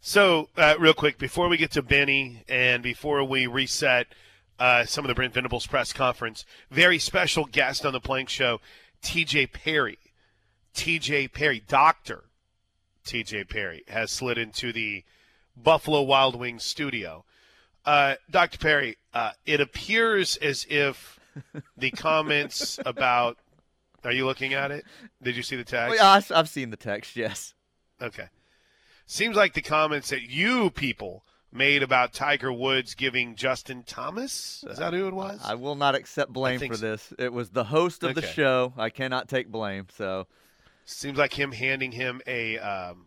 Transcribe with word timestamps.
So, 0.00 0.48
uh, 0.56 0.76
real 0.78 0.94
quick, 0.94 1.18
before 1.18 1.48
we 1.48 1.56
get 1.56 1.72
to 1.72 1.82
Benny 1.82 2.44
and 2.48 2.82
before 2.82 3.24
we 3.24 3.46
reset 3.46 4.06
uh, 4.58 4.84
some 4.84 5.04
of 5.04 5.08
the 5.08 5.14
Brent 5.14 5.34
Venables 5.34 5.66
press 5.66 5.92
conference, 5.92 6.44
very 6.70 6.98
special 6.98 7.44
guest 7.46 7.84
on 7.84 7.92
the 7.92 8.00
Plank 8.00 8.28
Show, 8.28 8.60
TJ 9.02 9.52
Perry. 9.52 9.98
TJ 10.74 11.32
Perry, 11.32 11.62
Doctor 11.66 12.24
TJ 13.04 13.48
Perry, 13.48 13.82
has 13.88 14.12
slid 14.12 14.38
into 14.38 14.72
the 14.72 15.02
Buffalo 15.56 16.02
Wild 16.02 16.36
Wings 16.38 16.62
studio. 16.62 17.24
Uh, 17.84 18.14
Dr. 18.30 18.58
Perry, 18.58 18.96
uh, 19.12 19.32
it 19.46 19.60
appears 19.60 20.36
as 20.36 20.66
if 20.70 21.18
the 21.76 21.90
comments 21.90 22.78
about. 22.86 23.38
Are 24.04 24.12
you 24.12 24.26
looking 24.26 24.54
at 24.54 24.70
it? 24.70 24.84
Did 25.20 25.34
you 25.36 25.42
see 25.42 25.56
the 25.56 25.64
text? 25.64 25.98
Well, 25.98 26.22
I've 26.32 26.48
seen 26.48 26.70
the 26.70 26.76
text. 26.76 27.16
Yes. 27.16 27.54
Okay. 28.00 28.28
Seems 29.10 29.36
like 29.36 29.54
the 29.54 29.62
comments 29.62 30.10
that 30.10 30.22
you 30.22 30.68
people 30.68 31.24
made 31.50 31.82
about 31.82 32.12
Tiger 32.12 32.52
Woods 32.52 32.94
giving 32.94 33.36
Justin 33.36 33.82
Thomas. 33.82 34.62
Is 34.68 34.76
that 34.76 34.92
who 34.92 35.08
it 35.08 35.14
was? 35.14 35.40
I 35.42 35.54
will 35.54 35.76
not 35.76 35.94
accept 35.94 36.30
blame 36.30 36.60
for 36.60 36.74
so. 36.74 36.90
this. 36.90 37.14
It 37.18 37.32
was 37.32 37.48
the 37.48 37.64
host 37.64 38.02
of 38.02 38.14
the 38.14 38.20
show. 38.20 38.74
I 38.76 38.90
cannot 38.90 39.26
take 39.26 39.48
blame. 39.48 39.86
So 39.96 40.26
Seems 40.84 41.16
like 41.16 41.32
him 41.32 41.52
handing 41.52 41.92
him 41.92 42.20
a 42.26 42.58
um, 42.58 43.06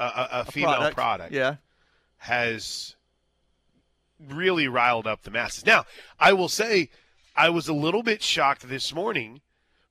a, 0.00 0.04
a, 0.04 0.28
a 0.32 0.44
female 0.46 0.90
product, 0.90 1.32
Yeah. 1.32 1.56
has 2.16 2.96
really 4.18 4.66
riled 4.66 5.06
up 5.06 5.22
the 5.22 5.30
masses. 5.30 5.64
Now, 5.64 5.86
I 6.18 6.32
will 6.32 6.48
say, 6.48 6.90
I 7.36 7.50
was 7.50 7.68
a 7.68 7.72
little 7.72 8.02
bit 8.02 8.20
shocked 8.20 8.68
this 8.68 8.92
morning 8.92 9.42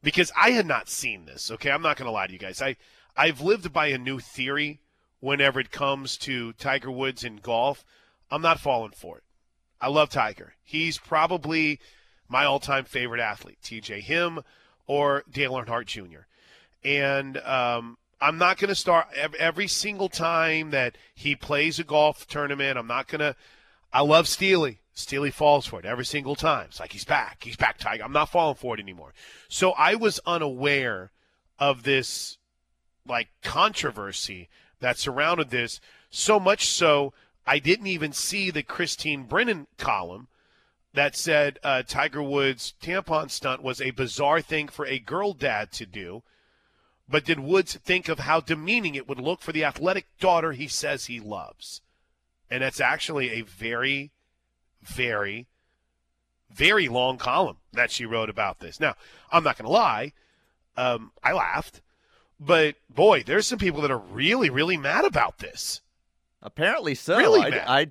because 0.03 0.33
I 0.35 0.51
had 0.51 0.65
not 0.65 0.89
seen 0.89 1.25
this. 1.25 1.49
Okay, 1.49 1.71
I'm 1.71 1.81
not 1.81 1.95
going 1.95 2.07
to 2.07 2.11
lie 2.11 2.27
to 2.27 2.33
you 2.33 2.39
guys. 2.39 2.61
I 2.61 2.75
I've 3.15 3.41
lived 3.41 3.73
by 3.73 3.87
a 3.87 3.97
new 3.97 4.19
theory 4.19 4.79
whenever 5.19 5.59
it 5.59 5.71
comes 5.71 6.17
to 6.17 6.53
Tiger 6.53 6.91
Woods 6.91 7.23
and 7.23 7.41
golf. 7.41 7.83
I'm 8.31 8.41
not 8.41 8.59
falling 8.59 8.91
for 8.91 9.17
it. 9.17 9.23
I 9.81 9.87
love 9.87 10.09
Tiger. 10.09 10.53
He's 10.63 10.97
probably 10.97 11.79
my 12.27 12.45
all-time 12.45 12.85
favorite 12.85 13.21
athlete. 13.21 13.59
TJ 13.63 14.01
him 14.01 14.41
or 14.87 15.23
Dale 15.29 15.53
Earnhardt 15.53 15.85
Jr. 15.85 16.25
And 16.83 17.37
um, 17.37 17.97
I'm 18.21 18.37
not 18.37 18.57
going 18.57 18.69
to 18.69 18.75
start 18.75 19.07
every 19.37 19.67
single 19.67 20.09
time 20.09 20.71
that 20.71 20.97
he 21.13 21.35
plays 21.35 21.79
a 21.79 21.83
golf 21.83 22.27
tournament. 22.27 22.77
I'm 22.77 22.87
not 22.87 23.07
going 23.07 23.19
to. 23.19 23.35
I 23.93 24.01
love 24.01 24.27
Steely. 24.27 24.79
Steely 24.93 25.31
falls 25.31 25.65
for 25.65 25.79
it 25.79 25.85
every 25.85 26.03
single 26.03 26.35
time. 26.35 26.65
It's 26.69 26.79
like 26.79 26.91
he's 26.91 27.05
back. 27.05 27.43
He's 27.43 27.55
back, 27.55 27.77
Tiger. 27.77 28.03
I'm 28.03 28.11
not 28.11 28.29
falling 28.29 28.55
for 28.55 28.75
it 28.75 28.81
anymore. 28.81 29.13
So 29.47 29.71
I 29.71 29.95
was 29.95 30.19
unaware 30.25 31.11
of 31.57 31.83
this 31.83 32.37
like 33.09 33.29
controversy 33.43 34.47
that 34.79 34.97
surrounded 34.97 35.49
this. 35.49 35.81
So 36.09 36.39
much 36.39 36.67
so, 36.67 37.13
I 37.45 37.59
didn't 37.59 37.87
even 37.87 38.13
see 38.13 38.51
the 38.51 38.63
Christine 38.63 39.23
Brennan 39.23 39.67
column 39.77 40.27
that 40.93 41.15
said 41.15 41.59
uh, 41.63 41.83
Tiger 41.83 42.23
Woods' 42.23 42.73
tampon 42.81 43.29
stunt 43.29 43.61
was 43.61 43.81
a 43.81 43.91
bizarre 43.91 44.41
thing 44.41 44.67
for 44.67 44.85
a 44.85 44.99
girl 44.99 45.33
dad 45.33 45.71
to 45.73 45.85
do. 45.85 46.23
But 47.07 47.25
did 47.25 47.39
Woods 47.39 47.75
think 47.75 48.07
of 48.07 48.19
how 48.19 48.39
demeaning 48.39 48.95
it 48.95 49.07
would 49.07 49.19
look 49.19 49.41
for 49.41 49.51
the 49.51 49.63
athletic 49.63 50.05
daughter 50.19 50.51
he 50.51 50.67
says 50.67 51.05
he 51.05 51.19
loves? 51.19 51.81
And 52.51 52.61
that's 52.61 52.79
actually 52.79 53.31
a 53.31 53.41
very, 53.41 54.11
very, 54.81 55.47
very 56.51 56.87
long 56.87 57.17
column 57.17 57.57
that 57.73 57.91
she 57.91 58.05
wrote 58.05 58.29
about 58.29 58.59
this. 58.59 58.79
Now, 58.79 58.95
I'm 59.31 59.43
not 59.43 59.57
going 59.57 59.65
to 59.65 59.71
lie, 59.71 60.13
um, 60.77 61.11
I 61.23 61.33
laughed, 61.33 61.81
but 62.39 62.75
boy, 62.89 63.23
there's 63.23 63.47
some 63.47 63.59
people 63.59 63.81
that 63.81 63.91
are 63.91 63.97
really, 63.97 64.49
really 64.49 64.77
mad 64.77 65.05
about 65.05 65.39
this. 65.39 65.81
Apparently 66.41 66.95
so. 66.95 67.17
Really 67.17 67.41
I, 67.41 67.49
mad. 67.49 67.65
I, 67.67 67.87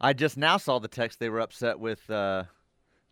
I 0.00 0.12
just 0.12 0.36
now 0.36 0.56
saw 0.56 0.78
the 0.78 0.88
text 0.88 1.18
they 1.20 1.30
were 1.30 1.40
upset 1.40 1.78
with 1.78 2.08
uh, 2.10 2.44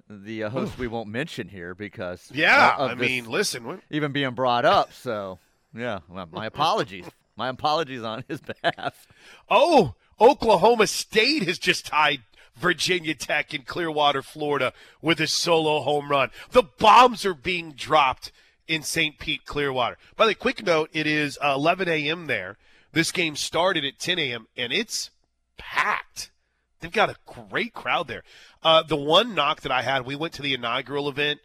the 0.09 0.45
uh, 0.45 0.51
host 0.51 0.79
we 0.79 0.87
won't 0.89 1.09
mention 1.09 1.49
here 1.49 1.75
because 1.75 2.31
Yeah, 2.33 2.75
I 2.79 2.95
mean, 2.95 3.27
listen, 3.31 3.65
what- 3.65 3.81
even 3.91 4.13
being 4.13 4.35
brought 4.35 4.65
up. 4.65 4.93
So 4.93 5.39
yeah, 5.75 6.01
well, 6.09 6.29
my 6.31 6.47
apologies. 6.47 7.07
my 7.37 7.49
apologies 7.49 8.03
on 8.03 8.25
his 8.29 8.41
behalf. 8.41 9.07
Oh, 9.49 9.95
Oklahoma 10.21 10.87
State 10.87 11.45
has 11.45 11.59
just 11.59 11.87
tied 11.87 12.21
Virginia 12.57 13.15
Tech 13.15 13.55
in 13.55 13.63
Clearwater, 13.63 14.21
Florida 14.21 14.73
with 15.01 15.21
a 15.21 15.27
solo 15.27 15.81
home 15.81 16.11
run. 16.11 16.31
The 16.51 16.65
bombs 16.65 17.25
are 17.25 17.35
being 17.35 17.73
dropped 17.73 18.33
in 18.71 18.85
St. 18.85 19.19
Pete, 19.19 19.45
Clearwater. 19.45 19.99
By 20.17 20.27
the 20.27 20.31
way, 20.31 20.35
quick 20.35 20.65
note, 20.65 20.91
it 20.93 21.05
is 21.05 21.37
uh, 21.43 21.55
11 21.57 21.89
a.m. 21.89 22.29
there. 22.29 22.57
This 22.93 23.11
game 23.11 23.35
started 23.35 23.85
at 23.85 23.99
10 23.99 24.21
a.m. 24.21 24.47
and 24.57 24.73
it's 24.73 25.11
packed. 25.59 26.31
They've 26.79 26.93
got 26.93 27.11
a 27.11 27.17
great 27.27 27.75
crowd 27.75 28.07
there. 28.07 28.23
Uh, 28.63 28.85
the 28.85 28.95
one 28.95 29.35
knock 29.35 29.63
that 29.63 29.73
I 29.73 29.83
had, 29.83 30.07
we 30.07 30.15
went 30.15 30.35
to 30.35 30.43
the 30.43 30.55
inaugural 30.55 31.09
event 31.09 31.41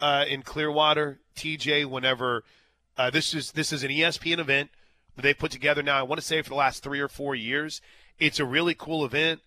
uh, 0.00 0.24
in 0.28 0.42
Clearwater, 0.42 1.18
TJ. 1.34 1.84
Whenever 1.86 2.44
uh, 2.96 3.10
this 3.10 3.34
is 3.34 3.50
this 3.52 3.72
is 3.72 3.82
an 3.82 3.90
ESPN 3.90 4.38
event 4.38 4.70
that 5.16 5.22
they 5.22 5.34
put 5.34 5.50
together 5.50 5.82
now. 5.82 5.98
I 5.98 6.02
want 6.02 6.20
to 6.20 6.26
say 6.26 6.40
for 6.42 6.50
the 6.50 6.54
last 6.54 6.84
three 6.84 7.00
or 7.00 7.08
four 7.08 7.34
years, 7.34 7.82
it's 8.20 8.38
a 8.38 8.44
really 8.44 8.74
cool 8.74 9.04
event, 9.04 9.40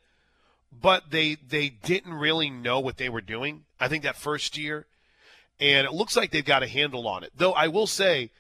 but 0.70 1.12
they 1.12 1.36
they 1.36 1.70
didn't 1.70 2.14
really 2.14 2.50
know 2.50 2.82
what 2.82 2.98
they 2.98 3.08
were 3.08 3.22
doing. 3.22 3.64
I 3.80 3.88
think 3.88 4.04
that 4.04 4.18
first 4.18 4.58
year, 4.58 4.86
and 5.62 5.86
it 5.86 5.94
looks 5.94 6.18
like 6.18 6.32
they've 6.32 6.44
got 6.44 6.64
a 6.64 6.68
handle 6.68 7.08
on 7.08 7.24
it. 7.24 7.32
Though 7.38 7.54
I 7.54 7.68
will 7.68 7.88
say, 7.88 8.32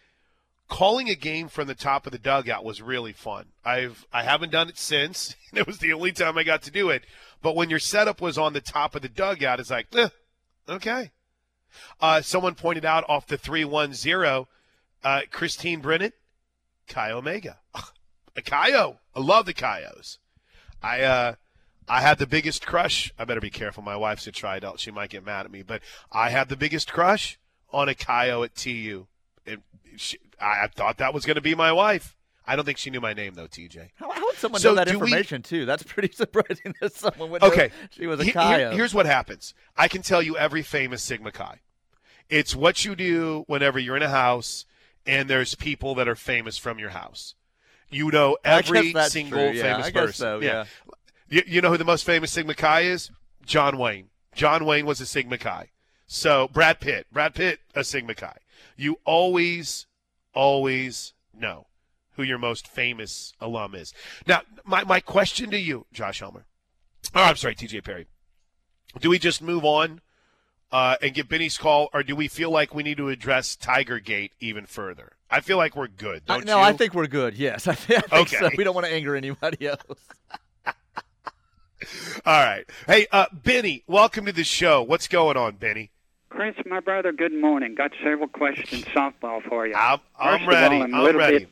calling 0.68 1.08
a 1.08 1.16
game 1.16 1.48
from 1.48 1.68
the 1.68 1.76
top 1.76 2.08
of 2.08 2.12
the 2.12 2.18
dugout 2.18 2.66
was 2.66 2.82
really 2.82 3.14
fun. 3.14 3.46
I've 3.64 4.06
I 4.12 4.24
haven't 4.24 4.52
done 4.52 4.68
it 4.68 4.78
since. 4.78 5.36
It 5.54 5.68
was 5.68 5.80
the 5.80 5.92
only 5.92 6.14
time 6.14 6.38
I 6.38 6.44
got 6.44 6.62
to 6.62 6.72
do 6.72 6.90
it. 6.90 7.04
But 7.42 7.58
when 7.58 7.70
your 7.70 7.78
setup 7.78 8.22
was 8.22 8.38
on 8.38 8.54
the 8.54 8.62
top 8.62 8.96
of 8.96 9.02
the 9.02 9.10
dugout, 9.10 9.60
it's 9.60 9.70
like, 9.70 9.94
eh, 9.94 10.08
okay. 10.70 11.12
Uh, 12.00 12.22
someone 12.22 12.56
pointed 12.56 12.86
out 12.86 13.04
off 13.10 13.28
the 13.28 13.38
three 13.38 13.66
one 13.66 13.94
zero, 13.94 14.48
uh, 15.04 15.22
Christine 15.30 15.82
Brennan, 15.82 16.14
Chi 16.88 17.12
Omega, 17.12 17.60
a 18.36 18.42
Chi 18.42 18.72
O. 18.74 19.00
I 19.14 19.20
love 19.20 19.46
the 19.46 19.54
Chi 19.54 19.84
Os. 19.84 20.20
I 20.82 21.02
uh, 21.02 21.36
I 21.92 22.02
had 22.02 22.20
the 22.20 22.28
biggest 22.28 22.66
crush. 22.66 23.12
I 23.20 23.26
better 23.26 23.42
be 23.42 23.50
careful. 23.50 23.84
My 23.84 23.98
wife's 23.98 24.26
a 24.28 24.32
Tri 24.32 24.60
Delt. 24.60 24.80
She 24.80 24.92
might 24.92 25.10
get 25.10 25.26
mad 25.26 25.46
at 25.46 25.52
me, 25.52 25.62
but 25.62 25.82
I 26.12 26.30
had 26.30 26.48
the 26.50 26.56
biggest 26.56 26.92
crush 26.92 27.38
on 27.72 27.90
a 27.90 27.96
Chi 27.96 28.30
O 28.30 28.44
at 28.44 28.56
TU. 28.56 29.08
It, 29.46 29.60
she, 29.98 30.18
I, 30.40 30.64
I 30.64 30.68
thought 30.74 30.98
that 31.00 31.14
was 31.14 31.26
going 31.26 31.36
to 31.36 31.42
be 31.42 31.54
my 31.54 31.72
wife. 31.74 32.16
I 32.48 32.56
don't 32.56 32.64
think 32.66 32.78
she 32.78 32.90
knew 32.90 33.02
my 33.02 33.14
name 33.14 33.34
though, 33.34 33.48
TJ. 33.48 33.90
How, 33.96 34.10
how 34.12 34.22
would 34.26 34.36
someone 34.38 34.62
So 34.62 34.70
know 34.70 34.76
that 34.76 34.88
do 34.88 35.00
we- 35.00 35.08
information 35.08 35.42
too? 35.42 35.66
That's 35.66 35.84
pretty 35.84 36.12
surprising 36.16 36.74
that 36.82 36.94
someone 36.94 37.30
would 37.32 37.44
Okay. 37.44 37.68
know 37.68 37.74
she 37.92 38.08
was 38.08 38.20
a 38.22 38.24
He- 38.24 38.32
Chi 38.32 38.54
O. 38.56 38.58
here- 38.70 38.72
here's 38.78 38.94
what 38.94 39.06
happens. 39.06 39.54
I 39.76 39.88
can 39.90 40.02
tell 40.02 40.22
you 40.22 40.38
every 40.38 40.62
famous 40.62 41.04
Sigma 41.04 41.32
Chi. 41.32 41.60
It's 42.30 42.56
what 42.56 42.86
you 42.86 42.96
do 42.96 43.44
whenever 43.48 43.78
you're 43.80 43.98
in 43.98 44.04
a 44.04 44.10
house 44.10 44.66
and 45.06 45.30
there's 45.30 45.56
people 45.56 45.94
that 45.96 46.08
are 46.08 46.16
famous 46.16 46.58
from 46.58 46.80
your 46.80 46.92
house. 46.92 47.36
You 47.90 48.10
know 48.12 48.38
every 48.46 48.94
single 49.10 49.38
true, 49.38 49.52
yeah, 49.52 49.64
famous 49.64 49.88
I 49.88 49.92
guess 49.92 50.02
person. 50.06 50.14
so, 50.14 50.40
yeah. 50.42 50.64
You, 51.32 51.42
you 51.48 51.62
know 51.62 51.70
who 51.72 51.78
the 51.78 51.86
most 51.86 52.06
famous 52.06 52.32
Sigma 52.32 52.54
Chi 52.54 52.82
is? 52.82 53.10
John 53.46 53.78
Wayne. 53.78 54.10
John 54.36 54.66
Wayne 54.66 54.86
was 54.86 55.00
a 55.02 55.06
Sigma 55.06 55.38
Chi. 55.38 55.70
So 56.06 56.50
Brad 56.52 56.80
Pitt. 56.82 57.08
Brad 57.12 57.34
Pitt, 57.34 57.62
a 57.74 57.84
Sigma 57.86 58.14
Chi. 58.14 58.36
You 58.76 58.98
always, 59.06 59.88
always 60.34 61.14
know 61.34 61.68
who 62.18 62.24
your 62.24 62.38
most 62.38 62.68
famous 62.68 63.34
alum 63.40 63.74
is. 63.76 63.94
Now, 64.28 64.42
my, 64.66 64.84
my 64.84 65.00
question 65.00 65.50
to 65.52 65.58
you, 65.58 65.86
Josh 65.94 66.20
Helmer. 66.20 66.46
Oh, 67.16 67.24
I'm 67.24 67.38
sorry, 67.38 67.56
TJ 67.56 67.84
Perry. 67.84 68.08
Do 69.00 69.10
we 69.10 69.18
just 69.18 69.42
move 69.42 69.64
on 69.64 70.02
uh, 70.72 70.98
and 71.02 71.14
get 71.14 71.30
Benny's 71.30 71.58
call, 71.58 71.90
or 71.94 72.04
do 72.04 72.14
we 72.16 72.28
feel 72.28 72.52
like 72.52 72.76
we 72.76 72.84
need 72.84 72.98
to 72.98 73.08
address 73.08 73.56
Tiger 73.56 74.00
Gate 74.00 74.34
even 74.42 74.66
further? 74.66 75.14
I 75.30 75.40
feel 75.40 75.56
like 75.56 75.78
we're 75.78 75.88
good. 75.88 76.24
I- 76.28 76.40
no, 76.40 76.58
you? 76.58 76.64
I 76.64 76.74
think 76.74 76.94
we're 76.94 77.08
good. 77.08 77.36
Yes, 77.36 77.68
I 77.70 77.76
think, 77.76 78.04
I 78.12 78.18
think 78.18 78.30
so. 78.30 78.46
Okay. 78.48 78.56
We 78.58 78.66
don't 78.66 78.76
want 78.76 78.86
to 78.86 78.94
anger 78.94 79.16
anybody 79.16 79.68
else. 79.70 79.80
All 82.26 82.44
right. 82.44 82.66
Hey, 82.88 83.08
uh, 83.12 83.26
Benny, 83.32 83.84
welcome 83.88 84.26
to 84.26 84.32
the 84.32 84.44
show. 84.44 84.82
What's 84.84 85.08
going 85.08 85.38
on, 85.38 85.56
Benny? 85.56 85.92
Chris, 86.30 86.56
my 86.66 86.80
brother, 86.80 87.12
good 87.12 87.34
morning. 87.34 87.76
Got 87.76 87.92
several 88.04 88.28
questions 88.28 88.86
softball 88.86 89.44
for 89.44 89.68
you. 89.68 89.74
I'm, 89.76 90.00
I'm 90.18 90.40
First 90.40 90.50
ready. 90.50 90.76
All, 90.78 90.84
I'm, 90.84 90.96
I'm 90.96 91.18
ready. 91.18 91.40
Bit, 91.40 91.50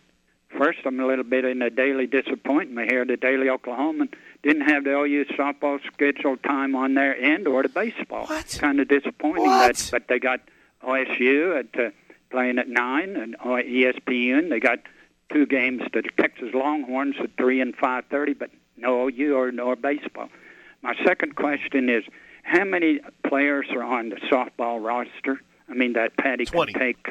first, 0.57 0.79
I'm 0.85 0.99
a 0.99 1.05
little 1.05 1.25
bit 1.25 1.45
in 1.45 1.61
a 1.61 1.69
daily 1.69 2.07
disappointment 2.07 2.89
here. 2.89 3.05
The 3.05 3.17
Daily 3.17 3.47
Oklahoman 3.47 4.13
didn't 4.41 4.69
have 4.69 4.85
the 4.85 4.91
OU 4.91 5.25
softball 5.37 5.79
scheduled 5.93 6.43
time 6.43 6.75
on 6.75 6.93
their 6.93 7.15
end 7.17 7.47
or 7.47 7.63
the 7.63 7.69
baseball. 7.69 8.25
What? 8.27 8.57
Kind 8.59 8.79
of 8.79 8.87
disappointing. 8.87 9.45
What? 9.45 9.75
That, 9.75 9.89
but 9.91 10.07
they 10.07 10.19
got 10.19 10.39
OSU 10.83 11.59
at 11.59 11.79
uh, 11.79 11.89
playing 12.29 12.57
at 12.57 12.69
nine 12.69 13.15
and 13.15 13.35
uh, 13.35 13.61
ESPN. 13.61 14.49
They 14.49 14.59
got 14.59 14.79
two 15.31 15.45
games. 15.45 15.81
The 15.91 16.03
Texas 16.17 16.53
Longhorns 16.53 17.15
at 17.21 17.35
three 17.35 17.59
and 17.59 17.75
five 17.75 18.05
thirty, 18.09 18.33
but 18.33 18.49
no 18.79 19.07
you 19.07 19.35
or 19.37 19.51
no 19.51 19.75
baseball. 19.75 20.29
My 20.81 20.95
second 21.05 21.35
question 21.35 21.89
is, 21.89 22.03
how 22.43 22.63
many 22.63 22.99
players 23.27 23.67
are 23.71 23.83
on 23.83 24.09
the 24.09 24.15
softball 24.31 24.83
roster? 24.83 25.41
I 25.69 25.73
mean, 25.73 25.93
that 25.93 26.17
Patty 26.17 26.45
20. 26.45 26.73
can 26.73 26.79
take 26.81 27.07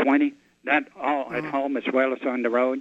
twenty. 0.00 0.34
That 0.64 0.84
all 0.98 1.32
at 1.32 1.44
home 1.44 1.76
as 1.76 1.84
well 1.92 2.12
as 2.14 2.20
on 2.26 2.42
the 2.42 2.48
road. 2.50 2.80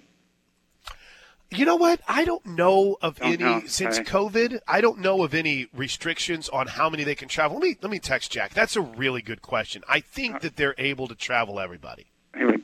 You 1.52 1.66
know 1.66 1.76
what? 1.76 2.00
I 2.08 2.26
don't 2.26 2.44
know 2.46 2.98
of 3.02 3.20
Don't 3.20 3.34
any 3.34 3.44
know. 3.44 3.62
since. 3.68 4.00
COVID. 4.00 4.60
I 4.68 4.82
don't 4.82 5.00
know 5.02 5.22
of 5.24 5.36
any 5.36 5.68
restrictions 5.74 6.50
on 6.50 6.66
how 6.66 6.90
many 6.90 7.04
they 7.04 7.14
can 7.14 7.28
travel. 7.28 7.58
Let 7.58 7.64
me 7.64 7.78
let 7.82 7.92
me 7.92 8.00
text 8.00 8.32
Jack. 8.32 8.54
That's 8.56 8.76
a 8.76 8.82
really 8.82 9.22
good 9.22 9.42
question. 9.44 9.84
I 9.88 9.98
Uh, 9.98 10.02
think 10.04 10.40
that 10.42 10.56
they're 10.56 10.74
able 10.80 11.08
to 11.08 11.16
travel 11.16 11.60
everybody. 11.60 12.08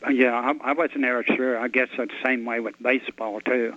Yeah, 0.09 0.33
I, 0.33 0.71
I 0.71 0.73
wasn't 0.73 1.03
ever 1.05 1.23
sure. 1.23 1.59
I 1.59 1.67
guess 1.67 1.89
that's 1.95 2.09
the 2.09 2.27
same 2.27 2.45
way 2.45 2.59
with 2.61 2.81
baseball 2.81 3.41
too. 3.41 3.75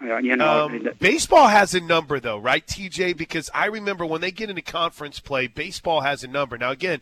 Uh, 0.00 0.16
you 0.18 0.36
know, 0.36 0.66
Um, 0.66 0.86
it- 0.86 0.98
baseball 0.98 1.48
has 1.48 1.74
a 1.74 1.80
number 1.80 2.20
though, 2.20 2.38
right, 2.38 2.64
TJ? 2.66 3.12
Because 3.16 3.50
I 3.52 3.66
remember 3.66 4.06
when 4.06 4.20
they 4.20 4.30
get 4.30 4.48
into 4.48 4.62
conference 4.62 5.18
play, 5.20 5.46
baseball 5.48 6.02
has 6.02 6.22
a 6.22 6.28
number. 6.28 6.56
Now 6.56 6.70
again, 6.70 7.00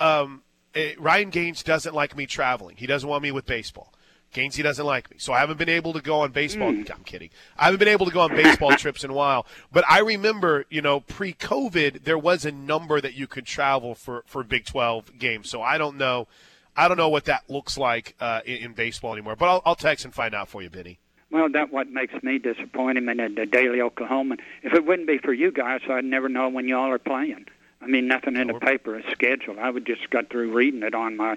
um, 0.00 0.42
eh, 0.74 0.94
Ryan 0.98 1.30
Gaines 1.30 1.62
doesn't 1.62 1.94
like 1.94 2.16
me 2.16 2.26
traveling. 2.26 2.76
He 2.76 2.86
doesn't 2.86 3.08
want 3.08 3.22
me 3.22 3.30
with 3.30 3.46
baseball. 3.46 3.92
Gaines, 4.32 4.56
he 4.56 4.62
doesn't 4.62 4.86
like 4.86 5.10
me, 5.10 5.18
so 5.20 5.34
I 5.34 5.40
haven't 5.40 5.58
been 5.58 5.68
able 5.68 5.92
to 5.92 6.00
go 6.00 6.20
on 6.20 6.32
baseball. 6.32 6.68
I'm 6.70 7.04
kidding. 7.04 7.28
I 7.58 7.66
haven't 7.66 7.78
been 7.80 7.88
able 7.88 8.06
to 8.06 8.12
go 8.12 8.22
on 8.22 8.30
baseball 8.34 8.70
trips 8.76 9.04
in 9.04 9.10
a 9.10 9.12
while. 9.12 9.46
But 9.70 9.84
I 9.90 9.98
remember, 9.98 10.64
you 10.70 10.80
know, 10.80 11.00
pre-COVID, 11.00 12.04
there 12.04 12.16
was 12.16 12.46
a 12.46 12.50
number 12.50 12.98
that 13.02 13.12
you 13.14 13.26
could 13.26 13.44
travel 13.44 13.94
for 13.94 14.24
for 14.26 14.42
Big 14.42 14.64
12 14.64 15.18
games. 15.18 15.50
So 15.50 15.60
I 15.60 15.76
don't 15.76 15.98
know, 15.98 16.28
I 16.74 16.88
don't 16.88 16.96
know 16.96 17.10
what 17.10 17.26
that 17.26 17.44
looks 17.48 17.76
like 17.76 18.16
uh, 18.20 18.40
in, 18.46 18.56
in 18.56 18.72
baseball 18.72 19.12
anymore. 19.12 19.36
But 19.36 19.48
I'll, 19.50 19.62
I'll 19.66 19.74
text 19.76 20.06
and 20.06 20.14
find 20.14 20.34
out 20.34 20.48
for 20.48 20.62
you, 20.62 20.70
Benny. 20.70 20.98
Well, 21.32 21.48
that 21.50 21.72
what 21.72 21.88
makes 21.90 22.14
me 22.22 22.38
disappointed 22.38 23.08
in 23.08 23.34
the 23.34 23.46
Daily 23.46 23.78
Oklahoman. 23.78 24.38
If 24.62 24.74
it 24.74 24.84
wouldn't 24.84 25.08
be 25.08 25.18
for 25.18 25.32
you 25.32 25.50
guys, 25.50 25.80
I'd 25.88 26.04
never 26.04 26.28
know 26.28 26.48
when 26.48 26.68
y'all 26.68 26.90
are 26.90 26.98
playing. 26.98 27.46
I 27.80 27.86
mean, 27.86 28.06
nothing 28.06 28.36
in 28.36 28.46
the 28.46 28.54
paper 28.60 28.98
is 28.98 29.04
scheduled. 29.10 29.58
I 29.58 29.70
would 29.70 29.86
just 29.86 30.08
got 30.10 30.30
through 30.30 30.52
reading 30.52 30.82
it 30.82 30.94
on 30.94 31.16
my 31.16 31.36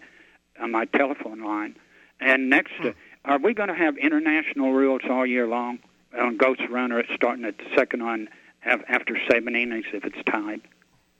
on 0.59 0.71
my 0.71 0.86
telephone 0.86 1.42
line. 1.44 1.75
And 2.19 2.50
next, 2.50 2.74
uh, 2.83 2.92
are 3.25 3.39
we 3.39 3.53
going 3.53 3.69
to 3.69 3.75
have 3.75 3.97
international 3.97 4.71
rules 4.74 5.01
all 5.09 5.25
year 5.25 5.47
long 5.47 5.80
on 6.18 6.38
ghost 6.38 6.62
runner? 6.69 7.00
It's 7.00 7.13
starting 7.13 7.45
at 7.45 7.57
the 7.57 7.65
second 7.75 8.01
on 8.01 8.30
after 8.63 9.18
seven 9.30 9.56
innings 9.56 9.86
if 9.94 10.06
it's 10.06 10.24
tied. 10.25 10.62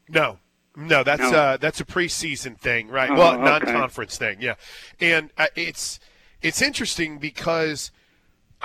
No, 0.10 0.38
no, 0.75 1.04
that's 1.04 1.31
No. 1.31 1.38
uh, 1.38 1.57
that's 1.57 1.80
a 1.80 1.86
preseason 1.86 2.57
thing, 2.57 2.89
right? 2.89 3.10
Oh, 3.10 3.16
well, 3.16 3.33
okay. 3.36 3.44
non-conference 3.44 4.18
thing, 4.18 4.38
yeah. 4.42 4.56
And 5.00 5.31
uh, 5.38 5.48
it's 5.56 6.00
it's 6.42 6.62
interesting 6.62 7.18
because 7.18 7.92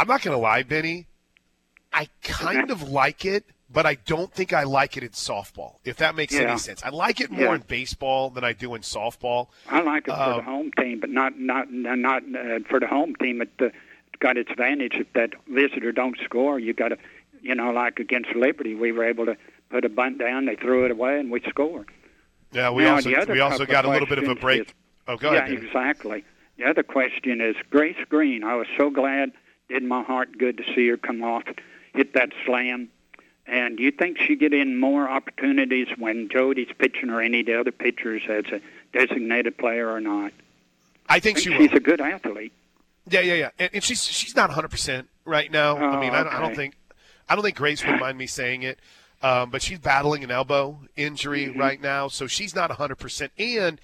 I'm 0.00 0.06
not 0.08 0.23
going 0.23 0.35
to 0.35 0.41
lie, 0.41 0.62
Benny. 0.62 1.06
I 1.93 2.08
kind 2.23 2.70
of 2.70 2.88
like 2.88 3.26
it, 3.26 3.44
but 3.70 3.85
I 3.85 3.97
don't 4.06 4.32
think 4.32 4.52
I 4.55 4.62
like 4.62 4.97
it 4.97 5.02
in 5.02 5.11
softball. 5.11 5.76
If 5.85 5.97
that 5.99 6.14
makes 6.14 6.32
Yeah. 6.35 6.43
any 6.49 6.58
sense, 6.58 6.82
I 6.82 6.88
like 6.88 7.20
it 7.20 7.31
more 7.31 7.41
Yeah. 7.49 7.55
in 7.56 7.61
baseball 7.67 8.31
than 8.31 8.43
I 8.44 8.55
do 8.55 8.75
in 8.75 8.81
softball. 8.81 9.49
I 9.69 9.81
like 9.82 10.08
it 10.08 10.12
for 10.12 10.23
Um, 10.23 10.37
the 10.38 10.43
home 10.43 10.70
team, 10.79 11.00
but 11.00 11.11
not 11.11 11.38
not 11.38 11.70
not 11.70 12.23
uh, 12.23 12.61
for 12.69 12.81
the 12.81 12.87
home 12.87 13.14
team. 13.17 13.43
It 13.43 13.50
uh, 13.61 13.69
got 14.20 14.38
its 14.38 14.50
advantage 14.50 14.94
if 14.94 15.12
that 15.12 15.35
visitor 15.49 15.93
don't 15.93 16.17
score. 16.25 16.58
You 16.58 16.73
got 16.73 16.88
to, 16.88 16.99
you 17.43 17.55
know, 17.55 17.70
like 17.73 17.99
against 17.99 18.35
Liberty, 18.35 18.75
we 18.75 18.93
were 18.93 19.05
able 19.05 19.26
to 19.26 19.37
put 19.69 19.85
a 19.85 19.88
bunt 19.91 20.19
down, 20.19 20.46
they 20.46 20.56
threw 20.56 20.85
it 20.87 20.91
away, 20.93 21.20
and 21.20 21.31
we 21.31 21.41
scored. 21.43 21.88
Yeah, 22.53 22.70
we 22.70 22.85
Now, 22.85 22.94
also 22.94 23.11
we 23.29 23.41
also 23.41 23.67
got 23.67 23.85
a 23.85 23.91
little 23.91 24.08
bit 24.08 24.19
of 24.19 24.29
a 24.29 24.35
break. 24.35 24.62
is- 24.69 24.75
oh, 25.08 25.17
go 25.17 25.32
yeah, 25.32 25.38
ahead. 25.41 25.55
Benny. 25.56 25.67
exactly. 25.67 26.25
The 26.56 26.64
other 26.64 26.82
question 26.82 27.41
is 27.41 27.56
Grace 27.70 27.96
Green. 28.08 28.43
I 28.44 28.55
was 28.56 28.67
so 28.79 28.91
glad, 28.91 29.32
did 29.70 29.82
my 29.82 30.02
heart 30.02 30.37
good 30.38 30.58
to 30.58 30.64
see 30.75 30.87
her 30.88 30.96
come 30.99 31.22
off, 31.22 31.44
hit 31.94 32.12
that 32.14 32.31
slam. 32.44 32.88
And 33.46 33.76
do 33.78 33.82
you 33.82 33.90
think 33.90 34.19
she 34.19 34.37
get 34.37 34.52
in 34.52 34.78
more 34.78 35.08
opportunities 35.08 35.88
when 35.99 36.28
Jordy's 36.28 36.69
pitching 36.78 37.11
or 37.11 37.20
any 37.20 37.40
of 37.40 37.46
the 37.46 37.58
other 37.58 37.72
pitchers 37.72 38.22
as 38.28 38.44
a 38.52 38.61
designated 38.96 39.58
player 39.58 39.88
or 39.90 40.00
not? 40.00 40.32
I 41.08 41.19
think 41.19 41.38
I 41.38 41.40
she 41.40 41.49
think 41.49 41.61
will. 41.61 41.69
she's 41.69 41.76
a 41.76 41.81
good 41.81 42.00
athlete. 42.00 42.52
Yeah, 43.08 43.20
yeah, 43.20 43.34
yeah. 43.34 43.50
And, 43.58 43.70
and 43.75 43.82
she's 43.82 44.05
she's 44.05 44.37
not 44.37 44.50
100 44.50 44.69
percent 44.69 45.08
right 45.25 45.50
now. 45.50 45.76
I 45.76 45.96
Oh, 45.96 46.00
mean, 46.00 46.11
I, 46.14 46.22
don't- 46.22 46.32
I 46.34 46.40
don't 46.40 46.55
think 46.55 46.76
I 47.28 47.34
don't 47.34 47.43
think 47.43 47.56
Grace 47.56 47.84
would 47.84 47.99
mind 47.99 48.19
me 48.19 48.26
saying 48.26 48.62
it, 48.62 48.78
um, 49.22 49.50
but 49.50 49.62
she's 49.62 49.78
battling 49.81 50.22
an 50.22 50.31
elbow 50.31 50.78
injury 50.96 51.46
Mm-hmm. 51.46 51.58
right 51.58 51.81
now, 51.81 52.06
so 52.08 52.26
she's 52.28 52.55
not 52.55 52.70
100 52.70 52.96
percent. 52.96 53.32
And 53.38 53.81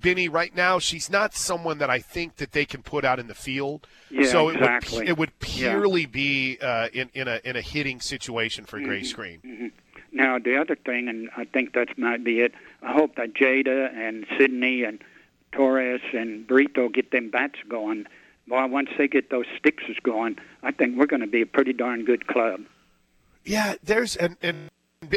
Benny, 0.00 0.28
right 0.28 0.54
now, 0.54 0.78
she's 0.78 1.08
not 1.10 1.34
someone 1.34 1.78
that 1.78 1.90
I 1.90 1.98
think 2.00 2.36
that 2.36 2.52
they 2.52 2.64
can 2.64 2.82
put 2.82 3.04
out 3.04 3.18
in 3.18 3.26
the 3.28 3.34
field. 3.34 3.86
Yeah, 4.10 4.26
so 4.30 4.48
it 4.50 4.56
exactly. 4.56 4.98
would 5.00 5.08
it 5.08 5.18
would 5.18 5.30
Yeah. 5.54 5.72
purely 5.72 6.06
be 6.06 6.58
uh, 6.60 6.88
in 6.92 7.10
in 7.14 7.28
a 7.28 7.40
in 7.44 7.56
a 7.56 7.60
hitting 7.62 8.00
situation 8.00 8.64
for 8.64 8.76
Mm-hmm. 8.78 8.86
Grace 8.86 9.12
Green. 9.12 9.72
Now, 10.12 10.38
the 10.38 10.56
other 10.58 10.76
thing, 10.76 11.08
and 11.08 11.28
I 11.36 11.44
think 11.44 11.74
that 11.74 11.98
might 11.98 12.24
be 12.24 12.40
it, 12.40 12.54
I 12.82 12.92
hope 12.92 13.16
that 13.16 13.34
Jada 13.34 13.92
and 13.94 14.24
Sydney 14.38 14.82
and 14.82 14.98
Torres 15.52 16.00
and 16.12 16.46
Brito 16.46 16.88
get 16.88 17.10
them 17.10 17.30
bats 17.30 17.58
going. 17.68 18.06
Boy, 18.48 18.66
once 18.66 18.88
they 18.96 19.08
get 19.08 19.30
those 19.30 19.46
sticks 19.58 19.84
going, 20.02 20.36
I 20.62 20.70
think 20.70 20.96
we're 20.96 21.06
going 21.06 21.20
to 21.20 21.26
be 21.26 21.42
a 21.42 21.46
pretty 21.46 21.72
darn 21.72 22.04
good 22.04 22.26
club. 22.28 22.60
Yeah, 23.44 23.74
there's 23.82 24.16
and 24.16 24.36
and, 24.42 24.70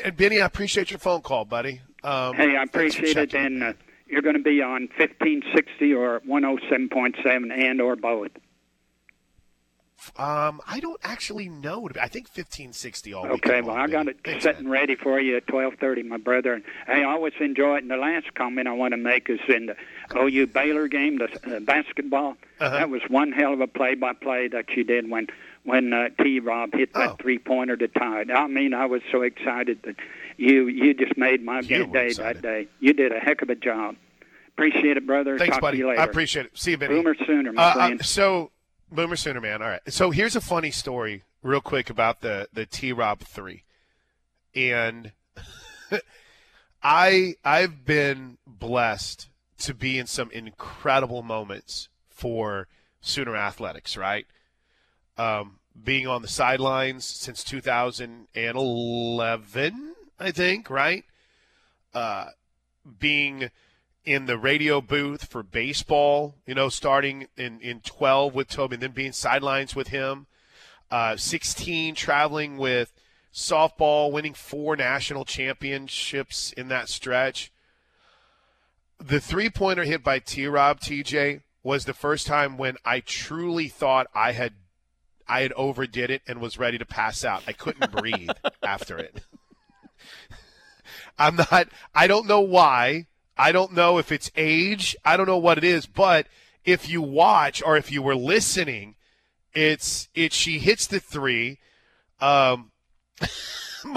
and 0.04 0.18
Benny, 0.18 0.42
I 0.42 0.46
appreciate 0.46 0.90
your 0.92 1.00
phone 1.00 1.22
call, 1.22 1.46
buddy. 1.46 1.82
Um, 2.04 2.36
Hey, 2.36 2.56
I 2.56 2.64
appreciate 2.64 3.16
it. 3.18 3.34
And 3.34 3.64
uh, 3.64 3.74
you're 4.10 4.22
going 4.22 4.36
to 4.38 4.42
be 4.44 4.62
on 4.62 4.90
1560 4.98 5.94
or 5.94 6.20
107.7 6.22 7.52
and 7.52 7.82
or 7.82 7.96
both. 7.96 8.32
Um, 10.16 10.62
I 10.66 10.80
don't 10.80 11.00
actually 11.04 11.50
know. 11.50 11.90
I 12.02 12.08
think 12.08 12.28
1560 12.28 13.14
all 13.14 13.26
Okay, 13.34 13.62
well, 13.62 13.76
long, 13.76 13.80
I 13.80 13.88
got 13.88 14.08
it 14.08 14.18
Thanks, 14.24 14.44
sitting 14.46 14.64
man. 14.64 14.72
ready 14.72 14.96
for 14.96 15.20
you 15.20 15.36
at 15.36 15.46
12:30, 15.48 16.06
my 16.08 16.16
brother. 16.16 16.54
And 16.54 16.64
hey, 16.88 17.04
I 17.04 17.12
always 17.12 17.34
enjoy 17.42 17.76
it. 17.76 17.82
And 17.82 17.92
the 17.92 17.98
last 17.98 18.34
comment 18.34 18.68
I 18.70 18.72
want 18.72 18.94
to 18.94 18.98
make 18.98 19.30
is 19.30 19.42
in 19.50 19.66
the 19.66 19.76
OU 20.18 20.48
Baylor 20.48 20.88
game, 20.88 21.18
the 21.18 21.58
uh, 21.58 21.60
basketball. 21.60 22.38
Uh-huh. 22.62 22.70
That 22.70 22.90
was 22.90 23.02
one 23.10 23.34
hell 23.34 23.54
of 23.54 23.60
a 23.60 23.68
play-by-play 23.68 24.48
that 24.50 24.70
you 24.70 24.86
did 24.86 25.10
when 25.10 25.28
when 25.66 25.92
uh, 25.92 26.08
T. 26.24 26.40
Rob 26.40 26.74
hit 26.74 26.94
that 26.94 27.12
Oh. 27.12 27.16
three-pointer 27.22 27.76
to 27.76 27.90
tie 27.90 28.22
it. 28.22 28.32
I 28.32 28.48
mean, 28.48 28.74
I 28.74 28.86
was 28.86 29.02
so 29.12 29.22
excited 29.24 29.80
that 29.84 29.98
you 30.40 30.68
you 30.68 30.94
just 30.94 31.18
made 31.18 31.44
my 31.44 31.62
day 31.62 31.82
excited. 32.08 32.18
that 32.18 32.42
day. 32.42 32.68
You 32.80 32.94
did 32.94 33.12
a 33.12 33.20
heck 33.20 33.42
of 33.42 33.50
a 33.50 33.56
job. 33.56 33.96
Appreciate 34.50 34.98
it, 34.98 35.06
brother. 35.08 35.38
Thanks, 35.38 35.56
Talk 35.56 35.62
buddy. 35.62 35.78
To 35.78 35.84
you 35.84 35.90
later. 35.90 36.02
I 36.02 36.06
appreciate 36.06 36.46
it. 36.48 36.58
See 36.58 36.72
you, 36.72 36.78
Benny. 36.78 36.96
Boomer 36.96 37.16
sooner, 37.26 37.52
my 37.54 37.62
Uh, 37.62 37.66
uh, 37.68 37.74
friend. 37.74 38.06
so, 38.06 38.52
Boomer 38.92 39.16
Sooner, 39.16 39.40
man. 39.40 39.62
All 39.62 39.70
right. 39.70 39.82
So 39.88 40.10
here's 40.12 40.36
a 40.36 40.42
funny 40.42 40.72
story, 40.72 41.24
real 41.44 41.62
quick, 41.62 41.90
about 41.90 42.20
the 42.22 42.48
the 42.54 42.66
T 42.66 42.92
Rob 42.92 43.20
three, 43.22 43.64
and 44.56 45.12
I 46.84 47.36
I've 47.44 47.86
been 47.86 48.38
blessed 48.48 49.28
to 49.60 49.74
be 49.74 50.00
in 50.00 50.08
some 50.08 50.32
incredible 50.32 51.22
moments 51.22 51.90
for 52.10 52.68
Sooner 53.02 53.36
athletics. 53.36 53.96
Right. 53.98 54.26
Um, 55.18 55.60
being 55.82 56.06
on 56.08 56.22
the 56.22 56.28
sidelines 56.28 57.06
since 57.06 57.44
2011, 57.46 59.96
I 60.20 60.32
think. 60.32 60.70
Right. 60.70 61.06
Uh, 61.94 62.28
being 63.00 63.50
in 64.06 64.26
the 64.26 64.38
radio 64.38 64.82
booth 64.82 65.26
for 65.26 65.44
baseball, 65.44 66.36
you 66.46 66.56
know, 66.56 66.70
starting 66.70 67.28
in, 67.38 67.60
in 67.62 67.82
12 67.82 68.34
with 68.34 68.50
Toby 68.50 68.76
and 68.76 68.84
then 68.84 68.92
being 68.92 69.12
sidelines 69.12 69.76
with 69.76 69.90
him. 69.90 70.28
Uh, 70.90 71.16
16, 71.16 71.94
traveling 71.96 72.58
with 72.58 72.92
softball, 73.34 74.12
winning 74.12 74.34
four 74.34 74.76
national 74.76 75.26
championships 75.26 76.52
in 76.54 76.68
that 76.70 76.90
stretch. 76.90 77.52
The 79.00 79.20
three 79.20 79.50
pointer 79.50 79.84
hit 79.84 80.04
by 80.04 80.20
T 80.20 80.48
Rob 80.48 80.80
TJ 80.80 81.42
was 81.64 81.86
the 81.86 81.94
first 81.94 82.26
time 82.28 82.58
when 82.58 82.76
I 82.84 83.00
truly 83.00 83.68
thought 83.68 84.08
I 84.14 84.32
had 84.32 84.54
I 85.28 85.42
had 85.42 85.54
overdid 85.54 86.10
it 86.10 86.24
and 86.28 86.42
was 86.42 86.58
ready 86.58 86.80
to 86.80 86.86
pass 86.86 87.24
out. 87.24 87.44
I 87.46 87.54
couldn't 87.54 87.92
breathe 87.92 88.32
after 88.64 88.98
it. 88.98 89.24
I'm 91.20 91.36
not 91.36 91.70
I 91.94 92.08
don't 92.08 92.28
know 92.28 92.42
why. 92.42 93.08
I 93.38 93.52
don't 93.52 93.74
know 93.74 93.98
if 93.98 94.12
it's 94.12 94.32
age. 94.36 94.96
I 95.06 95.16
don't 95.16 95.28
know 95.28 95.38
what 95.38 95.58
it 95.58 95.64
is, 95.64 95.86
but 95.86 96.28
if 96.66 96.90
you 96.90 97.02
watch 97.02 97.64
or 97.66 97.78
if 97.78 97.92
you 97.92 98.02
were 98.02 98.16
listening, 98.16 98.96
it's 99.54 100.10
it 100.14 100.34
she 100.34 100.60
hits 100.60 100.88
the 100.88 101.00
3 101.00 101.58
um 102.20 102.72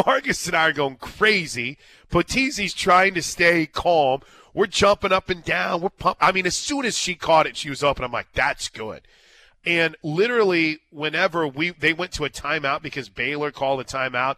Marcus 0.07 0.47
and 0.47 0.57
I 0.57 0.69
are 0.69 0.73
going 0.73 0.97
crazy. 0.97 1.79
Potizzi's 2.11 2.75
trying 2.75 3.15
to 3.15 3.23
stay 3.23 3.67
calm. 3.67 4.21
We're 4.55 4.67
jumping 4.67 5.13
up 5.13 5.31
and 5.31 5.43
down. 5.43 5.81
We're 5.81 5.89
pump- 5.89 6.19
I 6.21 6.31
mean, 6.33 6.47
as 6.47 6.55
soon 6.55 6.85
as 6.85 6.97
she 6.97 7.15
caught 7.15 7.47
it, 7.47 7.57
she 7.57 7.71
was 7.71 7.83
up, 7.83 7.97
and 7.97 8.05
I'm 8.05 8.13
like, 8.13 8.33
"That's 8.35 8.69
good." 8.69 9.03
And 9.65 9.97
literally, 10.03 10.81
whenever 10.91 11.47
we 11.47 11.71
they 11.71 11.93
went 11.93 12.13
to 12.13 12.25
a 12.25 12.31
timeout 12.31 12.83
because 12.83 13.09
Baylor 13.09 13.51
called 13.51 13.81
a 13.81 13.85
timeout, 13.85 14.37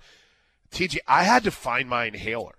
TG, 0.74 0.98
I 1.06 1.22
had 1.24 1.44
to 1.44 1.50
find 1.50 1.88
my 1.88 2.04
inhaler. 2.06 2.56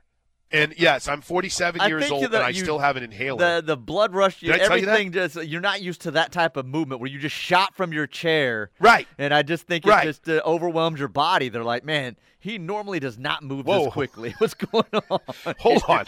And 0.52 0.74
yes, 0.78 1.08
I'm 1.08 1.22
47 1.22 1.82
I 1.82 1.88
years 1.88 2.10
old, 2.12 2.24
and 2.26 2.36
I 2.36 2.50
you- 2.50 2.64
still 2.64 2.80
have 2.80 2.96
an 2.98 3.04
inhaler. 3.04 3.40
The 3.60 3.66
the 3.66 3.76
blood 3.78 4.14
rush, 4.14 4.40
Did 4.40 4.56
tell 4.62 4.78
you 4.78 4.88
everything 4.88 5.12
just 5.12 5.36
you're 5.44 5.60
not 5.60 5.82
used 5.82 6.02
to 6.02 6.12
that 6.12 6.32
type 6.32 6.56
of 6.56 6.66
movement 6.66 7.02
where 7.02 7.10
you 7.10 7.20
just 7.20 7.36
shot 7.36 7.76
from 7.76 7.92
your 7.92 8.08
chair. 8.08 8.70
right. 8.80 9.08
And 9.18 9.34
I 9.34 9.42
just 9.42 9.68
think 9.68 9.86
Right. 9.86 10.04
it 10.08 10.10
just 10.12 10.30
uh, 10.30 10.42
overwhelms 10.46 11.00
your 11.00 11.10
body. 11.10 11.50
They're 11.50 11.64
like, 11.64 11.84
man, 11.84 12.16
he 12.40 12.58
normally 12.60 13.00
does 13.00 13.18
not 13.18 13.44
move 13.44 13.66
Whoa. 13.66 13.86
this 13.86 13.94
quickly. 13.94 14.36
What's 14.38 14.54
going 14.54 14.86
on? 15.10 15.20
Hold 15.60 15.84
on. 15.90 16.06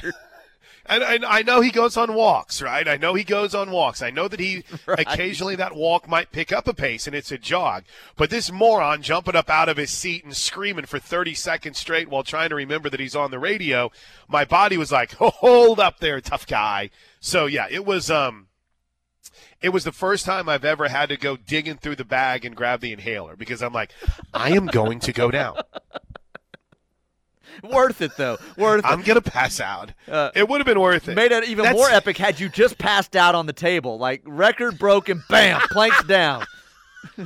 And, 0.89 1.03
and 1.03 1.25
I 1.25 1.41
know 1.41 1.61
he 1.61 1.71
goes 1.71 1.97
on 1.97 2.13
walks, 2.13 2.61
right? 2.61 2.87
I 2.87 2.97
know 2.97 3.13
he 3.13 3.23
goes 3.23 3.53
on 3.53 3.71
walks. 3.71 4.01
I 4.01 4.09
know 4.09 4.27
that 4.27 4.39
he 4.39 4.63
Right. 4.85 4.99
occasionally 4.99 5.55
that 5.57 5.75
walk 5.75 6.07
might 6.07 6.31
pick 6.31 6.51
up 6.53 6.67
a 6.67 6.73
pace 6.73 7.07
and 7.07 7.15
it's 7.15 7.31
a 7.31 7.37
jog. 7.37 7.83
But 8.15 8.29
this 8.29 8.51
moron 8.51 9.01
jumping 9.01 9.35
up 9.35 9.49
out 9.49 9.69
of 9.69 9.77
his 9.77 9.91
seat 9.91 10.23
and 10.23 10.35
screaming 10.35 10.85
for 10.85 10.99
30 10.99 11.33
seconds 11.33 11.77
straight 11.77 12.09
while 12.09 12.23
trying 12.23 12.49
to 12.49 12.55
remember 12.55 12.89
that 12.89 12.99
he's 12.99 13.15
on 13.15 13.31
the 13.31 13.39
radio, 13.39 13.91
my 14.27 14.45
body 14.45 14.77
was 14.77 14.91
like, 14.91 15.13
"Hold 15.15 15.79
up 15.79 15.99
there, 15.99 16.21
tough 16.21 16.47
guy." 16.47 16.89
So 17.19 17.45
yeah, 17.45 17.67
it 17.69 17.85
was 17.85 18.09
um 18.09 18.47
it 19.61 19.69
was 19.69 19.83
the 19.83 19.91
first 19.91 20.25
time 20.25 20.47
I've 20.47 20.63
ever 20.65 20.87
had 20.87 21.09
to 21.09 21.17
go 21.17 21.35
digging 21.35 21.77
through 21.77 21.95
the 21.95 22.05
bag 22.05 22.45
and 22.45 22.55
grab 22.55 22.79
the 22.79 22.93
inhaler 22.93 23.35
because 23.35 23.61
I'm 23.63 23.73
like, 23.73 23.91
I 24.33 24.51
am 24.51 24.67
going 24.67 24.99
to 25.01 25.11
go 25.11 25.31
down. 25.31 25.57
Worth 27.71 28.01
it 28.01 28.11
though. 28.17 28.37
Worth 28.57 28.85
I'm 28.85 28.99
it. 29.01 29.05
gonna 29.05 29.21
pass 29.21 29.59
out. 29.59 29.91
Uh, 30.07 30.31
it 30.35 30.47
would 30.47 30.59
have 30.59 30.65
been 30.65 30.79
worth 30.79 31.07
it. 31.07 31.15
Made 31.15 31.31
it 31.31 31.45
even 31.45 31.63
That's- 31.63 31.75
more 31.79 31.89
epic 31.89 32.17
had 32.17 32.39
you 32.39 32.49
just 32.49 32.77
passed 32.77 33.15
out 33.15 33.35
on 33.35 33.45
the 33.45 33.53
table, 33.53 33.97
like 33.97 34.21
record 34.25 34.77
broken, 34.77 35.23
bam, 35.29 35.59
planks 35.71 36.03
down. 36.03 36.45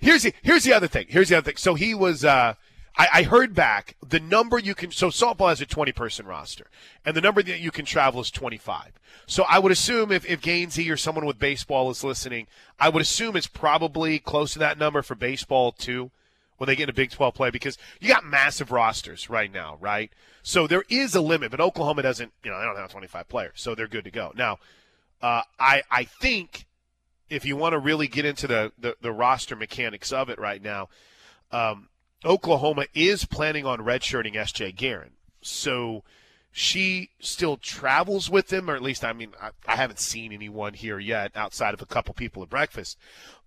Here's 0.00 0.22
the 0.22 0.32
here's 0.42 0.64
the 0.64 0.72
other 0.72 0.88
thing. 0.88 1.06
Here's 1.08 1.28
the 1.28 1.36
other 1.36 1.44
thing. 1.44 1.56
So 1.56 1.74
he 1.74 1.94
was. 1.94 2.24
Uh, 2.24 2.54
I, 2.96 3.08
I 3.14 3.22
heard 3.22 3.54
back 3.54 3.96
the 4.06 4.18
number 4.18 4.58
you 4.58 4.74
can. 4.74 4.90
So 4.90 5.08
softball 5.08 5.48
has 5.50 5.60
a 5.60 5.66
20 5.66 5.92
person 5.92 6.26
roster, 6.26 6.66
and 7.04 7.14
the 7.16 7.20
number 7.20 7.42
that 7.42 7.60
you 7.60 7.70
can 7.70 7.84
travel 7.84 8.20
is 8.20 8.30
25. 8.30 8.92
So 9.26 9.44
I 9.48 9.58
would 9.58 9.70
assume 9.72 10.10
if 10.10 10.24
if 10.28 10.40
Gainsey 10.40 10.90
or 10.90 10.96
someone 10.96 11.26
with 11.26 11.38
baseball 11.38 11.90
is 11.90 12.02
listening, 12.02 12.46
I 12.80 12.88
would 12.88 13.02
assume 13.02 13.36
it's 13.36 13.46
probably 13.46 14.18
close 14.18 14.52
to 14.54 14.58
that 14.60 14.78
number 14.78 15.02
for 15.02 15.14
baseball 15.14 15.70
too. 15.72 16.10
When 16.58 16.66
they 16.66 16.76
get 16.76 16.84
into 16.84 16.92
Big 16.92 17.10
12 17.10 17.34
play, 17.34 17.50
because 17.50 17.78
you 18.00 18.08
got 18.08 18.24
massive 18.24 18.70
rosters 18.70 19.30
right 19.30 19.52
now, 19.52 19.78
right? 19.80 20.10
So 20.42 20.66
there 20.66 20.84
is 20.88 21.14
a 21.14 21.20
limit, 21.20 21.50
but 21.50 21.60
Oklahoma 21.60 22.02
doesn't. 22.02 22.32
You 22.44 22.50
know, 22.50 22.58
they 22.58 22.66
don't 22.66 22.76
have 22.76 22.90
25 22.90 23.28
players, 23.28 23.52
so 23.54 23.74
they're 23.74 23.86
good 23.86 24.04
to 24.04 24.10
go. 24.10 24.32
Now, 24.34 24.58
uh, 25.22 25.42
I 25.58 25.82
I 25.90 26.04
think 26.04 26.66
if 27.30 27.44
you 27.44 27.56
want 27.56 27.72
to 27.72 27.78
really 27.78 28.08
get 28.08 28.24
into 28.24 28.46
the, 28.46 28.72
the, 28.78 28.96
the 29.00 29.12
roster 29.12 29.54
mechanics 29.56 30.12
of 30.12 30.28
it 30.28 30.38
right 30.38 30.62
now, 30.62 30.88
um, 31.52 31.88
Oklahoma 32.24 32.86
is 32.94 33.24
planning 33.24 33.66
on 33.66 33.80
redshirting 33.80 34.36
S.J. 34.36 34.72
Guerin. 34.72 35.10
So 35.40 36.02
she 36.50 37.10
still 37.20 37.56
travels 37.56 38.28
with 38.30 38.48
them, 38.48 38.68
or 38.68 38.74
at 38.74 38.82
least, 38.82 39.04
I 39.04 39.12
mean, 39.12 39.32
I, 39.40 39.50
I 39.66 39.76
haven't 39.76 40.00
seen 40.00 40.32
anyone 40.32 40.74
here 40.74 40.98
yet 40.98 41.32
outside 41.34 41.74
of 41.74 41.82
a 41.82 41.86
couple 41.86 42.14
people 42.14 42.42
at 42.42 42.50
breakfast, 42.50 42.98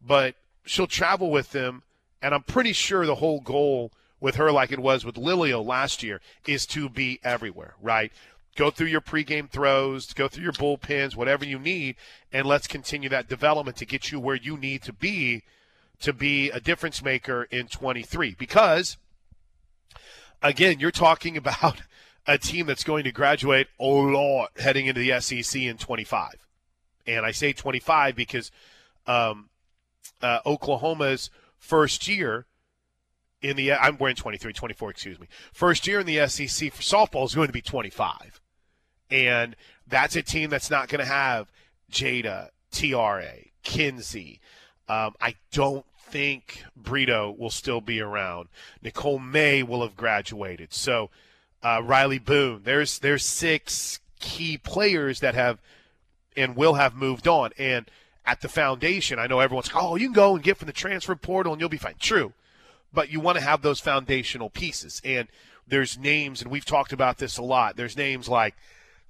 but 0.01 0.35
she'll 0.65 0.87
travel 0.87 1.31
with 1.31 1.51
them. 1.51 1.83
And 2.21 2.33
I'm 2.33 2.43
pretty 2.43 2.73
sure 2.73 3.05
the 3.05 3.15
whole 3.15 3.41
goal 3.41 3.91
with 4.19 4.35
her, 4.35 4.51
like 4.51 4.71
it 4.71 4.79
was 4.79 5.03
with 5.03 5.15
Lilio 5.15 5.65
last 5.65 6.03
year, 6.03 6.21
is 6.45 6.65
to 6.67 6.87
be 6.87 7.19
everywhere, 7.23 7.73
right? 7.81 8.11
Go 8.55 8.69
through 8.69 8.87
your 8.87 9.01
pregame 9.01 9.49
throws, 9.49 10.13
go 10.13 10.27
through 10.27 10.43
your 10.43 10.53
bullpens, 10.53 11.15
whatever 11.15 11.45
you 11.45 11.57
need, 11.57 11.95
and 12.31 12.45
let's 12.45 12.67
continue 12.67 13.09
that 13.09 13.29
development 13.29 13.77
to 13.77 13.85
get 13.85 14.11
you 14.11 14.19
where 14.19 14.35
you 14.35 14.57
need 14.57 14.83
to 14.83 14.93
be 14.93 15.43
to 16.01 16.11
be 16.13 16.49
a 16.49 16.59
difference 16.59 17.03
maker 17.03 17.47
in 17.51 17.67
23. 17.67 18.35
Because, 18.37 18.97
again, 20.41 20.79
you're 20.79 20.91
talking 20.91 21.37
about 21.37 21.81
a 22.27 22.37
team 22.37 22.65
that's 22.65 22.83
going 22.83 23.03
to 23.03 23.11
graduate 23.11 23.67
a 23.79 23.85
lot 23.85 24.51
heading 24.57 24.87
into 24.87 24.99
the 24.99 25.19
SEC 25.21 25.61
in 25.61 25.77
25. 25.77 26.47
And 27.07 27.25
I 27.25 27.31
say 27.31 27.53
25 27.53 28.15
because 28.15 28.51
um, 29.07 29.49
uh, 30.21 30.39
Oklahoma's 30.45 31.29
first 31.61 32.09
year 32.09 32.47
in 33.41 33.55
the 33.55 33.71
I'm 33.71 33.97
wearing 33.97 34.15
23, 34.15 34.51
24, 34.51 34.89
excuse 34.91 35.19
me. 35.19 35.27
First 35.53 35.87
year 35.87 35.99
in 35.99 36.05
the 36.05 36.27
SEC 36.27 36.73
for 36.73 36.81
softball 36.81 37.25
is 37.25 37.33
going 37.33 37.47
to 37.47 37.53
be 37.53 37.61
25. 37.61 38.41
And 39.09 39.55
that's 39.87 40.15
a 40.15 40.21
team 40.21 40.49
that's 40.49 40.69
not 40.69 40.89
going 40.89 40.99
to 40.99 41.11
have 41.11 41.51
Jada, 41.91 42.49
TRA, 42.71 43.33
Kinzie. 43.63 44.39
Um, 44.87 45.15
I 45.21 45.35
don't 45.51 45.85
think 45.97 46.63
Brito 46.75 47.33
will 47.37 47.49
still 47.49 47.81
be 47.81 48.01
around. 48.01 48.49
Nicole 48.81 49.19
May 49.19 49.63
will 49.63 49.81
have 49.81 49.95
graduated. 49.95 50.73
So 50.73 51.09
uh, 51.63 51.81
Riley 51.83 52.19
Boone, 52.19 52.61
there's 52.63 52.99
there's 52.99 53.25
six 53.25 53.99
key 54.19 54.57
players 54.57 55.19
that 55.21 55.35
have 55.35 55.59
and 56.35 56.55
will 56.55 56.75
have 56.75 56.95
moved 56.95 57.27
on. 57.27 57.51
And 57.57 57.89
at 58.25 58.41
the 58.41 58.49
foundation, 58.49 59.19
I 59.19 59.27
know 59.27 59.39
everyone's 59.39 59.71
oh 59.73 59.95
you 59.95 60.07
can 60.07 60.13
go 60.13 60.35
and 60.35 60.43
get 60.43 60.57
from 60.57 60.67
the 60.67 60.73
transfer 60.73 61.15
portal 61.15 61.53
and 61.53 61.59
you'll 61.59 61.69
be 61.69 61.77
fine. 61.77 61.95
True, 61.99 62.33
but 62.93 63.11
you 63.11 63.19
want 63.19 63.37
to 63.37 63.43
have 63.43 63.61
those 63.61 63.79
foundational 63.79 64.49
pieces. 64.49 65.01
And 65.03 65.27
there's 65.67 65.97
names, 65.97 66.41
and 66.41 66.51
we've 66.51 66.65
talked 66.65 66.93
about 66.93 67.17
this 67.17 67.37
a 67.37 67.43
lot. 67.43 67.77
There's 67.77 67.97
names 67.97 68.27
like 68.27 68.55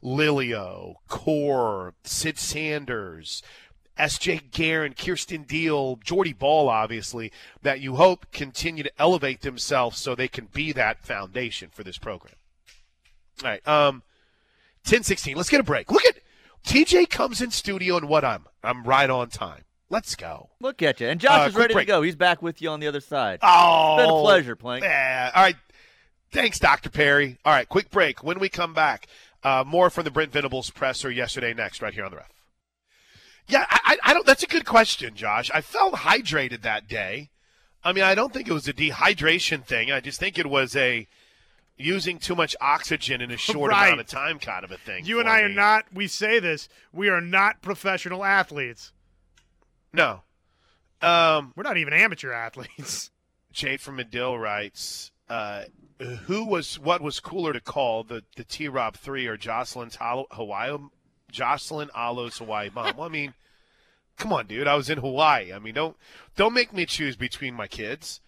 Lilio, 0.04 0.96
Core, 1.08 1.94
Sid 2.04 2.38
Sanders, 2.38 3.42
S.J. 3.98 4.42
Guerin, 4.52 4.94
Kirsten 4.94 5.44
Deal, 5.44 5.98
Jordy 6.04 6.34
Bahl, 6.34 6.70
obviously, 6.70 7.32
that 7.62 7.82
you 7.82 7.96
hope 7.96 8.32
continue 8.32 8.84
to 8.84 8.92
elevate 9.00 9.42
themselves 9.42 10.00
so 10.00 10.16
they 10.16 10.28
can 10.28 10.48
be 10.54 10.72
that 10.72 11.04
foundation 11.04 11.70
for 11.72 11.84
this 11.84 11.98
program. 11.98 12.36
All 13.44 13.50
right, 13.50 13.68
um, 13.68 14.04
10-16. 14.86 15.36
Let's 15.36 15.50
get 15.50 15.60
a 15.60 15.64
break. 15.64 15.92
Look 15.92 16.06
at 16.06 16.18
TJ 16.66 17.10
comes 17.10 17.42
in 17.42 17.52
studio 17.52 17.98
and 17.98 18.08
what 18.08 18.24
I'm 18.24 18.46
I'm 18.64 18.84
right 18.84 19.10
on 19.10 19.30
time. 19.30 19.64
Let's 19.90 20.16
go. 20.16 20.50
Look 20.62 20.82
at 20.82 21.00
you. 21.02 21.08
And 21.08 21.20
Josh 21.20 21.46
Uh, 21.46 21.50
is 21.50 21.56
ready 21.56 21.74
break. 21.74 21.88
to 21.88 21.92
go. 21.94 22.02
He's 22.02 22.16
back 22.16 22.42
with 22.42 22.62
you 22.62 22.70
on 22.70 22.80
the 22.80 22.88
other 22.88 23.02
side. 23.02 23.40
Oh, 23.42 23.98
It's 23.98 24.06
been 24.08 24.16
a 24.16 24.22
pleasure, 24.22 24.56
Plank. 24.56 24.84
Yeah. 24.84 25.32
All 25.36 25.44
right. 25.44 25.56
Thanks, 26.32 26.60
Dr. 26.60 26.90
Perry. 26.90 27.38
All 27.44 27.52
right, 27.52 27.68
quick 27.68 27.90
break. 27.92 28.24
When 28.24 28.40
we 28.40 28.48
come 28.48 28.74
back, 28.74 29.08
uh, 29.44 29.66
more 29.68 29.90
from 29.90 30.06
the 30.06 30.12
Brent 30.12 30.32
Venables 30.32 30.70
presser 30.70 31.12
yesterday 31.12 31.54
next, 31.54 31.82
right 31.82 31.94
here 31.94 32.06
on 32.06 32.12
the 32.12 32.18
ref. 32.18 32.30
Yeah, 33.48 33.66
I, 33.70 33.80
I, 34.04 34.12
I 34.12 34.14
don't. 34.14 34.26
That's 34.26 34.44
a 34.44 34.48
good 34.48 34.64
question, 34.66 35.14
Josh. 35.14 35.52
I 35.54 35.60
felt 35.60 35.96
hydrated 35.96 36.62
that 36.62 36.88
day. 36.88 37.32
I 37.84 37.92
mean, 37.92 38.06
I 38.06 38.16
don't 38.16 38.32
think 38.32 38.48
it 38.48 38.54
was 38.54 38.68
a 38.70 38.74
dehydration 38.74 39.66
thing. 39.66 39.92
I 39.92 40.00
just 40.00 40.20
think 40.22 40.38
it 40.40 40.46
was 40.48 40.74
a 40.76 41.06
using 41.78 42.20
too 42.20 42.36
much 42.36 42.56
oxygen 42.62 43.22
in 43.22 43.32
a 43.32 43.38
short 43.38 43.72
Right. 43.72 43.88
amount 43.88 44.02
of 44.02 44.08
time 44.08 44.38
kind 44.40 44.64
of 44.64 44.72
a 44.72 44.78
thing. 44.78 45.06
You 45.06 45.20
and 45.20 45.28
I 45.30 45.42
are 45.42 45.50
not, 45.50 45.86
we 45.94 46.08
say 46.08 46.40
this, 46.40 46.70
we 46.94 47.10
are 47.10 47.22
not 47.22 47.62
professional 47.62 48.24
athletes. 48.24 48.92
No. 49.94 50.22
Um, 51.02 51.54
We're 51.56 51.64
not 51.64 51.78
even 51.78 51.94
amateur 51.94 52.32
athletes. 52.32 53.10
Jade 53.52 53.82
from 53.82 53.96
Medill 53.98 54.38
writes, 54.38 55.12
uh, 55.28 55.64
"Who 56.26 56.46
was 56.46 56.80
what 56.80 57.02
was 57.02 57.20
cooler 57.20 57.52
to 57.52 57.60
call 57.60 58.04
the 58.04 58.24
the 58.38 58.44
T 58.46 58.68
Rob 58.70 58.96
three 58.96 59.28
or 59.28 59.36
Jocelyn's 59.36 59.98
Hawaii 60.00 60.78
Jocelyn 61.32 61.90
Alo's 61.96 62.38
Hawaii 62.38 62.70
bomb?" 62.70 62.96
Well, 62.96 63.08
I 63.08 63.12
mean, 63.12 63.34
come 64.18 64.32
on, 64.32 64.48
dude. 64.48 64.68
I 64.68 64.76
was 64.76 64.90
in 64.90 65.00
Hawaii. 65.00 65.52
I 65.52 65.60
mean, 65.60 65.74
don't 65.74 65.98
don't 66.38 66.54
make 66.54 66.72
me 66.72 66.86
choose 66.86 67.18
between 67.18 67.54
my 67.56 67.68
kids. 67.68 68.22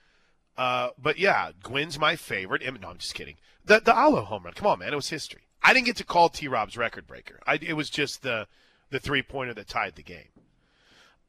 Uh, 0.57 0.89
but 1.01 1.17
yeah, 1.17 1.51
Gwen's 1.63 1.97
my 1.97 2.15
favorite. 2.15 2.61
No, 2.79 2.89
I'm 2.89 2.97
just 2.97 3.15
kidding. 3.15 3.35
The 3.65 3.79
the 3.79 3.97
Alo 3.97 4.21
home 4.21 4.43
run. 4.43 4.53
Come 4.53 4.67
on, 4.67 4.79
man. 4.79 4.93
It 4.93 4.95
was 4.95 5.09
history. 5.09 5.47
I 5.63 5.73
didn't 5.73 5.85
get 5.85 5.95
to 5.97 6.03
call 6.03 6.29
T 6.29 6.47
Rob's 6.47 6.77
record 6.77 7.07
breaker. 7.07 7.39
I, 7.47 7.55
it 7.55 7.73
was 7.73 7.89
just 7.89 8.21
the 8.21 8.47
the 8.89 8.99
three 8.99 9.23
pointer 9.23 9.53
that 9.53 9.67
tied 9.67 9.95
the 9.95 10.03
game. 10.03 10.29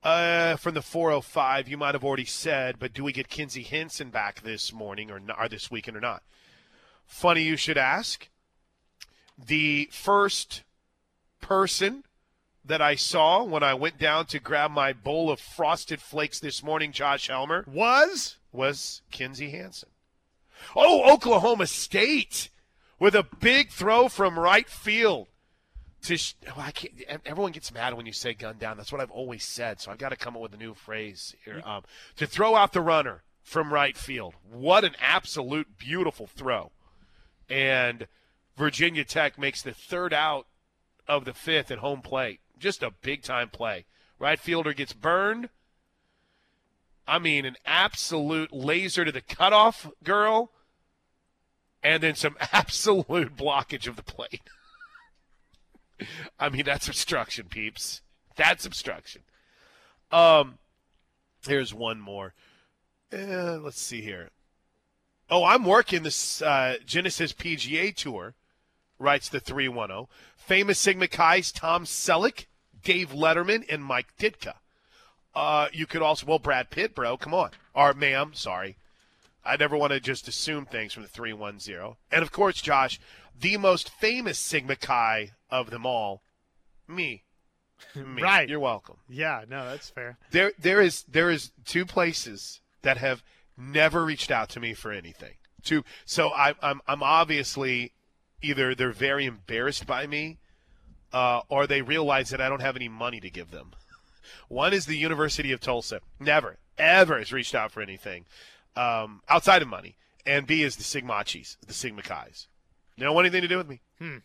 Uh, 0.03 0.57
from 0.57 0.75
the 0.75 0.83
405, 0.83 1.67
you 1.67 1.79
might 1.79 1.95
have 1.95 2.05
already 2.05 2.27
said, 2.27 2.79
but 2.79 2.93
do 2.93 3.03
we 3.03 3.11
get 3.11 3.29
Kinzie 3.29 3.63
Hansen 3.63 4.11
back 4.11 4.43
this 4.43 4.71
morning 4.71 5.11
or, 5.11 5.19
not, 5.19 5.39
or 5.41 5.49
this 5.49 5.71
weekend 5.71 5.97
or 5.97 6.01
not? 6.01 6.23
Funny 7.07 7.43
you 7.43 7.57
should 7.57 7.79
ask. 7.79 8.29
The 9.39 9.89
first 9.91 10.63
person 11.41 12.05
that 12.65 12.81
I 12.81 12.95
saw 12.95 13.45
when 13.45 13.63
I 13.63 13.75
went 13.75 13.99
down 13.99 14.27
to 14.27 14.39
grab 14.39 14.71
my 14.71 14.93
bowl 14.93 15.31
of 15.31 15.39
frosted 15.41 16.01
flakes 16.01 16.41
this 16.41 16.63
morning, 16.63 16.93
Josh 16.93 17.29
Helmer, 17.29 17.65
Was? 17.69 18.37
was 18.53 19.03
Kinzie 19.11 19.51
Hansen. 19.51 19.91
Oh, 20.75 21.13
Oklahoma 21.13 21.67
State 21.67 22.49
with 22.99 23.15
a 23.15 23.23
big 23.41 23.71
throw 23.71 24.09
from 24.09 24.39
right 24.39 24.69
field. 24.69 25.29
To 26.03 26.17
sh- 26.17 26.35
well, 26.47 26.67
I 26.67 26.71
can't, 26.71 26.93
everyone 27.25 27.53
gets 27.53 27.73
mad 27.73 27.95
when 27.95 28.07
you 28.07 28.13
say 28.13 28.35
gun 28.35 28.57
down. 28.59 28.77
That's 28.77 28.93
what 28.93 29.01
I've 29.01 29.11
always 29.11 29.45
said. 29.45 29.81
So 29.81 29.91
I've 29.91 29.99
got 29.99 30.11
to 30.11 30.17
come 30.17 30.37
up 30.37 30.43
with 30.43 30.55
a 30.55 30.59
new 30.59 30.75
phrase 30.75 31.35
here. 31.45 31.63
Um, 31.65 31.83
to 32.17 32.27
throw 32.27 32.55
out 32.55 32.73
the 32.73 32.81
runner 32.83 33.23
from 33.43 33.73
right 33.73 33.97
field. 33.97 34.35
What 34.51 34.85
an 34.85 34.95
absolute 35.01 35.79
beautiful 35.79 36.27
throw. 36.27 36.73
And 37.49 38.07
Virginia 38.57 39.05
Tech 39.05 39.39
makes 39.39 39.63
the 39.63 39.73
third 39.73 40.13
out 40.13 40.47
of 41.09 41.25
the 41.25 41.35
fifth 41.35 41.71
at 41.71 41.79
home 41.79 42.01
plate. 42.03 42.41
Just 42.59 42.83
a 42.83 42.93
big 43.03 43.23
time 43.23 43.49
play. 43.49 43.85
Right 44.19 44.39
fielder 44.39 44.73
gets 44.73 44.93
burned. 44.93 45.49
I 47.07 47.19
mean, 47.19 47.45
an 47.45 47.57
absolute 47.67 48.53
laser 48.53 49.05
to 49.05 49.13
the 49.13 49.21
cutoff 49.21 49.91
girl, 50.03 50.51
and 51.83 52.03
then 52.03 52.15
some 52.15 52.37
absolute 52.53 53.37
blockage 53.37 53.87
of 53.87 53.97
the 53.97 54.03
plate. 54.03 54.49
I 56.41 56.49
mean, 56.49 56.65
that's 56.65 56.89
obstruction, 56.89 57.47
peeps. 57.49 58.01
That's 58.37 58.65
obstruction. 58.65 59.23
Um, 60.11 60.59
here's 61.47 61.75
one 61.75 62.01
more. 62.01 62.35
Uh, 63.13 63.59
let's 63.59 63.81
see 63.81 64.01
here. 64.01 64.31
Oh, 65.31 65.45
I'm 65.45 65.65
working 65.65 66.03
this 66.03 66.43
uh, 66.43 66.77
Genesis 66.85 67.33
PGA 67.33 67.95
Tour 67.95 68.35
writes 68.99 69.29
the 69.29 69.41
310. 69.41 70.07
Famous 70.47 70.79
Sigma 70.79 71.09
Chi's 71.09 71.51
Tom 71.51 71.85
Selleck, 71.85 72.47
Dave 72.83 73.13
Letterman, 73.13 73.65
and 73.71 73.83
Mike 73.83 74.09
Ditka. 74.19 74.55
Uh, 75.35 75.69
you 75.73 75.87
could 75.87 76.03
also, 76.03 76.27
well, 76.27 76.39
Brad 76.39 76.69
Pitt, 76.71 76.95
bro, 76.95 77.17
come 77.17 77.33
on. 77.33 77.51
Or, 77.75 77.95
ma'am, 77.95 78.33
sorry. 78.35 78.77
I 79.43 79.57
never 79.57 79.77
want 79.77 79.93
to 79.93 80.01
just 80.01 80.29
assume 80.29 80.67
things 80.67 80.93
from 80.93 81.03
the 81.03 81.09
310. 81.09 81.97
And 82.13 82.23
of 82.23 82.31
course, 82.31 82.61
Josh, 82.61 83.01
the 83.39 83.57
most 83.57 83.89
famous 83.89 84.39
Sigma 84.39 84.77
Chi 84.77 85.31
of 85.51 85.71
them 85.71 85.87
all, 85.87 86.23
me. 86.87 87.25
me. 87.95 88.23
Right. 88.23 88.49
You're 88.49 88.61
welcome. 88.61 88.97
Yeah, 89.09 89.45
no, 89.49 89.69
that's 89.69 89.89
fair. 89.89 90.19
There, 90.31 90.53
there 90.59 90.81
is, 90.81 91.05
there 91.05 91.31
is 91.31 91.53
two 91.65 91.87
places 91.87 92.61
that 92.83 92.99
have 92.99 93.23
never 93.57 94.05
reached 94.05 94.31
out 94.31 94.51
to 94.51 94.61
me 94.61 94.75
for 94.75 94.93
anything. 94.93 95.35
Two, 95.63 95.85
so 96.05 96.29
I, 96.29 96.55
I'm, 96.61 96.83
I'm 96.87 97.03
obviously 97.03 97.93
either 98.45 98.75
they're 98.75 98.93
very 98.93 99.25
embarrassed 99.25 99.87
by 99.87 100.07
me, 100.07 100.39
uh, 101.13 101.41
or 101.49 101.67
they 101.67 101.83
realize 101.83 102.31
that 102.31 102.41
I 102.41 102.49
don't 102.49 102.61
have 102.61 102.77
any 102.77 102.89
money 102.89 103.21
to 103.21 103.31
give 103.31 103.51
them. 103.51 103.73
One 104.49 104.73
is 104.73 104.87
the 104.87 104.97
University 104.97 105.53
of 105.53 105.61
Tulsa. 105.61 106.01
Never, 106.21 106.59
ever 106.79 107.19
has 107.19 107.33
reached 107.33 107.55
out 107.55 107.73
for 107.73 107.81
anything 107.81 108.25
um, 108.77 109.23
outside 109.29 109.63
of 109.63 109.69
money. 109.69 109.97
And 110.27 110.47
B 110.47 110.63
is 110.63 110.77
the 110.77 110.83
Sigmachis, 110.85 111.57
the 111.67 111.75
Sigma 111.75 112.03
Chi's. 112.03 112.49
They 112.97 113.05
don't 113.05 113.15
want 113.15 113.27
anything 113.27 113.43
to 113.43 113.49
do 113.49 113.59
with 113.59 113.69
me. 113.69 113.81
Hmm. 113.99 114.19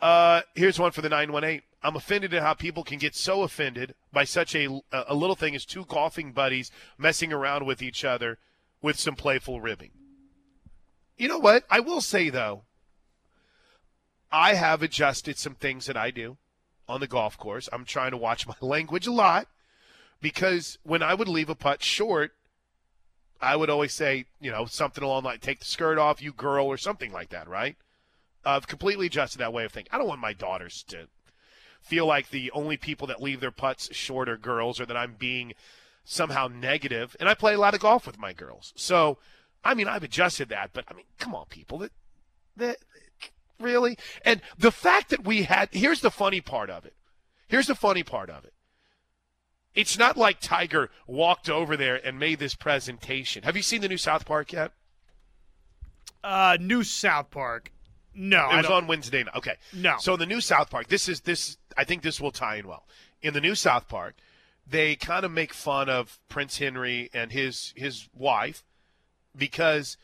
Uh, 0.00 0.42
here's 0.54 0.78
one 0.78 0.92
for 0.92 1.02
the 1.02 1.08
918. 1.08 1.62
I'm 1.82 1.96
offended 1.96 2.34
at 2.34 2.42
how 2.42 2.54
people 2.54 2.84
can 2.84 2.98
get 2.98 3.14
so 3.14 3.42
offended 3.42 3.94
by 4.12 4.24
such 4.24 4.54
a, 4.54 4.80
a 4.92 5.14
little 5.14 5.36
thing 5.36 5.54
as 5.54 5.64
two 5.64 5.84
golfing 5.86 6.32
buddies 6.32 6.70
messing 6.98 7.32
around 7.32 7.66
with 7.66 7.82
each 7.82 8.04
other 8.04 8.38
with 8.82 8.98
some 8.98 9.14
playful 9.14 9.60
ribbing. 9.60 9.90
You 11.16 11.28
know 11.28 11.38
what? 11.38 11.64
I 11.70 11.80
will 11.80 12.00
say, 12.00 12.30
though, 12.30 12.62
I 14.32 14.54
have 14.54 14.82
adjusted 14.82 15.38
some 15.38 15.54
things 15.54 15.86
that 15.86 15.96
I 15.96 16.10
do 16.10 16.36
on 16.88 17.00
the 17.00 17.06
golf 17.06 17.36
course. 17.36 17.68
I'm 17.72 17.84
trying 17.84 18.10
to 18.12 18.16
watch 18.16 18.46
my 18.46 18.54
language 18.60 19.06
a 19.06 19.12
lot 19.12 19.48
because 20.20 20.78
when 20.82 21.02
I 21.02 21.14
would 21.14 21.28
leave 21.28 21.48
a 21.48 21.54
putt 21.54 21.82
short, 21.82 22.32
I 23.40 23.56
would 23.56 23.70
always 23.70 23.94
say, 23.94 24.26
you 24.40 24.50
know, 24.50 24.66
something 24.66 25.02
along 25.02 25.24
like 25.24 25.40
"take 25.40 25.60
the 25.60 25.64
skirt 25.64 25.98
off, 25.98 26.22
you 26.22 26.32
girl" 26.32 26.66
or 26.66 26.76
something 26.76 27.12
like 27.12 27.30
that, 27.30 27.48
right? 27.48 27.76
I've 28.44 28.66
completely 28.66 29.06
adjusted 29.06 29.38
that 29.38 29.52
way 29.52 29.64
of 29.64 29.72
thinking. 29.72 29.90
I 29.92 29.98
don't 29.98 30.08
want 30.08 30.20
my 30.20 30.32
daughters 30.32 30.82
to 30.88 31.08
feel 31.80 32.06
like 32.06 32.30
the 32.30 32.50
only 32.52 32.76
people 32.76 33.06
that 33.06 33.22
leave 33.22 33.40
their 33.40 33.50
putts 33.50 33.94
short 33.94 34.28
are 34.28 34.36
girls, 34.36 34.78
or 34.78 34.86
that 34.86 34.96
I'm 34.96 35.14
being 35.14 35.54
somehow 36.04 36.48
negative. 36.48 37.16
And 37.18 37.28
I 37.28 37.34
play 37.34 37.54
a 37.54 37.58
lot 37.58 37.74
of 37.74 37.80
golf 37.80 38.06
with 38.06 38.18
my 38.18 38.32
girls, 38.34 38.74
so 38.76 39.18
I 39.64 39.74
mean, 39.74 39.88
I've 39.88 40.04
adjusted 40.04 40.50
that. 40.50 40.70
But 40.74 40.84
I 40.88 40.94
mean, 40.94 41.06
come 41.18 41.34
on, 41.34 41.46
people, 41.46 41.78
that 41.78 41.92
that 42.56 42.76
really, 43.60 43.98
and 44.24 44.40
the 44.58 44.70
fact 44.72 45.10
that 45.10 45.24
we 45.24 45.42
had 45.42 45.68
here's 45.72 46.00
the 46.00 46.10
funny 46.10 46.40
part 46.40 46.70
of 46.70 46.84
it. 46.84 46.94
Here's 47.48 47.66
the 47.66 47.74
funny 47.74 48.02
part 48.02 48.30
of 48.30 48.44
it. 48.44 48.52
It's 49.74 49.98
not 49.98 50.16
like 50.16 50.40
Tiger 50.40 50.90
walked 51.06 51.48
over 51.48 51.76
there 51.76 51.96
and 52.04 52.18
made 52.18 52.38
this 52.40 52.54
presentation. 52.54 53.44
Have 53.44 53.56
you 53.56 53.62
seen 53.62 53.80
the 53.80 53.88
new 53.88 53.96
South 53.98 54.24
Park 54.24 54.52
yet? 54.52 54.72
Uh, 56.22 56.56
new 56.60 56.82
South 56.82 57.30
Park. 57.30 57.72
No, 58.14 58.38
It 58.38 58.52
I 58.52 58.56
was 58.58 58.66
don't. 58.66 58.76
on 58.82 58.86
Wednesday 58.88 59.22
night. 59.22 59.34
Okay. 59.36 59.54
No. 59.72 59.96
So 60.00 60.14
in 60.14 60.20
the 60.20 60.26
new 60.26 60.40
South 60.40 60.70
Park, 60.70 60.88
this 60.88 61.08
is 61.08 61.20
this 61.20 61.56
I 61.76 61.84
think 61.84 62.02
this 62.02 62.20
will 62.20 62.32
tie 62.32 62.56
in 62.56 62.66
well. 62.66 62.84
In 63.22 63.32
the 63.34 63.40
new 63.40 63.54
South 63.54 63.88
Park, 63.88 64.14
they 64.66 64.96
kind 64.96 65.24
of 65.24 65.30
make 65.30 65.52
fun 65.54 65.88
of 65.88 66.18
Prince 66.28 66.58
Henry 66.58 67.08
and 67.14 67.30
his 67.32 67.72
his 67.76 68.08
wife 68.14 68.64
because 69.36 69.96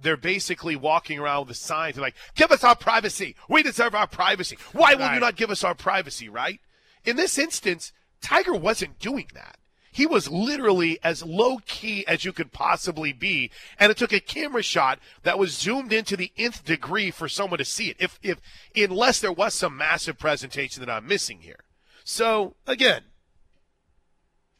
they're 0.00 0.16
basically 0.16 0.76
walking 0.76 1.18
around 1.18 1.46
with 1.46 1.56
a 1.56 1.60
sign 1.60 1.94
like, 1.96 2.16
"Give 2.34 2.50
us 2.50 2.64
our 2.64 2.76
privacy. 2.76 3.36
We 3.48 3.62
deserve 3.62 3.94
our 3.94 4.06
privacy. 4.06 4.58
Why 4.72 4.94
will 4.94 5.12
you 5.12 5.20
not 5.20 5.36
give 5.36 5.50
us 5.50 5.64
our 5.64 5.74
privacy?" 5.74 6.28
Right? 6.28 6.60
In 7.04 7.16
this 7.16 7.38
instance, 7.38 7.92
Tiger 8.20 8.54
wasn't 8.54 8.98
doing 8.98 9.28
that. 9.34 9.58
He 9.92 10.06
was 10.06 10.28
literally 10.28 10.98
as 11.04 11.22
low 11.22 11.58
key 11.66 12.06
as 12.06 12.24
you 12.24 12.32
could 12.32 12.50
possibly 12.50 13.12
be, 13.12 13.50
and 13.78 13.92
it 13.92 13.98
took 13.98 14.12
a 14.12 14.20
camera 14.20 14.62
shot 14.62 14.98
that 15.22 15.38
was 15.38 15.56
zoomed 15.56 15.92
into 15.92 16.16
the 16.16 16.32
nth 16.38 16.64
degree 16.64 17.10
for 17.10 17.28
someone 17.28 17.58
to 17.58 17.64
see 17.64 17.90
it. 17.90 17.98
If, 17.98 18.18
if, 18.22 18.38
unless 18.74 19.20
there 19.20 19.32
was 19.32 19.52
some 19.52 19.76
massive 19.76 20.18
presentation 20.18 20.82
that 20.82 20.90
I'm 20.90 21.06
missing 21.06 21.40
here. 21.40 21.64
So 22.04 22.54
again, 22.66 23.02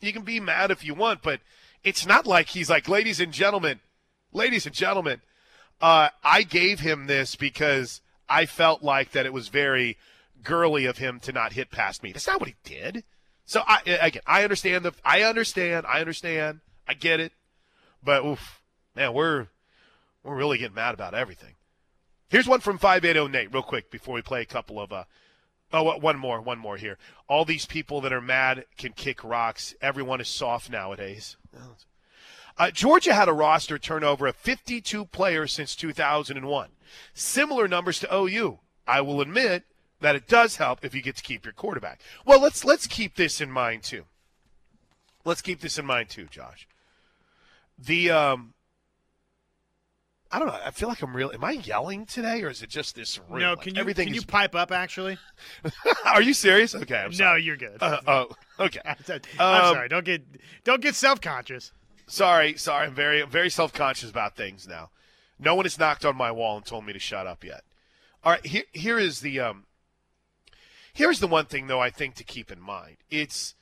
you 0.00 0.12
can 0.12 0.22
be 0.22 0.38
mad 0.38 0.70
if 0.70 0.84
you 0.84 0.92
want, 0.92 1.22
but 1.22 1.40
it's 1.82 2.04
not 2.04 2.26
like 2.26 2.48
he's 2.48 2.68
like, 2.68 2.86
ladies 2.86 3.18
and 3.18 3.32
gentlemen, 3.32 3.80
ladies 4.32 4.66
and 4.66 4.74
gentlemen, 4.74 5.20
uh, 5.80 6.08
I 6.22 6.42
gave 6.42 6.80
him 6.80 7.06
this 7.06 7.36
because 7.36 8.00
I 8.28 8.46
felt 8.46 8.82
like 8.82 9.12
that 9.12 9.26
it 9.26 9.32
was 9.32 9.48
very 9.48 9.98
girly 10.42 10.86
of 10.86 10.98
him 10.98 11.20
to 11.20 11.32
not 11.32 11.52
hit 11.52 11.70
past 11.70 12.02
me. 12.02 12.12
That's 12.12 12.26
not 12.26 12.40
what 12.40 12.48
he 12.48 12.56
did. 12.64 13.04
So 13.44 13.62
I 13.66 13.80
again, 14.00 14.22
I 14.26 14.44
understand 14.44 14.84
the, 14.84 14.92
I 15.04 15.22
understand, 15.22 15.86
I 15.86 16.00
understand, 16.00 16.60
I 16.86 16.94
get 16.94 17.20
it, 17.20 17.32
but 18.02 18.24
oof, 18.24 18.62
man, 18.94 19.12
we're 19.12 19.48
we're 20.22 20.36
really 20.36 20.58
getting 20.58 20.74
mad 20.74 20.94
about 20.94 21.14
everything. 21.14 21.54
Here's 22.28 22.46
one 22.46 22.60
from 22.60 22.78
580 22.78 23.30
Nate, 23.30 23.52
real 23.52 23.62
quick, 23.62 23.90
before 23.90 24.14
we 24.14 24.22
play 24.22 24.40
a 24.40 24.46
couple 24.46 24.80
of 24.80 24.92
uh, 24.92 25.04
Oh, 25.74 25.96
one 25.98 26.18
more, 26.18 26.40
one 26.40 26.58
more 26.58 26.76
here. 26.76 26.98
All 27.28 27.44
these 27.44 27.64
people 27.64 28.02
that 28.02 28.12
are 28.12 28.20
mad 28.20 28.66
can 28.76 28.92
kick 28.92 29.24
rocks. 29.24 29.74
Everyone 29.80 30.20
is 30.20 30.28
soft 30.28 30.68
nowadays. 30.70 31.36
Uh, 32.58 32.70
Georgia 32.70 33.14
had 33.14 33.28
a 33.28 33.32
roster 33.32 33.78
turnover 33.78 34.26
of 34.26 34.36
52 34.36 35.06
players 35.06 35.52
since 35.52 35.74
2001. 35.74 36.68
Similar 37.14 37.68
numbers 37.68 37.98
to 38.00 38.14
OU. 38.14 38.58
I 38.86 39.00
will 39.00 39.20
admit 39.20 39.64
that 40.00 40.14
it 40.16 40.28
does 40.28 40.56
help 40.56 40.84
if 40.84 40.94
you 40.94 41.02
get 41.02 41.16
to 41.16 41.22
keep 41.22 41.44
your 41.44 41.52
quarterback. 41.54 42.00
Well, 42.26 42.40
let's 42.40 42.64
let's 42.64 42.86
keep 42.86 43.14
this 43.16 43.40
in 43.40 43.50
mind 43.50 43.82
too. 43.84 44.04
Let's 45.24 45.40
keep 45.42 45.60
this 45.60 45.78
in 45.78 45.86
mind 45.86 46.08
too, 46.10 46.26
Josh. 46.30 46.66
The 47.78 48.10
um, 48.10 48.54
I 50.30 50.38
don't 50.38 50.48
know. 50.48 50.58
I 50.64 50.70
feel 50.72 50.88
like 50.88 51.02
I'm 51.02 51.14
real. 51.14 51.30
Am 51.32 51.44
I 51.44 51.52
yelling 51.52 52.06
today, 52.06 52.42
or 52.42 52.50
is 52.50 52.62
it 52.62 52.70
just 52.70 52.94
this 52.96 53.18
room? 53.28 53.40
No, 53.40 53.50
Like, 53.50 53.62
can 53.62 53.74
you 53.74 53.80
everything 53.80 54.06
can 54.06 54.14
you 54.14 54.22
pipe 54.22 54.54
up 54.54 54.72
actually? 54.72 55.18
Are 56.06 56.22
you 56.22 56.34
serious? 56.34 56.74
Okay, 56.74 56.96
I'm 56.96 57.12
No, 57.16 57.34
you're 57.34 57.56
good. 57.56 57.78
Uh, 57.80 58.00
oh, 58.06 58.28
okay. 58.58 58.80
I'm 58.84 58.94
Um, 59.38 59.74
sorry. 59.74 59.88
Don't 59.88 60.04
get 60.04 60.22
don't 60.64 60.82
get 60.82 60.94
self 60.96 61.20
conscious. 61.20 61.72
Sorry, 62.12 62.58
sorry. 62.58 62.88
I'm 62.88 62.94
very, 62.94 63.22
very 63.22 63.48
self-conscious 63.48 64.10
about 64.10 64.36
things 64.36 64.68
now. 64.68 64.90
No 65.38 65.54
one 65.54 65.64
has 65.64 65.78
knocked 65.78 66.04
on 66.04 66.14
my 66.14 66.30
wall 66.30 66.58
and 66.58 66.66
told 66.66 66.84
me 66.84 66.92
to 66.92 66.98
shut 66.98 67.26
up 67.26 67.42
yet. 67.42 67.64
All 68.22 68.32
right, 68.32 68.44
here, 68.44 68.64
here 68.74 68.98
is 68.98 69.20
the, 69.20 69.40
um, 69.40 69.64
here's 70.92 71.20
the 71.20 71.26
one 71.26 71.46
thing 71.46 71.68
though 71.68 71.80
I 71.80 71.88
think 71.88 72.14
to 72.16 72.22
keep 72.22 72.52
in 72.52 72.60
mind. 72.60 72.98
It's, 73.10 73.54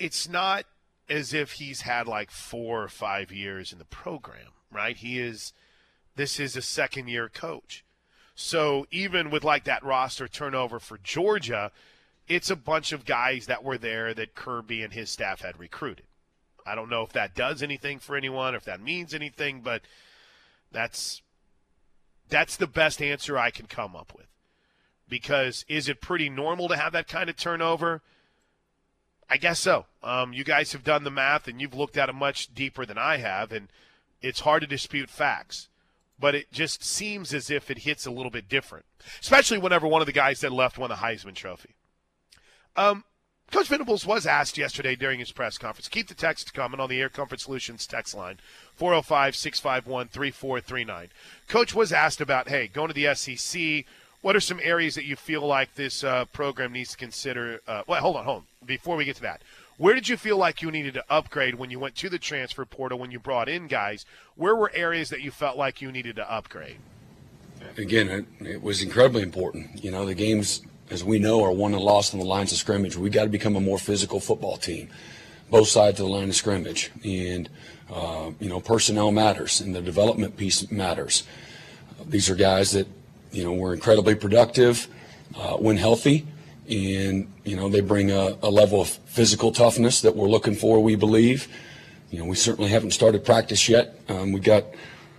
it's 0.00 0.28
not 0.28 0.64
as 1.08 1.32
if 1.32 1.52
he's 1.52 1.82
had 1.82 2.08
like 2.08 2.32
four 2.32 2.82
or 2.82 2.88
five 2.88 3.30
years 3.30 3.70
in 3.72 3.78
the 3.78 3.84
program, 3.84 4.50
right? 4.72 4.96
He 4.96 5.20
is, 5.20 5.52
this 6.16 6.40
is 6.40 6.56
a 6.56 6.62
second-year 6.62 7.28
coach. 7.28 7.84
So 8.34 8.88
even 8.90 9.30
with 9.30 9.44
like 9.44 9.62
that 9.64 9.84
roster 9.84 10.26
turnover 10.26 10.80
for 10.80 10.98
Georgia, 10.98 11.70
it's 12.26 12.50
a 12.50 12.56
bunch 12.56 12.90
of 12.90 13.04
guys 13.04 13.46
that 13.46 13.62
were 13.62 13.78
there 13.78 14.12
that 14.14 14.34
Kirby 14.34 14.82
and 14.82 14.92
his 14.92 15.10
staff 15.10 15.42
had 15.42 15.60
recruited. 15.60 16.07
I 16.68 16.74
don't 16.74 16.90
know 16.90 17.02
if 17.02 17.12
that 17.12 17.34
does 17.34 17.62
anything 17.62 17.98
for 17.98 18.16
anyone, 18.16 18.54
or 18.54 18.58
if 18.58 18.64
that 18.64 18.80
means 18.80 19.14
anything, 19.14 19.62
but 19.62 19.82
that's 20.70 21.22
that's 22.28 22.56
the 22.56 22.66
best 22.66 23.00
answer 23.00 23.38
I 23.38 23.50
can 23.50 23.66
come 23.66 23.96
up 23.96 24.12
with. 24.14 24.26
Because 25.08 25.64
is 25.68 25.88
it 25.88 26.02
pretty 26.02 26.28
normal 26.28 26.68
to 26.68 26.76
have 26.76 26.92
that 26.92 27.08
kind 27.08 27.30
of 27.30 27.36
turnover? 27.36 28.02
I 29.30 29.38
guess 29.38 29.58
so. 29.58 29.86
Um, 30.02 30.32
you 30.32 30.44
guys 30.44 30.72
have 30.72 30.84
done 30.84 31.04
the 31.04 31.10
math 31.10 31.48
and 31.48 31.60
you've 31.60 31.74
looked 31.74 31.96
at 31.96 32.08
it 32.08 32.14
much 32.14 32.54
deeper 32.54 32.84
than 32.84 32.98
I 32.98 33.16
have, 33.18 33.50
and 33.52 33.68
it's 34.20 34.40
hard 34.40 34.60
to 34.62 34.66
dispute 34.66 35.08
facts. 35.08 35.68
But 36.20 36.34
it 36.34 36.52
just 36.52 36.82
seems 36.82 37.32
as 37.32 37.48
if 37.48 37.70
it 37.70 37.78
hits 37.78 38.04
a 38.04 38.10
little 38.10 38.30
bit 38.30 38.48
different, 38.48 38.84
especially 39.20 39.58
whenever 39.58 39.86
one 39.86 40.02
of 40.02 40.06
the 40.06 40.12
guys 40.12 40.40
that 40.40 40.52
left 40.52 40.76
won 40.76 40.90
the 40.90 40.96
Heisman 40.96 41.34
Trophy. 41.34 41.76
Um, 42.76 43.04
Coach 43.50 43.68
Venables 43.68 44.04
was 44.04 44.26
asked 44.26 44.58
yesterday 44.58 44.94
during 44.94 45.18
his 45.18 45.32
press 45.32 45.56
conference. 45.56 45.88
Keep 45.88 46.08
the 46.08 46.14
text 46.14 46.52
coming 46.52 46.80
on 46.80 46.90
the 46.90 47.00
Air 47.00 47.08
Comfort 47.08 47.40
Solutions 47.40 47.86
text 47.86 48.14
line, 48.14 48.38
405 48.76 49.34
651 49.34 50.08
3439. 50.08 51.08
Coach 51.48 51.74
was 51.74 51.92
asked 51.92 52.20
about, 52.20 52.48
hey, 52.48 52.66
going 52.66 52.88
to 52.88 52.94
the 52.94 53.14
SEC, 53.14 53.86
what 54.20 54.36
are 54.36 54.40
some 54.40 54.60
areas 54.62 54.94
that 54.96 55.04
you 55.04 55.16
feel 55.16 55.46
like 55.46 55.74
this 55.74 56.04
uh, 56.04 56.26
program 56.26 56.72
needs 56.72 56.90
to 56.90 56.96
consider? 56.98 57.60
Uh, 57.66 57.82
well, 57.86 58.02
hold 58.02 58.16
on, 58.16 58.24
hold 58.24 58.36
on. 58.38 58.44
Before 58.66 58.96
we 58.96 59.06
get 59.06 59.16
to 59.16 59.22
that, 59.22 59.40
where 59.78 59.94
did 59.94 60.08
you 60.08 60.16
feel 60.16 60.36
like 60.36 60.60
you 60.60 60.70
needed 60.70 60.94
to 60.94 61.04
upgrade 61.08 61.54
when 61.54 61.70
you 61.70 61.78
went 61.78 61.94
to 61.96 62.10
the 62.10 62.18
transfer 62.18 62.64
portal, 62.66 62.98
when 62.98 63.10
you 63.10 63.18
brought 63.18 63.48
in 63.48 63.66
guys? 63.66 64.04
Where 64.34 64.56
were 64.56 64.70
areas 64.74 65.08
that 65.10 65.22
you 65.22 65.30
felt 65.30 65.56
like 65.56 65.80
you 65.80 65.90
needed 65.90 66.16
to 66.16 66.30
upgrade? 66.30 66.76
again, 67.76 68.08
it, 68.08 68.46
it 68.46 68.62
was 68.62 68.82
incredibly 68.82 69.22
important. 69.22 69.82
You 69.82 69.90
know, 69.90 70.06
the 70.06 70.14
games, 70.14 70.62
as 70.90 71.04
we 71.04 71.18
know, 71.18 71.42
are 71.44 71.52
won 71.52 71.74
and 71.74 71.82
lost 71.82 72.14
on 72.14 72.20
the 72.20 72.26
lines 72.26 72.52
of 72.52 72.58
scrimmage. 72.58 72.96
We 72.96 73.10
got 73.10 73.24
to 73.24 73.30
become 73.30 73.56
a 73.56 73.60
more 73.60 73.78
physical 73.78 74.20
football 74.20 74.56
team, 74.56 74.88
both 75.50 75.68
sides 75.68 76.00
of 76.00 76.06
the 76.06 76.12
line 76.12 76.28
of 76.28 76.34
scrimmage, 76.34 76.90
and 77.04 77.48
uh, 77.92 78.30
you 78.40 78.48
know, 78.48 78.60
personnel 78.60 79.10
matters, 79.12 79.60
and 79.60 79.74
the 79.74 79.82
development 79.82 80.36
piece 80.36 80.70
matters. 80.70 81.24
These 82.06 82.30
are 82.30 82.34
guys 82.34 82.72
that 82.72 82.86
you 83.32 83.44
know, 83.44 83.52
we're 83.52 83.74
incredibly 83.74 84.14
productive 84.14 84.88
uh, 85.36 85.56
when 85.56 85.76
healthy. 85.76 86.26
And, 86.68 87.32
you 87.44 87.56
know, 87.56 87.68
they 87.68 87.80
bring 87.80 88.10
a, 88.10 88.36
a 88.42 88.50
level 88.50 88.80
of 88.80 88.88
physical 88.88 89.52
toughness 89.52 90.02
that 90.02 90.14
we're 90.14 90.28
looking 90.28 90.54
for, 90.54 90.82
we 90.82 90.96
believe. 90.96 91.48
You 92.10 92.18
know, 92.18 92.26
we 92.26 92.36
certainly 92.36 92.70
haven't 92.70 92.90
started 92.90 93.24
practice 93.24 93.68
yet. 93.68 93.98
Um, 94.08 94.32
we 94.32 94.40
got 94.40 94.64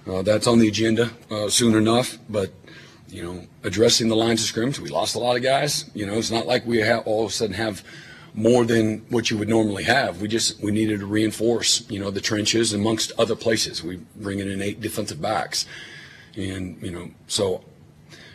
uh, 0.07 0.21
that's 0.23 0.47
on 0.47 0.59
the 0.59 0.67
agenda 0.67 1.11
uh, 1.29 1.49
soon 1.49 1.75
enough, 1.75 2.17
but 2.29 2.51
you 3.09 3.23
know, 3.23 3.45
addressing 3.63 4.07
the 4.07 4.15
lines 4.15 4.41
of 4.41 4.47
scrimmage, 4.47 4.79
we 4.79 4.89
lost 4.89 5.15
a 5.15 5.19
lot 5.19 5.35
of 5.35 5.43
guys. 5.43 5.89
You 5.93 6.05
know, 6.05 6.13
it's 6.13 6.31
not 6.31 6.47
like 6.47 6.65
we 6.65 6.79
have 6.79 7.05
all 7.07 7.25
of 7.25 7.31
a 7.31 7.33
sudden 7.33 7.55
have 7.55 7.83
more 8.33 8.63
than 8.65 8.99
what 9.09 9.29
you 9.29 9.37
would 9.37 9.49
normally 9.49 9.83
have. 9.83 10.21
We 10.21 10.27
just 10.27 10.61
we 10.61 10.71
needed 10.71 10.99
to 10.99 11.05
reinforce, 11.05 11.89
you 11.89 11.99
know, 11.99 12.11
the 12.11 12.21
trenches 12.21 12.73
amongst 12.73 13.11
other 13.17 13.35
places. 13.35 13.83
We 13.83 13.97
bring 14.15 14.39
in 14.39 14.61
eight 14.61 14.81
defensive 14.81 15.21
backs, 15.21 15.65
and 16.35 16.81
you 16.81 16.91
know, 16.91 17.11
so 17.27 17.63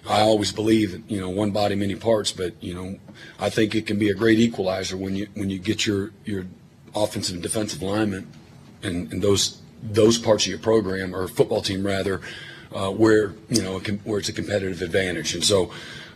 I 0.07 0.21
always 0.21 0.53
believe, 0.53 1.03
you 1.11 1.21
know, 1.21 1.31
one 1.31 1.51
body, 1.53 1.75
many 1.75 1.95
parts. 1.95 2.33
But 2.33 2.61
you 2.63 2.75
know, 2.75 2.99
I 3.39 3.51
think 3.51 3.75
it 3.75 3.87
can 3.87 3.99
be 3.99 4.11
a 4.11 4.15
great 4.15 4.39
equalizer 4.39 4.97
when 4.97 5.15
you 5.17 5.29
when 5.35 5.51
you 5.51 5.59
get 5.59 5.87
your 5.87 6.11
your 6.25 6.47
offensive 6.95 7.35
and 7.35 7.43
defensive 7.43 7.83
linemen 7.83 8.31
and, 8.83 9.13
and 9.13 9.23
those 9.23 9.61
those 9.83 10.19
parts 10.19 10.45
of 10.45 10.51
your 10.51 10.59
program 10.59 11.15
or 11.15 11.29
football 11.29 11.61
team 11.61 11.87
rather, 11.87 12.21
uh, 12.75 12.91
where 12.91 13.35
you 13.49 13.63
know 13.63 13.79
where 14.05 14.19
it's 14.19 14.29
a 14.29 14.33
competitive 14.33 14.83
advantage. 14.83 15.35
And 15.35 15.45
so 15.45 15.71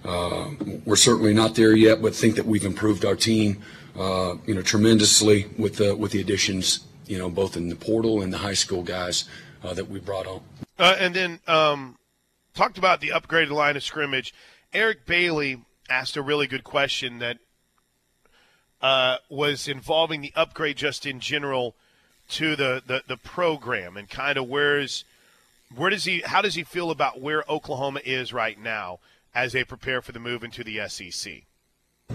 uh, 0.05 0.51
we're 0.85 0.97
certainly 0.97 1.33
not 1.33 1.55
there 1.55 1.75
yet, 1.75 2.03
but 2.03 2.15
think 2.15 2.37
that 2.37 2.47
we've 2.47 2.65
improved 2.65 3.05
our 3.05 3.17
team, 3.17 3.63
uh, 3.97 4.37
you 4.47 4.55
know, 4.55 4.63
tremendously 4.63 5.47
with 5.57 5.77
the 5.77 5.95
with 5.97 6.13
the 6.13 6.21
additions, 6.21 6.81
you 7.07 7.19
know, 7.19 7.31
both 7.31 7.57
in 7.57 7.69
the 7.69 7.77
portal 7.77 8.21
and 8.23 8.33
the 8.33 8.39
high 8.39 8.55
school 8.55 8.83
guys 8.83 9.25
uh, 9.63 9.73
that 9.75 9.89
we 9.89 10.01
brought 10.01 10.27
on. 10.27 10.41
Uh, 10.79 10.97
and 10.99 11.15
then 11.15 11.41
um, 11.47 11.97
talked 12.55 12.79
about 12.79 13.01
the 13.01 13.09
upgraded 13.09 13.51
line 13.51 13.77
of 13.77 13.83
scrimmage. 13.83 14.35
Eric 14.73 15.07
Bailey 15.07 15.63
asked 15.89 16.17
a 16.17 16.23
really 16.23 16.47
good 16.47 16.65
question 16.65 17.19
that 17.21 17.39
uh, 18.81 19.17
was 19.29 19.67
involving 19.67 20.21
the 20.21 20.33
upgrade 20.37 20.77
just 20.77 21.07
in 21.07 21.21
general 21.21 21.75
to 22.29 22.55
the, 22.55 22.83
the, 22.87 23.03
the 23.09 23.17
program 23.17 23.97
and 23.97 24.09
kind 24.09 24.37
of 24.37 24.47
where's 24.47 25.05
where 25.75 25.91
does 25.91 26.05
he 26.05 26.21
how 26.25 26.43
does 26.43 26.55
he 26.55 26.65
feel 26.65 26.91
about 26.91 27.21
where 27.21 27.45
Oklahoma 27.49 28.01
is 28.05 28.33
right 28.33 28.59
now 28.59 28.99
as 29.35 29.53
they 29.53 29.65
prepare 29.65 30.03
for 30.03 30.13
the 30.13 30.21
move 30.21 30.43
into 30.43 30.65
the 30.65 30.81
SEC? 30.89 31.45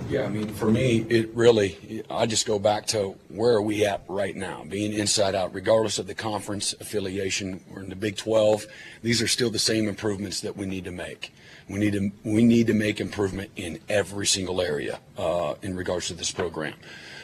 Yeah, 0.10 0.24
I 0.24 0.30
mean, 0.30 0.48
for 0.48 0.72
me, 0.72 1.06
it 1.08 1.30
really, 1.36 2.04
I 2.10 2.26
just 2.26 2.48
go 2.48 2.58
back 2.58 2.88
to 2.88 3.16
where 3.30 3.54
are 3.54 3.62
we 3.62 3.86
at 3.86 4.04
right 4.08 4.36
now, 4.36 4.63
being 4.68 4.92
inside 4.92 5.36
out, 5.36 5.54
regardless 5.54 6.00
of 6.00 6.08
the 6.08 6.16
conference 6.16 6.74
affiliation. 6.74 7.63
We're 7.70 7.84
in 7.84 7.89
the 7.89 7.96
Big 7.96 8.18
12. 8.18 8.66
These 9.04 9.22
are 9.22 9.28
still 9.28 9.52
the 9.52 9.60
same 9.60 9.88
improvements 9.88 10.42
that 10.42 10.58
we 10.58 10.66
need 10.66 10.86
to 10.86 10.92
make. 10.92 11.32
We 11.70 11.80
need 11.80 11.94
to 11.94 12.12
we 12.24 12.44
need 12.44 12.68
to 12.68 12.74
make 12.74 13.00
improvement 13.00 13.52
in 13.56 13.80
every 13.88 14.26
single 14.26 14.62
area 14.62 15.00
uh, 15.18 15.56
in 15.62 15.76
regards 15.76 16.08
to 16.08 16.16
this 16.16 16.32
program. 16.32 16.74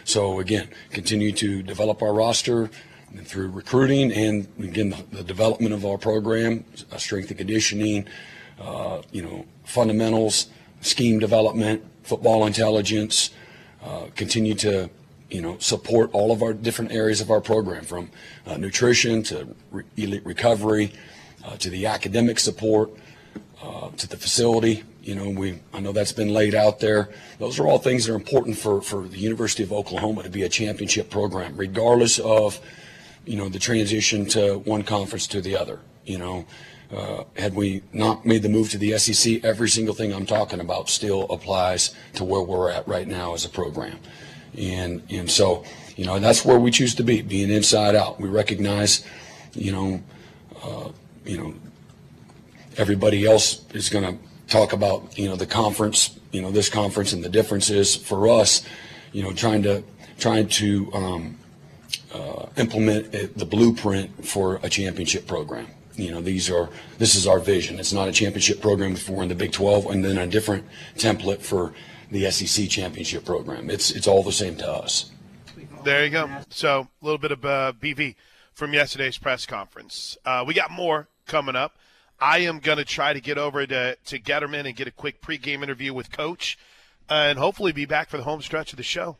So 0.04 0.40
again, 0.40 0.70
continue 0.92 1.32
to 1.34 1.62
develop 1.62 2.02
our 2.02 2.14
roster 2.14 2.70
through 3.24 3.50
recruiting 3.50 4.12
and 4.12 4.48
again 4.60 4.96
the, 5.12 5.24
development 5.24 5.74
of 5.74 5.86
our 5.86 5.98
program, 5.98 6.64
strength 6.98 7.30
and 7.30 7.38
conditioning, 7.38 8.08
uh, 8.60 9.02
you 9.12 9.22
know, 9.22 9.46
fundamentals, 9.64 10.48
scheme 10.82 11.20
development, 11.20 11.84
football 12.04 12.46
intelligence. 12.46 13.32
Uh, 13.84 14.08
continue 14.16 14.54
to 14.54 14.90
you 15.30 15.42
know 15.42 15.58
support 15.60 16.10
all 16.12 16.34
of 16.34 16.44
our 16.44 16.54
different 16.54 16.92
areas 16.92 17.22
of 17.22 17.32
our 17.32 17.40
program 17.40 17.84
from 17.86 18.10
uh, 18.46 18.58
nutrition 18.58 19.24
to 19.24 19.56
re- 19.72 19.86
elite 19.96 20.26
recovery 20.26 20.92
uh, 21.46 21.56
to 21.56 21.70
the 21.70 21.86
academic 21.86 22.40
support 22.40 22.92
uh, 23.64 23.90
to 23.96 24.06
the 24.08 24.18
facility 24.18 24.84
you 25.10 25.16
know, 25.16 25.30
we 25.30 25.60
I 25.74 25.80
know 25.80 25.92
that's 25.92 26.12
been 26.12 26.30
laid 26.30 26.54
out 26.54 26.80
there. 26.80 27.10
Those 27.40 27.58
are 27.60 27.66
all 27.66 27.80
things 27.80 28.06
that 28.06 28.14
are 28.14 28.16
important 28.16 28.58
for, 28.58 28.80
for 28.80 29.08
the 29.08 29.18
University 29.18 29.64
of 29.64 29.72
Oklahoma 29.72 30.22
to 30.22 30.30
be 30.30 30.44
a 30.44 30.50
championship 30.50 31.10
program, 31.10 31.58
regardless 31.58 32.20
of, 32.20 32.60
you 33.26 33.36
know, 33.36 33.50
the 33.50 33.60
transition 33.60 34.26
to 34.28 34.60
one 34.60 34.84
conference 34.84 35.28
to 35.28 35.42
the 35.42 35.58
other. 35.58 35.80
You 36.06 36.18
know, 36.18 36.46
uh, 36.92 37.24
had 37.36 37.54
we 37.54 37.84
not 37.94 38.26
made 38.26 38.42
the 38.42 38.50
move 38.50 38.70
to 38.72 38.78
the 38.78 38.98
SEC, 38.98 39.44
every 39.44 39.70
single 39.70 39.94
thing 39.94 40.14
I'm 40.14 40.26
talking 40.26 40.60
about 40.60 40.90
still 40.90 41.24
applies 41.24 41.94
to 42.16 42.24
where 42.24 42.42
we're 42.42 42.72
at 42.72 42.88
right 42.88 43.08
now 43.08 43.34
as 43.34 43.46
a 43.46 43.50
program. 43.50 44.00
And 44.58 45.04
and 45.10 45.30
so, 45.30 45.64
you 45.96 46.06
know, 46.06 46.18
that's 46.20 46.44
where 46.44 46.60
we 46.60 46.72
choose 46.72 46.96
to 46.96 47.04
be, 47.04 47.22
being 47.22 47.52
inside 47.52 47.96
out. 47.96 48.20
We 48.20 48.30
recognize, 48.30 49.06
you 49.54 49.72
know, 49.72 50.04
uh, 50.64 50.90
you 51.26 51.38
know, 51.38 51.54
everybody 52.78 53.26
else 53.26 53.64
is 53.74 53.90
going 53.90 54.06
to 54.06 54.18
talk 54.48 54.74
about 54.74 55.18
you 55.18 55.30
know 55.30 55.36
the 55.36 55.46
conference, 55.46 56.20
you 56.32 56.42
know 56.42 56.52
this 56.52 56.70
conference 56.70 57.14
and 57.14 57.24
the 57.24 57.30
differences 57.30 57.96
for 57.96 58.28
us, 58.28 58.64
you 59.12 59.22
know 59.22 59.32
trying 59.32 59.62
to 59.64 59.84
trying 60.18 60.48
to 60.48 60.92
um, 60.94 61.38
uh, 62.14 62.48
implement 62.58 63.12
the 63.38 63.46
blueprint 63.46 64.26
for 64.26 64.60
a 64.64 64.70
championship 64.70 65.28
program. 65.28 65.68
You 65.96 66.12
know 66.12 66.22
these 66.22 66.50
are 66.50 66.70
this 66.98 67.16
is 67.16 67.28
our 67.28 67.40
vision. 67.40 67.80
It's 67.80 67.94
not 67.94 68.08
a 68.08 68.12
championship 68.12 68.62
program 68.62 68.96
we're 69.10 69.24
in 69.24 69.30
the 69.30 69.36
Big 69.36 69.52
12, 69.52 69.88
and 69.88 70.04
then 70.04 70.18
a 70.18 70.28
different 70.28 70.66
template 70.96 71.42
for 71.42 71.74
the 72.10 72.30
SEC 72.32 72.70
championship 72.70 73.26
program. 73.26 73.70
It's 73.70 73.92
it's 73.92 74.08
all 74.08 74.24
the 74.24 74.32
same 74.32 74.56
to 74.58 74.72
us. 74.72 75.12
There 75.84 76.04
you 76.04 76.12
go. 76.12 76.30
So 76.50 76.88
a 77.02 77.06
little 77.06 77.18
bit 77.18 77.32
of 77.32 77.46
uh, 77.46 77.74
BV 77.80 78.16
from 78.54 78.74
yesterday's 78.74 79.18
press 79.18 79.46
conference. 79.46 80.18
Uh, 80.26 80.44
we 80.46 80.54
got 80.54 80.72
more 80.72 81.08
coming 81.26 81.56
up. 81.56 81.78
I 82.20 82.40
am 82.40 82.60
going 82.60 82.78
to 82.78 82.86
try 82.86 83.14
to 83.14 83.22
get 83.22 83.38
over 83.38 83.66
to, 83.66 83.96
to 83.96 84.20
Getterman 84.20 84.66
and 84.66 84.76
get 84.76 84.88
a 84.88 84.92
quick 84.92 85.22
pregame 85.22 85.64
interview 85.64 85.94
with 85.94 86.12
Coach 86.12 86.58
and 87.10 87.40
hopefully 87.40 87.72
be 87.72 87.86
back 87.86 88.10
for 88.10 88.18
the 88.18 88.24
home 88.24 88.42
stretch 88.42 88.74
of 88.74 88.78
the 88.78 88.84
show. 88.84 89.18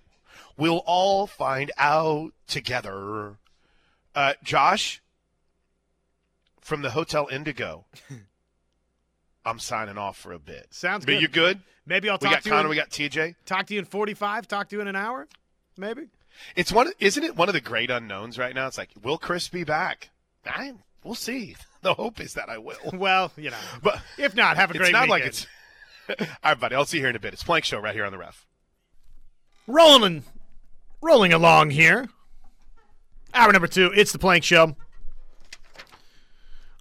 We'll 0.60 0.84
all 0.86 1.26
find 1.26 1.72
out 1.78 2.34
together. 2.48 3.38
Uh, 4.14 4.34
Josh 4.44 5.02
from 6.60 6.82
the 6.82 6.92
Hotel 6.92 7.28
Indigo. 7.32 7.86
I'm 9.46 9.58
signing 9.60 9.98
off 9.98 10.18
for 10.18 10.34
a 10.34 10.40
bit. 10.40 10.68
Sounds 10.72 11.06
but 11.06 11.14
good. 11.14 11.22
you 11.22 11.28
good? 11.30 11.62
Maybe 11.86 12.10
I'll 12.10 12.18
we 12.22 12.26
talk 12.28 12.34
got 12.34 12.44
to 12.44 12.50
Connor. 12.50 12.62
you. 12.62 12.66
In, 12.66 12.70
we 12.72 12.76
got 12.76 12.90
TJ. 12.90 13.36
talk 13.46 13.68
to 13.68 13.74
you 13.74 13.80
in 13.80 13.86
45. 13.86 14.48
Talk 14.50 14.70
to 14.70 14.76
you 14.76 14.82
in 14.82 14.88
an 14.90 14.98
hour. 14.98 15.28
Maybe. 15.78 16.10
It's 16.58 16.72
one. 16.74 16.92
Isn't 17.00 17.24
it 17.24 17.38
one 17.38 17.48
of 17.48 17.54
the 17.54 17.62
great 17.62 17.90
unknowns 17.90 18.38
right 18.38 18.54
now? 18.54 18.68
It's 18.68 18.78
like, 18.78 18.90
will 19.02 19.18
Chris 19.18 19.48
be 19.48 19.64
back? 19.64 20.10
I, 20.46 20.74
we'll 21.04 21.16
see. 21.16 21.56
The 21.82 21.94
hope 21.94 22.20
is 22.20 22.34
that 22.34 22.50
I 22.50 22.58
will. 22.58 22.76
Well, 22.94 23.32
you 23.38 23.52
know. 23.52 23.58
But 23.82 24.02
if 24.18 24.36
not, 24.36 24.58
have 24.58 24.70
a 24.70 24.78
great 24.78 24.92
night. 24.92 25.04
it's 25.04 25.08
not 25.08 25.10
like 25.10 25.24
it's. 25.24 25.48
All 26.10 26.28
right, 26.44 26.60
buddy. 26.60 26.76
I'll 26.76 26.84
see 26.86 26.98
you 26.98 27.04
here 27.04 27.10
in 27.10 27.16
a 27.16 27.20
bit. 27.20 27.32
It's 27.32 27.42
Plank 27.42 27.64
Show 27.64 27.80
right 27.80 27.94
here 27.96 28.04
on 28.04 28.12
the 28.12 28.18
ref. 28.18 28.46
rolling, 29.66 30.24
rolling 31.02 31.34
along 31.34 31.72
here. 31.72 32.08
Hour 33.34 33.52
number 33.52 33.68
two. 33.68 33.92
It's 33.96 34.12
the 34.12 34.20
Plank 34.20 34.44
Show. 34.44 34.76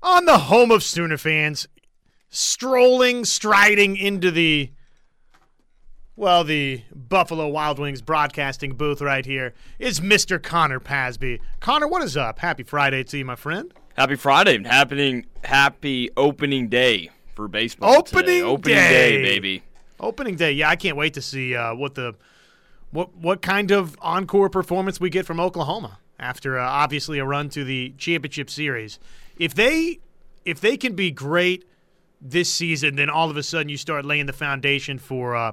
On 0.02 0.24
the 0.24 0.38
home 0.38 0.70
of 0.70 0.82
Sooner 0.82 1.18
fans, 1.18 1.66
strolling, 2.30 3.24
striding 3.24 3.96
into 3.96 4.30
the 4.30 4.70
well, 6.18 6.42
the 6.42 6.82
Buffalo 6.92 7.46
Wild 7.46 7.78
Wings 7.78 8.02
broadcasting 8.02 8.72
booth 8.72 9.00
right 9.00 9.24
here 9.24 9.54
is 9.78 10.00
Mr. 10.00 10.42
Connor 10.42 10.80
Pasby. 10.80 11.40
Connor, 11.60 11.86
what 11.86 12.02
is 12.02 12.16
up? 12.16 12.40
Happy 12.40 12.64
Friday 12.64 13.04
to 13.04 13.18
you, 13.18 13.24
my 13.24 13.36
friend. 13.36 13.72
Happy 13.96 14.16
Friday. 14.16 14.56
And 14.56 14.66
happening 14.66 15.26
happy 15.44 16.10
opening 16.16 16.68
day 16.68 17.10
for 17.36 17.46
baseball. 17.46 17.98
Opening 17.98 18.24
today. 18.24 18.42
Opening 18.42 18.76
day. 18.76 19.12
day, 19.12 19.22
baby. 19.22 19.62
Opening 20.00 20.34
day. 20.34 20.50
Yeah, 20.50 20.68
I 20.68 20.74
can't 20.74 20.96
wait 20.96 21.14
to 21.14 21.22
see 21.22 21.54
uh, 21.54 21.76
what 21.76 21.94
the 21.94 22.16
what 22.90 23.14
what 23.16 23.42
kind 23.42 23.70
of 23.70 23.96
encore 24.00 24.48
performance 24.48 25.00
we 25.00 25.10
get 25.10 25.26
from 25.26 25.40
Oklahoma 25.40 25.98
after 26.18 26.58
uh, 26.58 26.66
obviously 26.66 27.18
a 27.18 27.24
run 27.24 27.48
to 27.50 27.64
the 27.64 27.94
championship 27.98 28.50
series. 28.50 28.98
If 29.38 29.54
they 29.54 30.00
if 30.44 30.60
they 30.60 30.76
can 30.76 30.94
be 30.94 31.10
great 31.10 31.64
this 32.20 32.52
season, 32.52 32.96
then 32.96 33.10
all 33.10 33.30
of 33.30 33.36
a 33.36 33.42
sudden 33.42 33.68
you 33.68 33.76
start 33.76 34.04
laying 34.04 34.26
the 34.26 34.32
foundation 34.32 34.98
for 34.98 35.36
uh, 35.36 35.52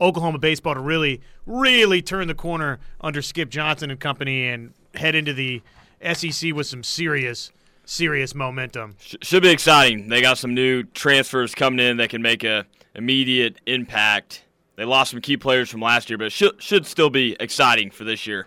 Oklahoma 0.00 0.38
baseball 0.38 0.74
to 0.74 0.80
really 0.80 1.20
really 1.46 2.02
turn 2.02 2.28
the 2.28 2.34
corner 2.34 2.78
under 3.00 3.22
Skip 3.22 3.48
Johnson 3.48 3.90
and 3.90 3.98
company 3.98 4.48
and 4.48 4.74
head 4.94 5.14
into 5.14 5.32
the 5.32 5.62
SEC 6.12 6.54
with 6.54 6.66
some 6.66 6.82
serious 6.82 7.50
serious 7.84 8.34
momentum. 8.34 8.96
Should 8.98 9.42
be 9.42 9.50
exciting. 9.50 10.08
They 10.08 10.20
got 10.20 10.38
some 10.38 10.54
new 10.54 10.82
transfers 10.82 11.54
coming 11.54 11.80
in 11.80 11.96
that 11.98 12.10
can 12.10 12.20
make 12.20 12.44
a 12.44 12.66
immediate 12.94 13.60
impact. 13.66 14.42
They 14.76 14.84
lost 14.84 15.10
some 15.10 15.20
key 15.20 15.36
players 15.36 15.70
from 15.70 15.80
last 15.80 16.10
year, 16.10 16.18
but 16.18 16.32
should 16.32 16.62
should 16.62 16.86
still 16.86 17.10
be 17.10 17.36
exciting 17.40 17.90
for 17.90 18.04
this 18.04 18.26
year. 18.26 18.46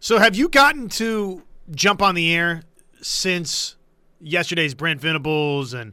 So, 0.00 0.18
have 0.18 0.36
you 0.36 0.48
gotten 0.48 0.88
to 0.90 1.42
jump 1.70 2.02
on 2.02 2.14
the 2.14 2.32
air 2.34 2.62
since 3.00 3.76
yesterday's 4.20 4.74
Brent 4.74 5.00
Venables 5.00 5.74
and 5.74 5.92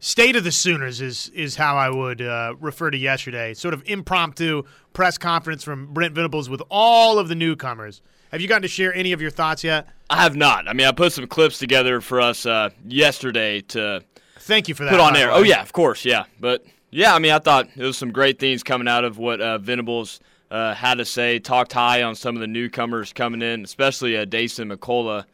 State 0.00 0.36
of 0.36 0.44
the 0.44 0.52
Sooners 0.52 1.00
is 1.00 1.30
is 1.30 1.56
how 1.56 1.76
I 1.76 1.88
would 1.88 2.20
uh, 2.20 2.54
refer 2.60 2.90
to 2.90 2.98
yesterday. 2.98 3.54
Sort 3.54 3.72
of 3.72 3.82
impromptu 3.86 4.64
press 4.92 5.16
conference 5.16 5.64
from 5.64 5.94
Brent 5.94 6.14
Venables 6.14 6.50
with 6.50 6.62
all 6.70 7.18
of 7.18 7.28
the 7.28 7.34
newcomers. 7.34 8.02
Have 8.30 8.40
you 8.40 8.48
gotten 8.48 8.62
to 8.62 8.68
share 8.68 8.92
any 8.92 9.12
of 9.12 9.22
your 9.22 9.30
thoughts 9.30 9.64
yet? 9.64 9.88
I 10.10 10.22
have 10.22 10.36
not. 10.36 10.68
I 10.68 10.74
mean, 10.74 10.86
I 10.86 10.92
put 10.92 11.12
some 11.12 11.26
clips 11.26 11.58
together 11.58 12.00
for 12.00 12.20
us 12.20 12.44
uh, 12.44 12.70
yesterday 12.86 13.62
to 13.62 14.02
Thank 14.40 14.68
you 14.68 14.74
for 14.74 14.84
that. 14.84 14.90
put 14.90 15.00
on 15.00 15.16
air. 15.16 15.28
way. 15.28 15.34
Oh 15.34 15.42
yeah, 15.42 15.62
of 15.62 15.72
course, 15.72 16.04
yeah. 16.04 16.24
But 16.38 16.66
yeah, 16.94 17.12
I 17.12 17.18
mean, 17.18 17.32
I 17.32 17.40
thought 17.40 17.70
it 17.74 17.82
was 17.82 17.98
some 17.98 18.12
great 18.12 18.38
things 18.38 18.62
coming 18.62 18.86
out 18.86 19.02
of 19.02 19.18
what 19.18 19.40
uh, 19.40 19.58
Venables 19.58 20.20
uh, 20.48 20.74
had 20.74 20.98
to 20.98 21.04
say. 21.04 21.40
Talked 21.40 21.72
high 21.72 22.04
on 22.04 22.14
some 22.14 22.36
of 22.36 22.40
the 22.40 22.46
newcomers 22.46 23.12
coming 23.12 23.42
in, 23.42 23.64
especially 23.64 24.16
uh, 24.16 24.24
Dasan 24.26 24.72
McCullough, 24.72 25.24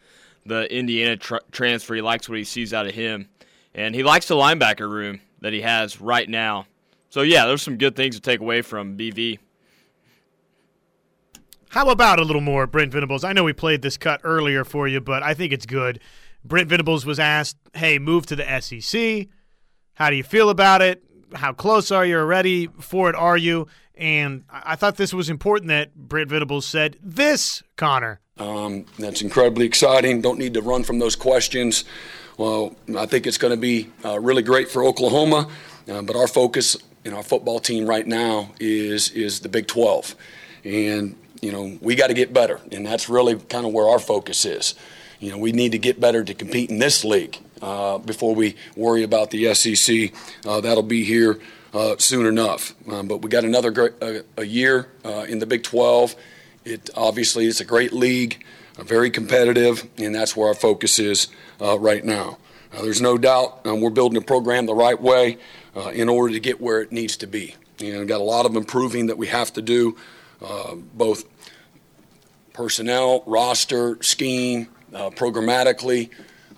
the 0.47 0.75
Indiana 0.75 1.19
tr- 1.19 1.37
transfer. 1.53 1.95
He 1.95 2.01
likes 2.01 2.31
what 2.31 2.39
he 2.39 2.45
sees 2.45 2.73
out 2.73 2.87
of 2.87 2.95
him, 2.95 3.29
and 3.75 3.95
he 3.95 4.03
likes 4.03 4.27
the 4.27 4.37
linebacker 4.37 4.91
room 4.91 5.21
that 5.43 5.53
he 5.53 5.61
has 5.61 6.01
right 6.01 6.27
now. 6.27 6.65
So 7.11 7.21
yeah, 7.21 7.45
there's 7.45 7.61
some 7.61 7.77
good 7.77 7.95
things 7.95 8.15
to 8.15 8.23
take 8.23 8.41
away 8.41 8.63
from 8.63 8.97
BV. 8.97 9.39
How 11.69 11.91
about 11.91 12.21
a 12.21 12.25
little 12.25 12.41
more, 12.41 12.67
Brent 12.67 12.91
Venables? 12.91 13.23
I 13.23 13.35
know 13.35 13.45
we 13.45 13.53
played 13.53 13.83
this 13.83 13.99
cut 13.99 14.23
earlier 14.25 14.65
for 14.65 14.89
you, 14.89 15.03
but 15.03 15.23
I 15.23 15.35
think 15.35 15.53
it's 15.53 15.67
good. 15.67 16.01
Brent 16.43 16.71
Venables 16.71 17.05
was 17.05 17.21
asked, 17.21 17.59
"Hey, 17.75 17.99
move 17.99 18.25
to 18.27 18.37
the 18.37 18.61
SEC. 18.63 19.29
How 19.93 20.09
do 20.09 20.17
you 20.17 20.25
feel 20.25 20.49
about 20.49 20.81
it? 20.81 21.05
How 21.35 21.53
close 21.53 21.91
are 21.91 22.05
you? 22.05 22.19
already? 22.19 22.69
for 22.79 23.09
it? 23.11 23.17
Are 23.17 23.37
you?" 23.37 23.67
And 23.97 24.45
I 24.51 24.77
thought 24.77 24.97
this 24.97 25.13
was 25.13 25.29
important 25.29 25.69
that 25.69 25.95
Brent 25.95 26.31
Venables 26.31 26.65
said 26.65 26.97
this, 27.03 27.63
Connor. 27.77 28.21
Um, 28.39 28.87
that's 28.99 29.21
incredibly 29.21 29.67
exciting. 29.67 30.23
Don't 30.23 30.39
need 30.39 30.55
to 30.55 30.63
run 30.63 30.83
from 30.85 30.99
those 30.99 31.15
questions. 31.15 31.85
Well, 32.39 32.75
I 32.97 33.05
think 33.05 33.27
it's 33.27 33.37
going 33.37 33.53
to 33.53 33.61
be 33.61 33.91
uh, 34.03 34.19
really 34.19 34.43
great 34.43 34.71
for 34.71 34.83
Oklahoma, 34.83 35.51
uh, 35.87 36.01
but 36.01 36.17
our 36.17 36.27
focus 36.27 36.79
in 37.05 37.13
our 37.13 37.23
football 37.23 37.61
team 37.61 37.87
right 37.87 38.07
now 38.07 38.51
is 38.59 39.11
is 39.11 39.41
the 39.41 39.51
Big 39.51 39.67
12, 39.67 40.15
and 40.65 41.17
you 41.43 41.53
know 41.53 41.79
we 41.83 41.95
got 41.95 42.07
to 42.07 42.15
get 42.15 42.33
better, 42.33 42.59
and 42.73 42.87
that's 42.87 43.11
really 43.11 43.37
kind 43.37 43.67
of 43.67 43.73
where 43.73 43.87
our 43.87 43.99
focus 43.99 44.47
is. 44.47 44.75
You 45.19 45.33
know, 45.33 45.39
we 45.39 45.53
need 45.53 45.73
to 45.73 45.79
get 45.79 46.01
better 46.01 46.25
to 46.25 46.33
compete 46.33 46.71
in 46.71 46.79
this 46.79 47.05
league 47.05 47.37
uh, 47.63 47.99
before 47.99 48.35
we 48.35 48.57
worry 48.77 49.03
about 49.03 49.31
the 49.31 49.55
SEC. 49.55 50.13
Uh, 50.47 50.61
that'll 50.61 50.83
be 50.83 51.05
here 51.05 51.39
uh, 51.73 51.97
soon 51.99 52.27
enough. 52.27 52.75
Um, 52.91 53.07
but 53.07 53.23
we 53.23 53.29
got 53.29 53.45
another 53.45 53.71
great, 53.71 53.93
uh, 54.03 54.21
a 54.37 54.45
year 54.45 54.89
uh, 55.05 55.27
in 55.29 55.39
the 55.39 55.47
Big 55.47 55.63
12. 55.63 56.17
It 56.65 56.91
obviously 56.97 57.47
is 57.47 57.61
a 57.61 57.65
great 57.65 57.93
league, 57.93 58.45
uh, 58.79 58.83
very 58.83 59.11
competitive, 59.11 59.89
and 59.99 60.15
that's 60.15 60.37
where 60.37 60.49
our 60.49 60.55
focus 60.55 60.99
is 60.99 61.29
right 61.61 62.05
now. 62.05 62.39
There's 62.73 63.01
no 63.01 63.19
doubt 63.19 63.67
um, 63.67 63.81
we're 63.81 63.91
building 63.91 64.17
a 64.17 64.25
program 64.25 64.67
the 64.67 64.75
right 64.75 65.01
way 65.01 65.39
in 65.93 66.09
order 66.09 66.33
to 66.35 66.41
get 66.41 66.61
where 66.61 66.81
it 66.81 66.93
needs 66.93 67.17
to 67.19 67.27
be. 67.27 67.57
And 67.81 67.99
we've 67.99 68.09
got 68.09 68.21
a 68.21 68.25
lot 68.25 68.47
of 68.47 68.55
improving 68.57 69.07
that 69.07 69.19
we 69.19 69.27
have 69.29 69.53
to 69.55 69.63
do, 69.63 69.97
both 70.95 71.25
personnel, 72.53 73.23
roster, 73.27 74.01
scheme, 74.03 74.69
programmatically. 74.93 76.11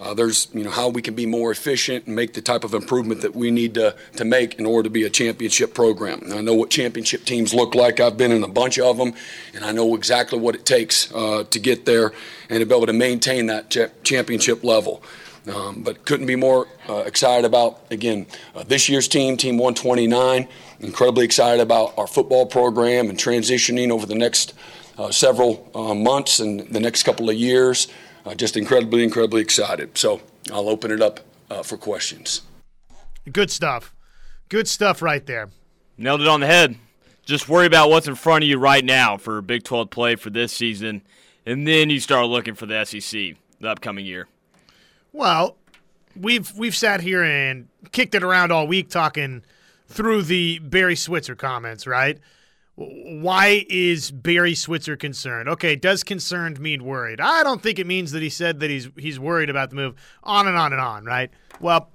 Uh, 0.02 0.12
there's, 0.14 0.48
you 0.52 0.64
know, 0.64 0.70
how 0.70 0.88
we 0.88 1.00
can 1.00 1.14
be 1.14 1.26
more 1.26 1.52
efficient 1.52 2.06
and 2.06 2.16
make 2.16 2.32
the 2.32 2.42
type 2.42 2.64
of 2.64 2.74
improvement 2.74 3.20
that 3.20 3.36
we 3.36 3.52
need 3.52 3.74
to, 3.74 3.94
to 4.16 4.24
make 4.24 4.58
in 4.58 4.66
order 4.66 4.82
to 4.82 4.90
be 4.90 5.04
a 5.04 5.10
championship 5.10 5.74
program. 5.74 6.20
And 6.22 6.34
I 6.34 6.40
know 6.40 6.54
what 6.54 6.70
championship 6.70 7.24
teams 7.24 7.54
look 7.54 7.76
like. 7.76 8.00
I've 8.00 8.16
been 8.16 8.32
in 8.32 8.42
a 8.42 8.48
bunch 8.48 8.80
of 8.80 8.96
them, 8.96 9.14
and 9.54 9.64
I 9.64 9.70
know 9.70 9.94
exactly 9.94 10.40
what 10.40 10.56
it 10.56 10.66
takes 10.66 11.12
uh, 11.14 11.44
to 11.48 11.58
get 11.60 11.86
there 11.86 12.12
and 12.50 12.58
to 12.58 12.66
be 12.66 12.74
able 12.74 12.86
to 12.86 12.92
maintain 12.92 13.46
that 13.46 13.70
cha- 13.70 13.90
championship 14.02 14.64
level. 14.64 15.04
Um, 15.46 15.82
but 15.82 16.04
couldn't 16.04 16.26
be 16.26 16.36
more 16.36 16.66
uh, 16.88 16.98
excited 16.98 17.44
about 17.44 17.80
again 17.90 18.26
uh, 18.54 18.62
this 18.62 18.88
year's 18.88 19.08
team, 19.08 19.36
Team 19.36 19.56
129. 19.56 20.48
Incredibly 20.80 21.24
excited 21.24 21.60
about 21.60 21.94
our 21.96 22.06
football 22.06 22.46
program 22.46 23.08
and 23.08 23.18
transitioning 23.18 23.90
over 23.90 24.06
the 24.06 24.14
next 24.14 24.54
uh, 24.98 25.10
several 25.10 25.68
uh, 25.74 25.94
months 25.94 26.38
and 26.38 26.60
the 26.60 26.80
next 26.80 27.02
couple 27.04 27.28
of 27.28 27.36
years. 27.36 27.88
Uh, 28.24 28.34
just 28.34 28.56
incredibly, 28.56 29.02
incredibly 29.02 29.42
excited. 29.42 29.96
So 29.98 30.20
I'll 30.52 30.68
open 30.68 30.90
it 30.90 31.00
up 31.00 31.20
uh, 31.50 31.62
for 31.62 31.76
questions. 31.76 32.42
Good 33.30 33.50
stuff. 33.50 33.94
Good 34.48 34.68
stuff 34.68 35.02
right 35.02 35.24
there. 35.26 35.50
Nailed 35.96 36.20
it 36.20 36.28
on 36.28 36.40
the 36.40 36.46
head. 36.46 36.76
Just 37.24 37.48
worry 37.48 37.66
about 37.66 37.90
what's 37.90 38.08
in 38.08 38.14
front 38.14 38.44
of 38.44 38.48
you 38.48 38.58
right 38.58 38.84
now 38.84 39.16
for 39.16 39.40
Big 39.40 39.62
12 39.62 39.90
play 39.90 40.16
for 40.16 40.30
this 40.30 40.52
season, 40.52 41.02
and 41.46 41.66
then 41.66 41.88
you 41.88 42.00
start 42.00 42.26
looking 42.26 42.54
for 42.54 42.66
the 42.66 42.84
SEC 42.84 43.36
the 43.60 43.68
upcoming 43.68 44.04
year. 44.04 44.26
Well, 45.12 45.56
we've 46.20 46.52
we've 46.56 46.74
sat 46.74 47.00
here 47.00 47.22
and 47.22 47.68
kicked 47.92 48.14
it 48.14 48.22
around 48.22 48.50
all 48.50 48.66
week 48.66 48.90
talking 48.90 49.42
through 49.86 50.22
the 50.22 50.58
Barry 50.58 50.96
Switzer 50.96 51.36
comments, 51.36 51.86
right? 51.86 52.18
Why 52.74 53.66
is 53.68 54.10
Barry 54.10 54.54
Switzer 54.54 54.96
concerned? 54.96 55.48
Okay, 55.48 55.76
does 55.76 56.02
concerned 56.02 56.58
mean 56.58 56.84
worried? 56.84 57.20
I 57.20 57.42
don't 57.42 57.62
think 57.62 57.78
it 57.78 57.86
means 57.86 58.12
that 58.12 58.22
he 58.22 58.30
said 58.30 58.60
that 58.60 58.70
he's 58.70 58.88
he's 58.96 59.20
worried 59.20 59.50
about 59.50 59.70
the 59.70 59.76
move. 59.76 59.94
On 60.22 60.48
and 60.48 60.56
on 60.56 60.72
and 60.72 60.80
on, 60.80 61.04
right? 61.04 61.30
Well, 61.60 61.90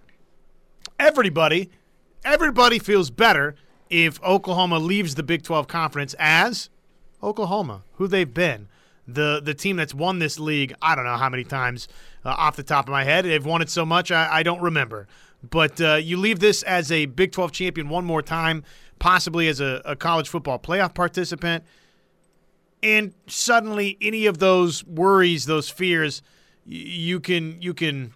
everybody 1.00 1.72
everybody 2.24 2.78
feels 2.78 3.10
better 3.10 3.56
if 3.90 4.22
Oklahoma 4.22 4.80
leaves 4.80 5.16
the 5.16 5.24
Big 5.24 5.44
12 5.44 5.68
conference 5.68 6.14
as 6.20 6.70
Oklahoma, 7.24 7.84
who 7.94 8.08
they've 8.08 8.34
been. 8.34 8.68
The 9.08 9.42
the 9.44 9.54
team 9.54 9.78
that's 9.78 9.94
won 9.94 10.20
this 10.20 10.38
league, 10.38 10.74
I 10.82 10.94
don't 10.94 11.06
know 11.06 11.16
how 11.16 11.30
many 11.30 11.46
times 11.46 11.88
uh, 12.26 12.36
off 12.38 12.56
the 12.56 12.64
top 12.64 12.86
of 12.86 12.92
my 12.92 13.06
head. 13.06 13.26
They've 13.26 13.46
won 13.46 13.62
it 13.62 13.70
so 13.70 13.86
much, 13.86 14.12
I, 14.12 14.40
I 14.40 14.44
don't 14.44 14.62
remember. 14.62 15.08
But 15.50 15.80
uh, 15.80 15.96
you 15.96 16.18
leave 16.18 16.40
this 16.40 16.62
as 16.64 16.92
a 16.92 17.06
Big 17.06 17.32
12 17.32 17.52
champion 17.52 17.90
one 17.90 18.04
more 18.04 18.22
time, 18.22 18.64
possibly 19.00 19.48
as 19.48 19.60
a, 19.60 19.82
a 19.86 19.96
college 19.96 20.30
football 20.30 20.60
playoff 20.60 20.94
participant. 20.94 21.64
And 22.84 23.14
suddenly, 23.28 23.98
any 24.02 24.26
of 24.28 24.38
those 24.38 24.84
worries, 24.86 25.46
those 25.46 25.70
fears, 25.70 26.22
you 26.66 27.20
can 27.20 27.62
you 27.62 27.74
can 27.74 28.14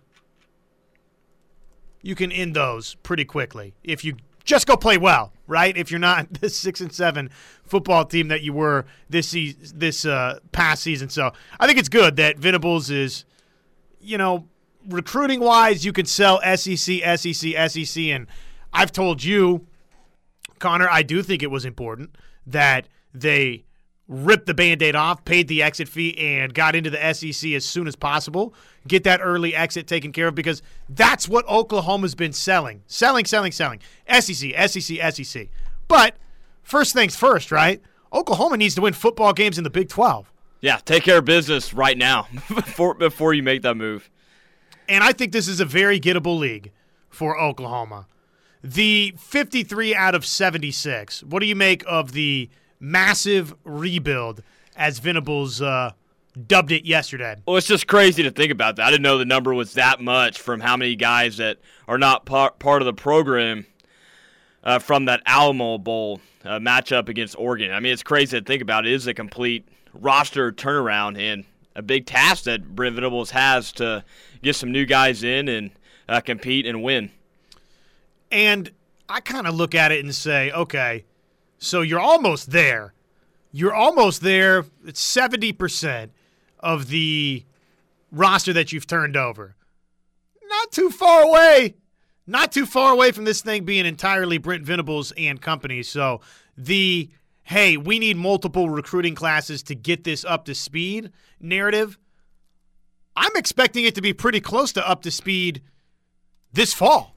you 2.02 2.16
can 2.16 2.32
end 2.32 2.56
those 2.56 2.96
pretty 2.96 3.26
quickly 3.26 3.74
if 3.84 4.04
you 4.04 4.16
just 4.44 4.68
go 4.68 4.76
play 4.76 4.98
well, 4.98 5.34
right? 5.48 5.76
If 5.76 5.92
you're 5.92 6.00
not 6.00 6.34
the 6.42 6.50
six 6.50 6.82
and 6.82 6.94
seven 6.94 7.30
football 7.64 8.06
team 8.06 8.28
that 8.28 8.42
you 8.42 8.54
were 8.54 8.86
this 9.10 9.30
se- 9.30 9.56
this 9.74 10.06
uh, 10.06 10.40
past 10.52 10.84
season, 10.84 11.10
so 11.10 11.32
I 11.60 11.68
think 11.68 11.80
it's 11.80 11.90
good 11.90 12.16
that 12.18 12.38
Venables 12.38 12.90
is, 12.90 13.26
you 14.00 14.18
know, 14.18 14.48
recruiting 14.88 15.40
wise, 15.40 15.86
you 15.86 15.94
can 15.94 16.06
sell 16.06 16.40
SEC, 16.56 17.02
SEC, 17.18 17.70
SEC, 17.70 18.04
and 18.04 18.28
I've 18.74 18.92
told 18.92 19.24
you, 19.24 19.68
Connor, 20.62 20.88
I 20.90 21.04
do 21.04 21.22
think 21.22 21.44
it 21.44 21.52
was 21.52 21.66
important 21.66 22.16
that 22.48 22.88
they 23.14 23.66
ripped 24.08 24.46
the 24.46 24.54
band-aid 24.54 24.96
off, 24.96 25.24
paid 25.26 25.48
the 25.48 25.64
exit 25.64 25.88
fee, 25.88 26.18
and 26.18 26.54
got 26.54 26.76
into 26.76 26.90
the 26.90 27.14
SEC 27.14 27.52
as 27.52 27.66
soon 27.66 27.88
as 27.88 27.96
possible. 27.96 28.54
Get 28.88 29.04
that 29.04 29.22
early 29.22 29.56
exit 29.56 29.88
taken 29.88 30.12
care 30.12 30.28
of 30.28 30.36
because 30.36 30.62
that's 30.90 31.28
what 31.28 31.48
Oklahoma's 31.48 32.16
been 32.16 32.34
selling. 32.34 32.84
Selling, 32.88 33.26
selling, 33.26 33.52
selling. 33.52 33.80
SEC, 34.08 34.54
SEC, 34.70 35.14
SEC. 35.14 35.50
But 35.88 36.16
first 36.64 36.94
things 36.94 37.16
first, 37.16 37.52
right? 37.52 37.82
Oklahoma 38.14 38.58
needs 38.58 38.76
to 38.76 38.82
win 38.82 38.94
football 38.94 39.34
games 39.34 39.58
in 39.58 39.64
the 39.64 39.70
Big 39.70 39.88
12. 39.88 40.32
Yeah, 40.60 40.78
take 40.78 41.04
care 41.04 41.18
of 41.20 41.26
business 41.26 41.74
right 41.74 41.98
now 41.98 42.28
before 42.50 42.94
before 42.94 43.34
you 43.34 43.42
make 43.42 43.64
that 43.64 43.76
move. 43.76 44.10
And 44.88 45.04
I 45.04 45.12
think 45.14 45.32
this 45.32 45.48
is 45.48 45.60
a 45.60 45.66
very 45.66 46.00
gettable 46.00 46.38
league 46.38 46.72
for 47.10 47.40
Oklahoma. 47.40 48.08
The 48.64 49.16
53 49.18 49.96
out 49.96 50.14
of 50.14 50.26
76. 50.26 51.24
What 51.24 51.40
do 51.40 51.48
you 51.48 51.56
make 51.56 51.84
of 51.88 52.12
the 52.12 52.50
massive 52.80 53.56
rebuild 53.64 54.44
as 54.76 55.00
Venables 55.00 55.62
uh, 55.62 55.92
dubbed 56.48 56.72
it 56.72 56.86
yesterday? 56.86 57.38
Well, 57.46 57.58
it's 57.58 57.68
just 57.68 57.88
crazy 57.88 58.24
to 58.24 58.32
think 58.32 58.52
about 58.52 58.76
that. 58.76 58.86
I 58.86 58.92
didn't 58.92 59.04
know 59.04 59.18
the 59.18 59.26
number 59.26 59.54
was 59.54 59.74
that 59.74 60.00
much 60.00 60.40
from 60.40 60.60
how 60.60 60.78
many 60.78 60.96
guys 60.96 61.38
that 61.38 61.58
are 61.88 61.98
not 61.98 62.26
par- 62.26 62.52
part 62.52 62.82
of 62.82 62.86
the 62.86 62.94
program 62.94 63.66
uh, 64.64 64.80
from 64.80 65.06
that 65.06 65.22
Alamo 65.26 65.78
Bowl 65.78 66.22
uh, 66.44 66.60
matchup 66.60 67.10
against 67.10 67.36
Oregon. 67.38 67.72
I 67.72 67.80
mean, 67.80 67.94
it's 67.94 68.04
crazy 68.04 68.40
to 68.40 68.46
think 68.46 68.62
about. 68.62 68.86
It 68.86 68.94
is 68.94 69.08
a 69.08 69.14
complete 69.14 69.68
roster 69.94 70.52
turnaround 70.52 71.20
and 71.20 71.46
a 71.76 71.82
big 71.82 72.06
task 72.06 72.44
that 72.44 72.76
Brent 72.76 72.96
Venables 72.96 73.32
has 73.32 73.72
to 73.74 74.04
get 74.42 74.56
some 74.56 74.72
new 74.72 74.86
guys 74.86 75.24
in 75.24 75.48
and 75.48 75.72
uh, 76.08 76.22
compete 76.22 76.66
and 76.66 76.84
win. 76.84 77.12
And 78.32 78.72
I 79.10 79.20
kind 79.20 79.46
of 79.46 79.56
look 79.56 79.76
at 79.76 79.92
it 79.92 80.04
and 80.04 80.16
say, 80.16 80.52
okay, 80.52 81.06
so 81.58 81.82
you're 81.82 82.00
almost 82.00 82.52
there. 82.52 82.94
You're 83.52 83.74
almost 83.74 84.22
there. 84.22 84.66
It's 84.86 85.04
70% 85.16 86.10
of 86.60 86.88
the 86.88 87.46
roster 88.12 88.54
that 88.54 88.72
you've 88.72 88.88
turned 88.88 89.18
over. 89.18 89.56
Not 90.48 90.72
too 90.72 90.90
far 90.90 91.24
away. 91.24 91.76
Not 92.26 92.52
too 92.52 92.66
far 92.66 92.94
away 92.94 93.12
from 93.12 93.26
this 93.26 93.42
thing 93.42 93.66
being 93.66 93.86
entirely 93.86 94.38
Brent 94.38 94.64
Venables 94.64 95.12
and 95.18 95.42
company. 95.42 95.84
So 95.84 96.22
the 96.58 97.10
hey, 97.44 97.76
we 97.76 98.00
need 98.00 98.16
multiple 98.16 98.70
recruiting 98.70 99.16
classes 99.16 99.64
to 99.64 99.76
get 99.76 100.04
this 100.04 100.24
up 100.24 100.46
to 100.46 100.56
speed 100.56 101.12
narrative. 101.40 101.98
I'm 103.16 103.36
expecting 103.36 103.84
it 103.84 103.96
to 103.96 104.02
be 104.02 104.14
pretty 104.14 104.40
close 104.40 104.72
to 104.74 104.88
up 104.88 105.02
to 105.02 105.12
speed 105.12 105.62
this 106.54 106.74
fall 106.74 107.11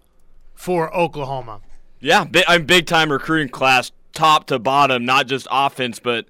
for 0.54 0.94
Oklahoma. 0.94 1.60
Yeah, 2.00 2.24
big, 2.24 2.44
I'm 2.46 2.66
big 2.66 2.86
time 2.86 3.10
recruiting 3.10 3.48
class, 3.48 3.92
top 4.12 4.46
to 4.48 4.58
bottom, 4.58 5.04
not 5.04 5.26
just 5.26 5.46
offense, 5.50 5.98
but 5.98 6.26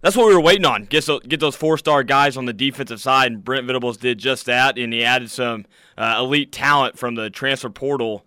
that's 0.00 0.16
what 0.16 0.28
we 0.28 0.34
were 0.34 0.40
waiting 0.40 0.64
on. 0.64 0.84
Get 0.84 1.04
so, 1.04 1.18
get 1.18 1.40
those 1.40 1.56
four 1.56 1.78
star 1.78 2.02
guys 2.02 2.36
on 2.36 2.44
the 2.44 2.52
defensive 2.52 3.00
side, 3.00 3.32
and 3.32 3.44
Brent 3.44 3.66
Venables 3.66 3.96
did 3.96 4.18
just 4.18 4.46
that, 4.46 4.78
and 4.78 4.92
he 4.92 5.02
added 5.02 5.30
some 5.30 5.66
uh, 5.96 6.16
elite 6.18 6.52
talent 6.52 6.98
from 6.98 7.14
the 7.14 7.30
transfer 7.30 7.70
portal 7.70 8.24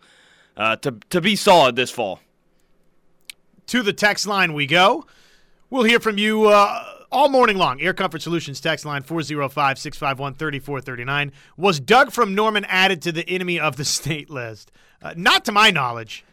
uh, 0.58 0.76
to 0.78 0.98
to 1.10 1.22
be 1.22 1.36
solid 1.36 1.76
this 1.76 1.92
fall. 1.92 2.20
To 3.68 3.82
the 3.82 3.94
text 3.94 4.28
line 4.28 4.54
we 4.54 4.68
go. 4.68 5.06
We'll 5.70 5.84
hear 5.84 6.02
from 6.02 6.18
you 6.18 6.50
uh, 6.50 6.84
all 7.12 7.30
morning 7.30 7.58
long. 7.58 7.80
Air 7.80 7.94
Comfort 7.94 8.22
Solutions 8.22 8.60
text 8.60 8.84
line 8.84 9.04
405 9.04 9.80
651 9.80 10.34
3439. 10.34 11.32
Was 11.56 11.80
Doug 11.80 12.12
from 12.12 12.36
Norman 12.36 12.66
added 12.66 13.02
to 13.04 13.14
the 13.14 13.28
enemy 13.30 13.58
of 13.58 13.78
the 13.78 13.86
state 13.86 14.30
list? 14.30 14.72
Uh, 15.02 15.14
not 15.16 15.46
to 15.46 15.52
my 15.52 15.72
knowledge. 15.72 16.24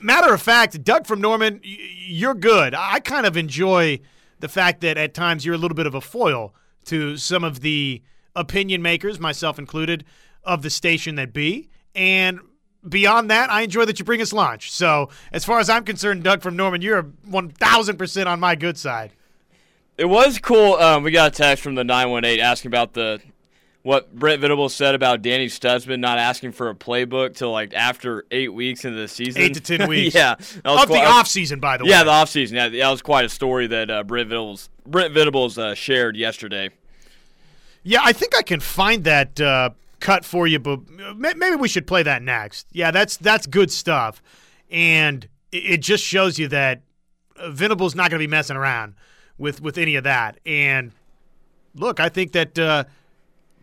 Matter 0.00 0.32
of 0.32 0.42
fact, 0.42 0.82
Doug 0.84 1.06
from 1.06 1.20
Norman, 1.20 1.60
you're 1.62 2.34
good. 2.34 2.74
I 2.74 3.00
kind 3.00 3.26
of 3.26 3.36
enjoy 3.36 4.00
the 4.40 4.48
fact 4.48 4.80
that 4.80 4.98
at 4.98 5.14
times 5.14 5.44
you're 5.44 5.54
a 5.54 5.58
little 5.58 5.74
bit 5.74 5.86
of 5.86 5.94
a 5.94 6.00
foil 6.00 6.54
to 6.86 7.16
some 7.16 7.44
of 7.44 7.60
the 7.60 8.02
opinion 8.34 8.82
makers, 8.82 9.20
myself 9.20 9.58
included, 9.58 10.04
of 10.44 10.62
the 10.62 10.70
station 10.70 11.14
that 11.16 11.32
be. 11.32 11.68
And 11.94 12.40
beyond 12.88 13.30
that, 13.30 13.50
I 13.50 13.62
enjoy 13.62 13.84
that 13.84 13.98
you 13.98 14.04
bring 14.04 14.20
us 14.20 14.32
lunch. 14.32 14.72
So, 14.72 15.10
as 15.32 15.44
far 15.44 15.60
as 15.60 15.70
I'm 15.70 15.84
concerned, 15.84 16.24
Doug 16.24 16.42
from 16.42 16.56
Norman, 16.56 16.82
you're 16.82 17.02
1,000% 17.02 18.26
on 18.26 18.40
my 18.40 18.54
good 18.54 18.76
side. 18.76 19.12
It 19.96 20.06
was 20.06 20.38
cool. 20.38 20.74
Um, 20.74 21.02
we 21.02 21.10
got 21.10 21.32
a 21.32 21.34
text 21.34 21.62
from 21.62 21.74
the 21.74 21.84
918 21.84 22.40
asking 22.40 22.70
about 22.70 22.94
the 22.94 23.20
what 23.82 24.14
Brent 24.14 24.40
Venables 24.40 24.74
said 24.74 24.94
about 24.94 25.22
Danny 25.22 25.46
Stutsman 25.48 25.98
not 25.98 26.18
asking 26.18 26.52
for 26.52 26.68
a 26.68 26.74
playbook 26.74 27.34
till 27.34 27.50
like 27.50 27.74
after 27.74 28.24
eight 28.30 28.52
weeks 28.52 28.84
into 28.84 28.98
the 28.98 29.08
season. 29.08 29.42
Eight 29.42 29.54
to 29.54 29.60
ten 29.60 29.88
weeks. 29.88 30.14
yeah, 30.14 30.34
of 30.64 30.88
the 30.88 31.02
off 31.04 31.26
season, 31.26 31.58
by 31.60 31.76
the 31.76 31.84
way. 31.84 31.90
Yeah, 31.90 32.04
the 32.04 32.10
off 32.10 32.28
season. 32.28 32.56
Yeah, 32.56 32.68
that 32.68 32.90
was 32.90 33.02
quite 33.02 33.24
a 33.24 33.28
story 33.28 33.66
that 33.66 33.90
uh, 33.90 34.04
Brent 34.04 34.28
Venables 34.28 34.70
Brent 34.86 35.12
Venables 35.12 35.58
uh, 35.58 35.74
shared 35.74 36.16
yesterday. 36.16 36.70
Yeah, 37.82 38.00
I 38.04 38.12
think 38.12 38.36
I 38.36 38.42
can 38.42 38.60
find 38.60 39.02
that 39.04 39.40
uh, 39.40 39.70
cut 39.98 40.24
for 40.24 40.46
you, 40.46 40.60
but 40.60 40.80
maybe 41.16 41.56
we 41.56 41.66
should 41.66 41.86
play 41.86 42.04
that 42.04 42.22
next. 42.22 42.68
Yeah, 42.70 42.92
that's 42.92 43.16
that's 43.16 43.46
good 43.46 43.72
stuff, 43.72 44.22
and 44.70 45.26
it 45.50 45.78
just 45.78 46.04
shows 46.04 46.38
you 46.38 46.46
that 46.48 46.82
Venables 47.48 47.96
not 47.96 48.10
going 48.10 48.20
to 48.20 48.26
be 48.26 48.30
messing 48.30 48.56
around 48.56 48.94
with 49.38 49.60
with 49.60 49.76
any 49.76 49.96
of 49.96 50.04
that. 50.04 50.38
And 50.46 50.92
look, 51.74 51.98
I 51.98 52.08
think 52.08 52.32
that 52.32 52.56
uh, 52.56 52.84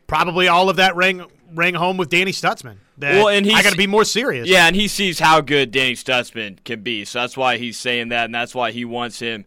probably 0.09 0.49
all 0.49 0.69
of 0.69 0.75
that 0.75 0.97
rang 0.97 1.23
rang 1.53 1.75
home 1.75 1.95
with 1.95 2.09
Danny 2.09 2.31
Stutsman. 2.31 2.77
Well, 2.99 3.29
and 3.29 3.49
I 3.49 3.63
got 3.63 3.71
to 3.71 3.77
be 3.77 3.87
more 3.87 4.03
serious. 4.03 4.49
Yeah, 4.49 4.67
and 4.67 4.75
he 4.75 4.89
sees 4.89 5.19
how 5.19 5.39
good 5.39 5.71
Danny 5.71 5.93
Stutsman 5.93 6.61
can 6.65 6.81
be, 6.81 7.05
so 7.05 7.21
that's 7.21 7.37
why 7.37 7.57
he's 7.57 7.77
saying 7.77 8.09
that, 8.09 8.25
and 8.25 8.35
that's 8.35 8.53
why 8.53 8.71
he 8.71 8.83
wants 8.83 9.19
him 9.19 9.45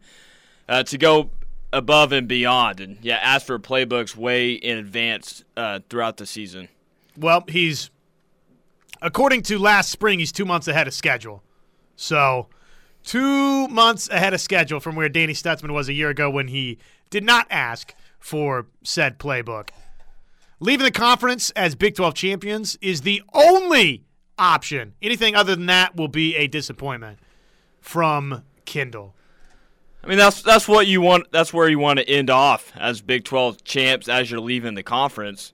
uh, 0.68 0.84
to 0.84 0.96
go 0.96 1.30
above 1.72 2.12
and 2.12 2.26
beyond, 2.26 2.80
and 2.80 2.98
yeah, 3.02 3.16
ask 3.16 3.46
for 3.46 3.58
playbooks 3.58 4.16
way 4.16 4.52
in 4.52 4.78
advance 4.78 5.44
uh, 5.56 5.80
throughout 5.90 6.16
the 6.16 6.24
season. 6.24 6.68
Well, 7.16 7.44
he's 7.48 7.90
according 9.02 9.42
to 9.42 9.58
last 9.58 9.90
spring, 9.90 10.18
he's 10.18 10.32
two 10.32 10.46
months 10.46 10.68
ahead 10.68 10.86
of 10.86 10.94
schedule. 10.94 11.42
So, 11.96 12.48
two 13.04 13.68
months 13.68 14.08
ahead 14.08 14.32
of 14.32 14.40
schedule 14.40 14.80
from 14.80 14.96
where 14.96 15.08
Danny 15.08 15.34
Stutsman 15.34 15.72
was 15.72 15.88
a 15.88 15.92
year 15.92 16.08
ago 16.08 16.30
when 16.30 16.48
he 16.48 16.78
did 17.10 17.24
not 17.24 17.46
ask 17.50 17.94
for 18.18 18.66
said 18.82 19.18
playbook. 19.18 19.70
Leaving 20.62 20.84
the 20.84 20.92
conference 20.92 21.50
as 21.56 21.74
Big 21.74 21.96
12 21.96 22.14
champions 22.14 22.78
is 22.80 23.00
the 23.00 23.20
only 23.34 24.04
option. 24.38 24.94
Anything 25.02 25.34
other 25.34 25.56
than 25.56 25.66
that 25.66 25.96
will 25.96 26.06
be 26.06 26.36
a 26.36 26.46
disappointment 26.46 27.18
from 27.80 28.44
Kendall. 28.64 29.16
I 30.04 30.06
mean 30.06 30.18
that's 30.18 30.40
that's 30.40 30.68
what 30.68 30.86
you 30.86 31.00
want 31.00 31.32
that's 31.32 31.52
where 31.52 31.68
you 31.68 31.80
want 31.80 31.98
to 31.98 32.08
end 32.08 32.30
off 32.30 32.72
as 32.76 33.00
Big 33.00 33.24
12 33.24 33.64
champs 33.64 34.08
as 34.08 34.30
you're 34.30 34.38
leaving 34.38 34.74
the 34.74 34.84
conference. 34.84 35.52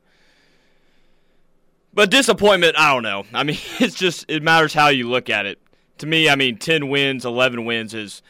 But 1.95 2.11
disappointment, 2.11 2.77
I 2.79 2.93
don't 2.93 3.03
know. 3.03 3.25
I 3.33 3.45
mean, 3.45 3.57
it's 3.81 3.95
just 3.95 4.27
it 4.29 4.43
matters 4.43 4.75
how 4.75 4.89
you 4.89 5.09
look 5.09 5.31
at 5.31 5.47
it. 5.47 5.59
To 5.99 6.07
me, 6.07 6.29
I 6.29 6.37
mean 6.37 6.59
10 6.59 6.87
wins, 6.87 7.25
11 7.25 7.65
wins 7.65 7.95
is 7.95 8.21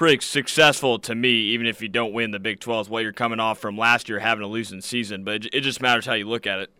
pretty 0.00 0.24
successful 0.24 0.98
to 0.98 1.14
me, 1.14 1.28
even 1.28 1.66
if 1.66 1.82
you 1.82 1.88
don't 1.88 2.14
win 2.14 2.30
the 2.30 2.38
Big 2.38 2.58
12. 2.58 2.88
What 2.88 3.02
you're 3.02 3.12
coming 3.12 3.38
off 3.38 3.58
from 3.58 3.76
last 3.76 4.08
year 4.08 4.18
having 4.18 4.42
a 4.42 4.46
losing 4.46 4.80
season, 4.80 5.24
but 5.24 5.34
it, 5.44 5.48
it 5.52 5.60
just 5.60 5.82
matters 5.82 6.06
how 6.06 6.14
you 6.14 6.26
look 6.26 6.46
at 6.46 6.58
it. 6.58 6.70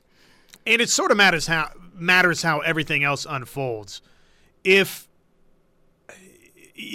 And 0.66 0.80
it 0.80 0.88
sort 0.88 1.10
of 1.10 1.18
matters 1.18 1.46
how 1.46 1.68
matters 1.92 2.40
how 2.40 2.60
everything 2.60 3.04
else 3.04 3.26
unfolds. 3.28 4.00
If 4.64 5.06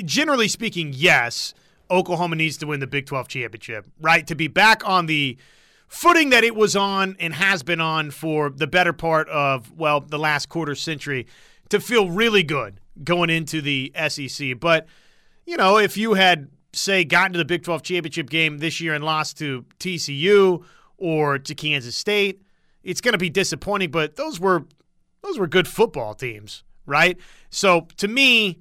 generally 0.03 0.47
speaking, 0.47 0.93
yes, 0.95 1.53
Oklahoma 1.91 2.37
needs 2.37 2.57
to 2.57 2.65
win 2.65 2.79
the 2.79 2.87
Big 2.87 3.05
12 3.05 3.27
championship, 3.27 3.85
right? 4.01 4.25
To 4.25 4.33
be 4.33 4.47
back 4.47 4.81
on 4.83 5.05
the 5.05 5.37
footing 5.87 6.31
that 6.31 6.43
it 6.43 6.55
was 6.55 6.75
on 6.75 7.15
and 7.19 7.35
has 7.35 7.61
been 7.61 7.79
on 7.79 8.09
for 8.09 8.49
the 8.49 8.65
better 8.65 8.93
part 8.93 9.29
of, 9.29 9.77
well, 9.77 9.99
the 9.99 10.17
last 10.17 10.49
quarter 10.49 10.73
century 10.73 11.27
to 11.69 11.79
feel 11.79 12.09
really 12.09 12.41
good 12.41 12.79
going 13.03 13.29
into 13.29 13.61
the 13.61 13.93
SEC. 14.09 14.59
But 14.59 14.87
you 15.45 15.57
know, 15.57 15.77
if 15.77 15.97
you 15.97 16.13
had, 16.13 16.49
say, 16.73 17.03
gotten 17.03 17.33
to 17.33 17.37
the 17.37 17.45
Big 17.45 17.63
12 17.63 17.83
championship 17.83 18.29
game 18.29 18.57
this 18.57 18.81
year 18.81 18.93
and 18.93 19.03
lost 19.03 19.37
to 19.39 19.65
TCU 19.79 20.63
or 20.97 21.37
to 21.39 21.55
Kansas 21.55 21.95
State, 21.95 22.41
it's 22.83 23.01
going 23.01 23.13
to 23.13 23.17
be 23.17 23.29
disappointing. 23.29 23.91
But 23.91 24.15
those 24.15 24.39
were 24.39 24.65
those 25.23 25.39
were 25.39 25.47
good 25.47 25.67
football 25.67 26.13
teams, 26.13 26.63
right? 26.85 27.17
So 27.49 27.87
to 27.97 28.07
me, 28.07 28.59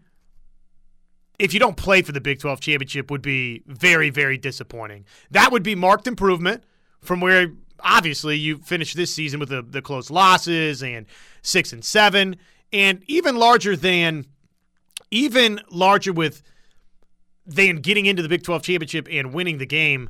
if 1.39 1.53
you 1.53 1.61
don't 1.61 1.77
play 1.77 2.03
for 2.03 2.13
the 2.13 2.21
Big 2.21 2.39
12 2.39 2.61
championship, 2.61 3.11
would 3.11 3.23
be 3.23 3.63
very, 3.67 4.11
very 4.11 4.39
disappointing. 4.39 5.05
That 5.31 5.53
would 5.53 5.63
be 5.63 5.75
marked 5.75 6.07
improvement 6.07 6.65
from 7.01 7.21
where 7.21 7.49
obviously 7.81 8.37
you 8.37 8.59
finished 8.59 8.97
this 8.97 9.13
season 9.13 9.41
with 9.41 9.51
the, 9.51 9.63
the 9.63 9.83
close 9.83 10.11
losses 10.11 10.83
and 10.83 11.07
six 11.43 11.73
and 11.73 11.85
seven, 11.85 12.37
and 12.73 13.03
even 13.07 13.37
larger 13.37 13.77
than 13.77 14.27
even 15.11 15.61
larger 15.71 16.13
with 16.13 16.43
than 17.47 17.77
getting 17.77 18.07
into 18.07 18.23
the 18.23 18.29
Big 18.29 18.43
12 18.43 18.63
championship 18.63 19.09
and 19.11 19.33
winning 19.33 19.59
the 19.59 19.67
game. 19.67 20.09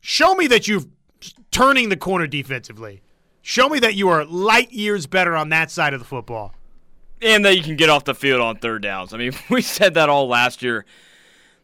Show 0.00 0.34
me 0.34 0.46
that 0.46 0.66
you're 0.66 0.82
turning 1.50 1.88
the 1.88 1.96
corner 1.96 2.26
defensively. 2.26 3.02
Show 3.42 3.68
me 3.68 3.78
that 3.80 3.94
you 3.94 4.08
are 4.08 4.24
light 4.24 4.72
years 4.72 5.06
better 5.06 5.36
on 5.36 5.48
that 5.50 5.70
side 5.70 5.94
of 5.94 6.00
the 6.00 6.06
football. 6.06 6.54
And 7.22 7.44
that 7.44 7.56
you 7.56 7.62
can 7.62 7.76
get 7.76 7.90
off 7.90 8.04
the 8.04 8.14
field 8.14 8.40
on 8.40 8.56
third 8.56 8.82
downs. 8.82 9.12
I 9.12 9.18
mean, 9.18 9.32
we 9.50 9.62
said 9.62 9.94
that 9.94 10.08
all 10.08 10.28
last 10.28 10.62
year. 10.62 10.84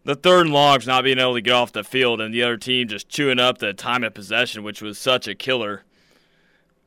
The 0.05 0.14
third 0.14 0.46
and 0.46 0.55
longs 0.55 0.87
not 0.87 1.02
being 1.02 1.18
able 1.18 1.35
to 1.35 1.40
get 1.40 1.52
off 1.52 1.72
the 1.72 1.83
field 1.83 2.20
and 2.20 2.33
the 2.33 2.42
other 2.42 2.57
team 2.57 2.87
just 2.87 3.09
chewing 3.09 3.40
up 3.40 3.59
the 3.59 3.72
time 3.72 4.05
of 4.05 4.14
possession, 4.14 4.62
which 4.62 4.81
was 4.81 4.98
such 4.98 5.26
a 5.26 5.35
killer. 5.35 5.83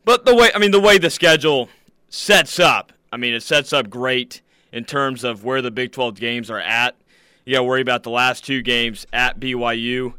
But 0.05 0.23
the 0.23 0.33
way 0.33 0.51
I 0.55 0.59
mean 0.59 0.71
the 0.71 0.79
way 0.79 0.97
the 0.97 1.09
schedule 1.09 1.67
sets 2.07 2.59
up, 2.59 2.93
I 3.11 3.17
mean 3.17 3.33
it 3.33 3.43
sets 3.43 3.73
up 3.73 3.89
great 3.89 4.41
in 4.71 4.85
terms 4.85 5.25
of 5.25 5.43
where 5.43 5.61
the 5.61 5.69
Big 5.69 5.91
12 5.91 6.15
games 6.15 6.49
are 6.49 6.61
at 6.61 6.95
you 7.49 7.55
got 7.55 7.61
to 7.61 7.63
worry 7.63 7.81
about 7.81 8.03
the 8.03 8.11
last 8.11 8.45
two 8.45 8.61
games 8.61 9.07
at 9.11 9.39
BYU, 9.39 10.13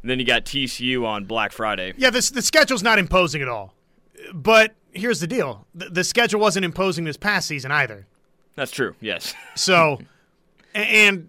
and 0.00 0.08
then 0.08 0.20
you 0.20 0.24
got 0.24 0.44
TCU 0.44 1.04
on 1.04 1.24
Black 1.24 1.50
Friday. 1.50 1.92
Yeah, 1.96 2.10
this 2.10 2.30
the 2.30 2.40
schedule's 2.40 2.84
not 2.84 3.00
imposing 3.00 3.42
at 3.42 3.48
all. 3.48 3.74
But 4.32 4.76
here's 4.92 5.18
the 5.18 5.26
deal: 5.26 5.66
the, 5.74 5.86
the 5.86 6.04
schedule 6.04 6.38
wasn't 6.38 6.64
imposing 6.64 7.02
this 7.02 7.16
past 7.16 7.48
season 7.48 7.72
either. 7.72 8.06
That's 8.54 8.70
true. 8.70 8.94
Yes. 9.00 9.34
so, 9.56 9.98
and 10.72 11.28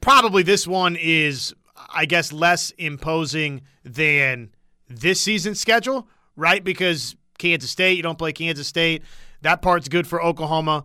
probably 0.00 0.42
this 0.42 0.66
one 0.66 0.96
is, 0.96 1.54
I 1.94 2.04
guess, 2.04 2.32
less 2.32 2.70
imposing 2.70 3.62
than 3.84 4.50
this 4.88 5.20
season's 5.20 5.60
schedule, 5.60 6.08
right? 6.34 6.64
Because 6.64 7.14
Kansas 7.38 7.70
State, 7.70 7.96
you 7.96 8.02
don't 8.02 8.18
play 8.18 8.32
Kansas 8.32 8.66
State. 8.66 9.04
That 9.42 9.62
part's 9.62 9.86
good 9.86 10.08
for 10.08 10.20
Oklahoma. 10.20 10.84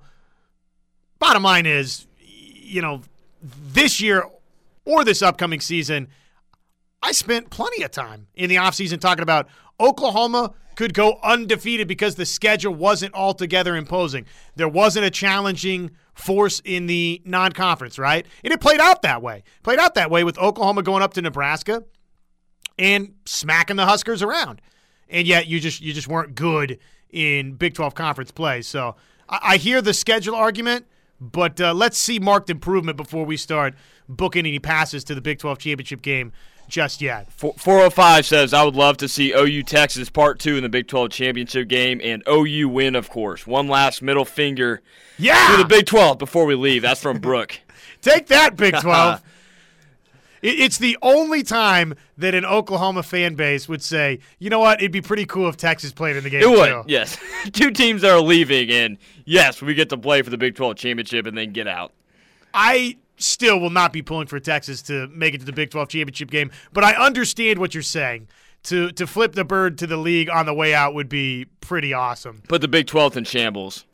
Bottom 1.18 1.41
line 1.41 1.65
is, 1.65 2.06
you 2.20 2.84
know, 2.84 3.02
this 3.46 4.02
year 4.02 4.26
or 4.86 5.04
this 5.04 5.22
upcoming 5.22 5.60
season, 5.60 6.08
I 7.02 7.12
spent 7.12 7.50
plenty 7.50 7.84
of 7.84 7.92
time 7.92 8.28
in 8.36 8.50
the 8.50 8.56
offseason 8.56 9.00
talking 9.00 9.24
about 9.24 9.48
Oklahoma 9.80 10.54
could 10.76 10.94
go 10.94 11.20
undefeated 11.24 11.88
because 11.88 12.16
the 12.16 12.26
schedule 12.26 12.74
wasn't 12.74 13.14
altogether 13.14 13.76
imposing. 13.76 14.26
There 14.56 14.68
wasn't 14.68 15.06
a 15.06 15.10
challenging 15.10 15.92
force 16.14 16.62
in 16.64 16.88
the 16.88 17.22
non 17.26 17.52
conference, 17.52 17.98
right? 17.98 18.26
And 18.43 18.54
it 18.54 18.62
played 18.62 18.80
out 18.80 19.02
that 19.04 19.22
way. 19.22 19.43
Played 19.64 19.80
out 19.80 19.96
that 19.96 20.12
way 20.12 20.24
with 20.24 20.38
Oklahoma 20.38 20.84
going 20.84 21.02
up 21.02 21.14
to 21.14 21.22
Nebraska 21.22 21.84
and 22.78 23.14
smacking 23.26 23.78
the 23.78 23.86
Huskers 23.86 24.22
around. 24.22 24.62
And 25.10 25.28
yet 25.28 25.48
you 25.48 25.60
just 25.60 25.82
you 25.82 25.93
just 25.93 26.08
weren't 26.08 26.36
good 26.36 26.80
in 27.10 27.54
Big 27.54 27.74
12 27.74 27.96
conference 27.96 28.32
play. 28.32 28.62
So 28.62 28.96
I, 29.30 29.39
I 29.43 29.58
hear 29.58 29.82
the 29.82 29.93
schedule 29.93 30.36
argument. 30.36 30.86
But 31.20 31.61
uh, 31.61 31.74
let's 31.74 31.97
see 31.97 32.20
marked 32.20 32.49
improvement 32.49 32.97
before 32.97 33.26
we 33.26 33.38
start 33.38 33.74
booking 34.07 34.45
any 34.45 34.59
passes 34.59 35.03
to 35.05 35.16
the 35.16 35.22
Big 35.22 35.39
12 35.39 35.59
championship 35.59 36.01
game 36.01 36.32
just 36.68 37.01
yet. 37.01 37.32
405 37.32 38.26
says, 38.26 38.53
I 38.53 38.63
would 38.63 38.76
love 38.76 38.97
to 38.97 39.07
see 39.07 39.34
OU 39.34 39.63
Texas 39.63 40.09
part 40.09 40.39
two 40.39 40.57
in 40.57 40.63
the 40.63 40.70
Big 40.70 40.88
12 40.88 41.09
championship 41.11 41.68
game 41.68 42.01
and 42.03 42.24
OU 42.28 42.70
win, 42.70 42.95
of 42.95 43.09
course. 43.09 43.45
One 43.47 43.68
last 43.68 44.01
middle 44.01 44.26
finger 44.26 44.82
yeah! 45.18 45.51
to 45.51 45.57
the 45.57 45.68
Big 45.68 45.86
12 45.86 46.18
before 46.18 46.45
we 46.45 46.55
leave. 46.55 46.82
That's 46.82 47.01
from 47.01 47.20
Brooke. 47.20 47.59
Take 48.01 48.28
that, 48.28 48.55
Big 48.55 48.78
12. 48.78 49.22
It- 50.46 50.60
It's 50.60 50.78
the 50.78 50.98
only 51.02 51.43
time 51.43 51.96
that 52.18 52.34
an 52.36 52.46
Oklahoma 52.46 53.04
fan 53.04 53.36
base 53.36 53.68
would 53.68 53.82
say, 53.82 54.20
you 54.39 54.50
know 54.50 54.60
what, 54.60 54.80
it'd 54.80 54.91
be 54.91 55.02
pretty 55.02 55.26
cool 55.26 55.50
if 55.50 55.58
Texas 55.58 55.91
played 55.91 56.16
in 56.16 56.24
the 56.24 56.30
game. 56.30 56.41
It 56.43 56.50
would, 56.50 56.70
too." 56.70 56.84
yes. 56.88 57.18
Two 57.54 57.72
teams 57.72 58.02
that 58.04 58.12
are 58.12 58.22
leaving, 58.22 58.70
and 58.72 58.98
yes, 59.26 59.62
we 59.62 59.74
get 59.74 59.89
to 59.89 59.98
play 59.98 60.22
for 60.22 60.30
the 60.30 60.38
Big 60.38 60.56
12 60.56 60.76
championship 60.78 61.26
and 61.26 61.38
then 61.38 61.52
get 61.52 61.68
out. 61.68 61.91
I 62.54 62.98
still 63.18 63.60
will 63.60 63.70
not 63.70 63.91
be 63.93 64.02
pulling 64.02 64.28
for 64.28 64.39
Texas 64.39 64.82
to 64.84 65.08
make 65.08 65.34
it 65.34 65.39
to 65.39 65.46
the 65.46 65.54
Big 65.54 65.70
12 65.72 65.89
championship 65.89 66.30
game, 66.32 66.52
but 66.74 66.84
I 66.84 66.93
understand 66.93 67.60
what 67.60 67.74
you're 67.74 67.84
saying. 67.84 68.28
To 68.64 68.91
to 68.93 69.06
flip 69.06 69.34
the 69.34 69.43
bird 69.46 69.78
to 69.78 69.86
the 69.88 69.96
league 69.98 70.28
on 70.28 70.48
the 70.48 70.54
way 70.54 70.74
out 70.74 70.96
would 70.96 71.08
be 71.08 71.46
pretty 71.62 71.93
awesome. 71.93 72.41
Put 72.48 72.62
the 72.62 72.68
Big 72.68 72.88
12 72.88 73.16
in 73.18 73.24
shambles. 73.24 73.86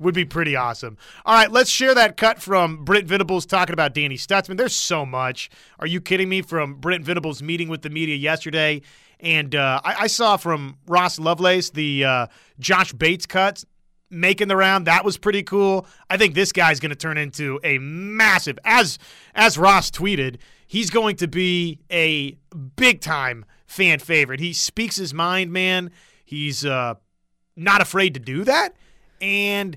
Would 0.00 0.14
be 0.14 0.24
pretty 0.24 0.56
awesome. 0.56 0.96
All 1.26 1.34
right, 1.34 1.52
let's 1.52 1.68
share 1.68 1.94
that 1.94 2.16
cut 2.16 2.40
from 2.40 2.86
Brent 2.86 3.06
Venables 3.06 3.44
talking 3.44 3.74
about 3.74 3.92
Danny 3.92 4.16
Stutsman. 4.16 4.56
There's 4.56 4.74
so 4.74 5.04
much. 5.04 5.50
Are 5.78 5.86
you 5.86 6.00
kidding 6.00 6.30
me? 6.30 6.40
From 6.40 6.76
Brent 6.76 7.04
Venables 7.04 7.42
meeting 7.42 7.68
with 7.68 7.82
the 7.82 7.90
media 7.90 8.16
yesterday, 8.16 8.80
and 9.20 9.54
uh, 9.54 9.78
I, 9.84 9.94
I 10.00 10.06
saw 10.06 10.38
from 10.38 10.78
Ross 10.86 11.18
Lovelace 11.18 11.68
the 11.68 12.04
uh, 12.04 12.26
Josh 12.58 12.94
Bates 12.94 13.26
cuts 13.26 13.66
making 14.08 14.48
the 14.48 14.56
round. 14.56 14.86
That 14.86 15.04
was 15.04 15.18
pretty 15.18 15.42
cool. 15.42 15.86
I 16.08 16.16
think 16.16 16.34
this 16.34 16.50
guy's 16.50 16.80
going 16.80 16.90
to 16.90 16.96
turn 16.96 17.18
into 17.18 17.60
a 17.62 17.76
massive, 17.78 18.58
as 18.64 18.98
as 19.34 19.58
Ross 19.58 19.90
tweeted, 19.90 20.38
he's 20.66 20.88
going 20.88 21.16
to 21.16 21.28
be 21.28 21.78
a 21.92 22.38
big 22.76 23.02
time 23.02 23.44
fan 23.66 23.98
favorite. 23.98 24.40
He 24.40 24.54
speaks 24.54 24.96
his 24.96 25.12
mind, 25.12 25.52
man. 25.52 25.90
He's 26.24 26.64
uh, 26.64 26.94
not 27.54 27.82
afraid 27.82 28.14
to 28.14 28.20
do 28.20 28.44
that, 28.44 28.74
and 29.20 29.76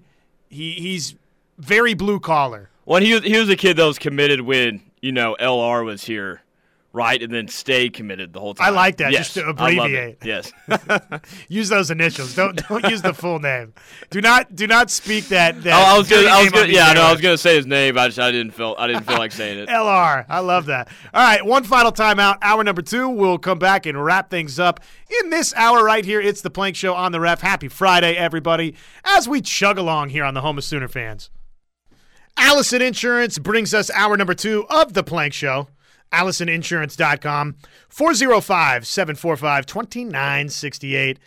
he 0.54 0.74
he's 0.74 1.16
very 1.58 1.93
blue 1.93 2.20
collar. 2.20 2.70
Well, 2.86 3.01
he 3.01 3.20
he 3.20 3.38
was 3.38 3.49
a 3.49 3.56
kid 3.56 3.78
that 3.78 3.86
was 3.86 3.97
committed 3.97 4.41
when, 4.41 4.82
you 5.01 5.12
know, 5.12 5.36
LR 5.39 5.84
was 5.84 6.04
here, 6.04 6.43
right? 6.94 7.22
And 7.22 7.34
then 7.34 7.48
stay 7.48 7.89
committed 7.89 8.32
the 8.34 8.39
whole 8.39 8.54
time. 8.54 8.68
I 8.68 8.70
like 8.70 8.98
that, 8.98 9.12
Yes, 9.12 9.34
just 9.34 9.34
to 9.34 9.41
I 9.58 9.74
love 9.74 9.91
it. 9.91 10.18
abbreviate. 10.18 10.18
Yes. 10.24 10.52
Use 11.50 11.68
those 11.70 11.89
initials. 11.91 12.36
Don't 12.36 12.56
don't 12.70 12.88
use 12.89 13.02
the 13.02 13.14
full 13.14 13.39
name. 13.39 13.74
Do 14.12 14.22
not 14.22 14.56
do 14.56 14.68
not 14.68 14.89
speak 14.91 15.28
that. 15.30 15.62
that 15.64 15.74
I, 15.74 15.96
I 15.96 15.98
was 15.98 16.08
gonna, 16.08 16.28
I 16.28 16.44
was 16.44 16.52
gonna, 16.52 16.68
yeah, 16.72 16.88
I 16.88 16.94
know. 16.94 17.02
I 17.02 17.12
was 17.12 17.20
gonna 17.22 17.38
say 17.38 17.56
his 17.56 17.66
name. 17.66 17.98
I 17.98 18.08
just, 18.08 18.20
I 18.20 18.32
didn't 18.32 18.52
feel, 18.52 18.76
I 18.78 18.88
didn't 18.88 19.04
feel 19.04 19.18
like 19.18 19.32
saying 19.32 19.58
it. 19.60 19.70
LR. 19.70 20.26
I 20.30 20.39
love 20.39 20.68
that. 20.68 20.88
All 21.14 21.22
right, 21.24 21.44
one 21.46 21.64
final 21.64 21.91
timeout. 21.91 22.38
Hour 22.41 22.64
number 22.64 22.82
two. 22.82 23.10
We'll 23.10 23.39
come 23.39 23.60
back 23.60 23.86
and 23.86 24.02
wrap 24.04 24.30
things 24.30 24.60
up 24.60 24.80
in 25.22 25.30
this 25.32 25.54
hour 25.56 25.84
right 25.84 26.06
here. 26.06 26.22
It's 26.22 26.41
the 26.41 26.50
Plank 26.52 26.76
Show 26.76 26.94
on 26.94 27.12
the 27.12 27.20
Ref. 27.20 27.41
Happy 27.41 27.68
Friday, 27.68 28.14
everybody, 28.16 28.76
as 29.04 29.28
we 29.28 29.41
chug 29.41 29.78
along 29.78 30.10
here 30.10 30.24
on 30.24 30.34
the 30.36 30.41
Home 30.41 30.58
of 30.58 30.64
Sooner 30.64 30.88
fans. 30.88 31.30
Allison 32.38 32.82
Insurance 32.82 33.38
brings 33.38 33.74
us 33.74 33.91
hour 33.91 34.18
number 34.18 34.34
two 34.34 34.66
of 34.70 34.94
the 34.94 35.04
Plank 35.04 35.34
Show. 35.34 35.68
AllisonInsurance.com, 36.14 37.55
405 37.89 38.88
745 38.88 39.66
2968. 39.66 41.20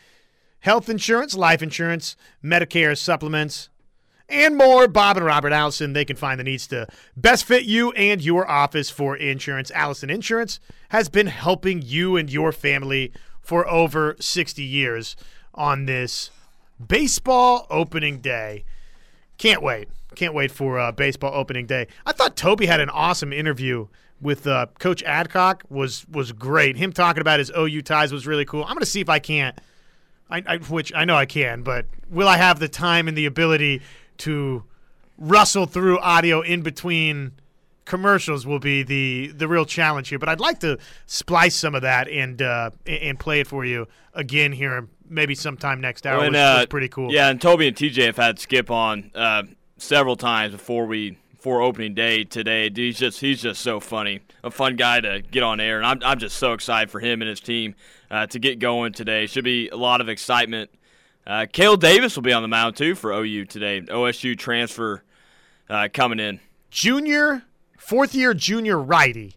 Health 0.60 0.88
insurance, 0.88 1.34
life 1.36 1.62
insurance, 1.62 2.16
Medicare 2.42 2.96
supplements, 2.96 3.68
and 4.28 4.56
more. 4.56 4.88
Bob 4.88 5.16
and 5.16 5.26
Robert 5.26 5.52
Allison, 5.52 5.92
they 5.92 6.04
can 6.04 6.16
find 6.16 6.40
the 6.40 6.44
needs 6.44 6.66
to 6.68 6.86
best 7.16 7.44
fit 7.44 7.64
you 7.64 7.92
and 7.92 8.22
your 8.22 8.48
office 8.50 8.90
for 8.90 9.16
insurance. 9.16 9.70
Allison 9.72 10.10
Insurance 10.10 10.58
has 10.88 11.08
been 11.08 11.28
helping 11.28 11.82
you 11.82 12.16
and 12.16 12.30
your 12.30 12.52
family 12.52 13.12
for 13.40 13.68
over 13.68 14.16
60 14.18 14.62
years 14.62 15.14
on 15.54 15.86
this 15.86 16.30
baseball 16.84 17.66
opening 17.70 18.20
day. 18.20 18.64
Can't 19.38 19.62
wait. 19.62 19.88
Can't 20.14 20.34
wait 20.34 20.50
for 20.50 20.78
uh, 20.78 20.92
baseball 20.92 21.32
opening 21.34 21.66
day. 21.66 21.86
I 22.04 22.12
thought 22.12 22.36
Toby 22.36 22.66
had 22.66 22.80
an 22.80 22.90
awesome 22.90 23.32
interview 23.32 23.88
with 24.20 24.46
uh, 24.46 24.66
Coach 24.78 25.02
Adcock. 25.02 25.64
was 25.68 26.06
was 26.08 26.32
great. 26.32 26.76
Him 26.76 26.92
talking 26.92 27.20
about 27.20 27.38
his 27.38 27.50
OU 27.56 27.82
ties 27.82 28.12
was 28.12 28.26
really 28.26 28.44
cool. 28.44 28.62
I'm 28.62 28.74
going 28.74 28.80
to 28.80 28.86
see 28.86 29.00
if 29.00 29.08
I 29.08 29.18
can't 29.18 29.58
I, 30.30 30.42
I, 30.46 30.56
which 30.58 30.92
I 30.94 31.04
know 31.04 31.16
I 31.16 31.26
can, 31.26 31.62
but 31.62 31.86
will 32.10 32.28
I 32.28 32.36
have 32.36 32.58
the 32.58 32.68
time 32.68 33.08
and 33.08 33.16
the 33.16 33.26
ability 33.26 33.82
to 34.18 34.64
rustle 35.18 35.66
through 35.66 35.98
audio 36.00 36.40
in 36.40 36.62
between 36.62 37.32
commercials? 37.84 38.46
Will 38.46 38.58
be 38.58 38.82
the 38.82 39.28
the 39.28 39.46
real 39.46 39.64
challenge 39.64 40.08
here. 40.08 40.18
But 40.18 40.28
I'd 40.28 40.40
like 40.40 40.60
to 40.60 40.78
splice 41.06 41.54
some 41.54 41.74
of 41.74 41.82
that 41.82 42.08
and 42.08 42.42
uh, 42.42 42.70
and- 42.86 43.18
play 43.18 43.40
it 43.40 43.46
for 43.46 43.64
you 43.64 43.86
again 44.14 44.52
here, 44.52 44.88
maybe 45.08 45.34
sometime 45.34 45.80
next 45.80 46.06
hour. 46.06 46.18
When, 46.18 46.32
which 46.32 46.38
uh, 46.38 46.56
was 46.58 46.66
pretty 46.66 46.88
cool. 46.88 47.12
Yeah, 47.12 47.28
and 47.28 47.40
Toby 47.40 47.68
and 47.68 47.76
TJ 47.76 48.06
have 48.06 48.16
had 48.16 48.38
Skip 48.40 48.70
on 48.70 49.12
uh, 49.14 49.44
several 49.78 50.16
times 50.16 50.52
before 50.52 50.86
we 50.86 51.18
opening 51.54 51.94
day 51.94 52.24
today. 52.24 52.70
He's 52.74 52.98
just 52.98 53.20
he's 53.20 53.40
just 53.40 53.60
so 53.60 53.80
funny, 53.80 54.20
a 54.42 54.50
fun 54.50 54.76
guy 54.76 55.00
to 55.00 55.22
get 55.22 55.42
on 55.42 55.60
air, 55.60 55.76
and 55.76 55.86
I'm 55.86 56.00
I'm 56.04 56.18
just 56.18 56.36
so 56.36 56.52
excited 56.52 56.90
for 56.90 57.00
him 57.00 57.22
and 57.22 57.28
his 57.28 57.40
team 57.40 57.74
uh, 58.10 58.26
to 58.26 58.38
get 58.38 58.58
going 58.58 58.92
today. 58.92 59.26
Should 59.26 59.44
be 59.44 59.68
a 59.68 59.76
lot 59.76 60.00
of 60.00 60.08
excitement. 60.08 60.70
Uh, 61.26 61.46
Cale 61.50 61.76
Davis 61.76 62.14
will 62.14 62.22
be 62.22 62.32
on 62.32 62.42
the 62.42 62.48
mound 62.48 62.76
too 62.76 62.94
for 62.94 63.12
OU 63.12 63.46
today. 63.46 63.80
OSU 63.80 64.38
transfer 64.38 65.02
uh, 65.68 65.88
coming 65.92 66.20
in. 66.20 66.40
junior, 66.70 67.42
fourth 67.78 68.14
year 68.14 68.34
junior 68.34 68.78
righty, 68.78 69.34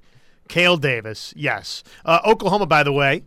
Cale 0.48 0.78
Davis. 0.78 1.34
Yes. 1.36 1.84
Uh, 2.06 2.20
Oklahoma, 2.26 2.66
by 2.66 2.84
the 2.84 2.92
way, 2.94 3.24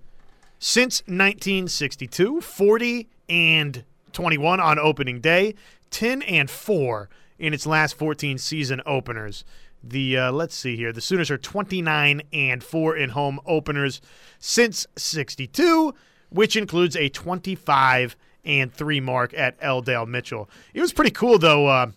since 0.58 1.00
1962, 1.02 2.40
40 2.40 3.08
and 3.28 3.84
21 4.12 4.60
on 4.60 4.78
opening 4.78 5.20
day, 5.20 5.54
10 5.90 6.22
and 6.22 6.48
4 6.50 7.08
in 7.42 7.52
its 7.52 7.66
last 7.66 7.98
14 7.98 8.38
season 8.38 8.80
openers. 8.86 9.44
The 9.82 10.16
uh, 10.16 10.32
let's 10.32 10.54
see 10.54 10.76
here. 10.76 10.92
The 10.92 11.00
Sooners 11.00 11.28
are 11.28 11.36
29 11.36 12.22
and 12.32 12.62
4 12.62 12.96
in 12.96 13.10
home 13.10 13.40
openers 13.44 14.00
since 14.38 14.86
62, 14.96 15.92
which 16.30 16.56
includes 16.56 16.94
a 16.94 17.08
25 17.08 18.16
and 18.44 18.72
3 18.72 19.00
mark 19.00 19.34
at 19.34 19.56
L. 19.60 19.82
Dale 19.82 20.06
Mitchell. 20.06 20.48
It 20.72 20.80
was 20.80 20.92
pretty 20.92 21.10
cool 21.10 21.36
though 21.36 21.66
uh, 21.66 21.90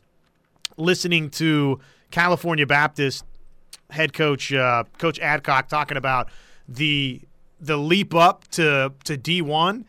listening 0.77 1.29
to 1.31 1.79
California 2.09 2.65
Baptist 2.65 3.23
head 3.91 4.13
coach 4.13 4.51
uh, 4.51 4.85
Coach 4.97 5.19
Adcock 5.19 5.69
talking 5.69 5.95
about 5.97 6.29
the 6.67 7.21
the 7.59 7.77
leap 7.77 8.15
up 8.15 8.47
to 8.49 8.93
to 9.03 9.15
D 9.15 9.43
one. 9.43 9.85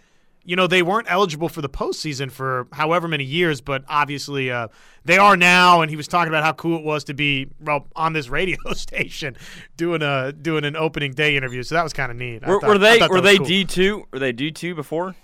You 0.47 0.57
know 0.57 0.67
they 0.67 0.83
weren't 0.83 1.07
eligible 1.11 1.49
for 1.49 1.61
the 1.61 1.69
postseason 1.69 2.31
for 2.31 2.69
however 2.73 3.09
many 3.09 3.25
years, 3.25 3.61
but 3.61 3.85
obviously 3.89 4.51
uh, 4.51 4.69
they 5.05 5.19
are 5.19 5.37
now. 5.37 5.83
And 5.83 5.91
he 5.91 5.97
was 5.97 6.07
talking 6.09 6.29
about 6.29 6.45
how 6.45 6.53
cool 6.53 6.79
it 6.79 6.85
was 6.85 7.05
to 7.05 7.15
be 7.15 7.49
well 7.61 7.87
on 7.97 8.13
this 8.13 8.29
radio 8.29 8.57
station 8.73 9.37
doing 9.77 10.03
a 10.03 10.33
doing 10.33 10.65
an 10.65 10.77
opening 10.77 11.13
day 11.13 11.37
interview. 11.37 11.63
So 11.65 11.75
that 11.75 11.83
was 11.83 11.93
kind 11.93 12.11
of 12.13 12.17
neat. 12.17 12.47
Were, 12.47 12.61
thought- 12.61 12.69
were 12.69 12.79
they 12.79 13.07
were 13.09 13.21
they 13.21 13.37
cool. 13.39 13.47
D 13.47 13.65
two? 13.65 14.07
Were 14.13 14.19
they 14.21 14.33
D 14.33 14.51
two 14.53 14.75
before? 14.75 15.15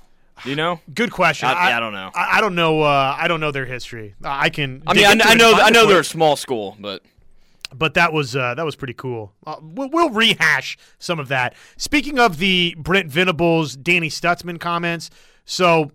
Do 0.43 0.51
you 0.51 0.57
know? 0.57 0.81
Good 0.93 1.13
question. 1.13 1.49
I- 1.49 1.69
yeah, 1.71 1.77
I 1.77 1.81
don't 1.81 1.93
know. 1.93 2.11
I, 2.15 2.39
I 2.39 2.41
don't 2.41 2.55
know. 2.57 2.83
Uh, 2.83 3.17
I 3.17 3.29
don't 3.29 3.39
know 3.41 3.53
their 3.53 3.67
history. 3.67 4.15
I 4.25 4.51
can. 4.51 4.83
I 4.87 4.95
mean, 4.95 5.07
I, 5.07 5.11
I 5.25 5.35
know 5.35 5.53
I 5.55 5.71
know 5.71 5.87
they're 5.87 6.01
a 6.01 6.05
small 6.05 6.35
school, 6.37 6.77
but 6.81 7.03
but 7.75 7.95
that 7.95 8.13
was 8.13 8.35
uh, 8.37 8.55
that 8.55 8.65
was 8.65 8.77
pretty 8.77 8.95
cool. 8.95 9.33
Uh, 9.47 9.57
we'll, 9.61 9.89
we'll 9.91 10.11
rehash 10.11 10.77
some 10.99 11.19
of 11.19 11.29
that. 11.29 11.55
Speaking 11.77 12.19
of 12.19 12.39
the 12.39 12.75
Brent 12.79 13.11
Venables, 13.11 13.77
Danny 13.77 14.09
Stutsman 14.09 14.59
comments, 14.61 15.11
so 15.45 15.91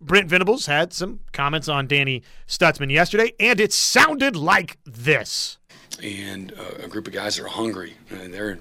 Brent 0.00 0.28
Venables 0.28 0.66
had 0.66 0.92
some 0.92 1.20
comments 1.32 1.68
on 1.68 1.86
Danny 1.86 2.22
Stutsman 2.46 2.90
yesterday, 2.90 3.32
and 3.38 3.60
it 3.60 3.72
sounded 3.72 4.34
like 4.36 4.78
this. 4.84 5.58
and 6.02 6.52
uh, 6.58 6.84
a 6.84 6.88
group 6.88 7.06
of 7.06 7.12
guys 7.12 7.38
are 7.38 7.48
hungry. 7.48 7.94
And 8.10 8.32
they're 8.32 8.58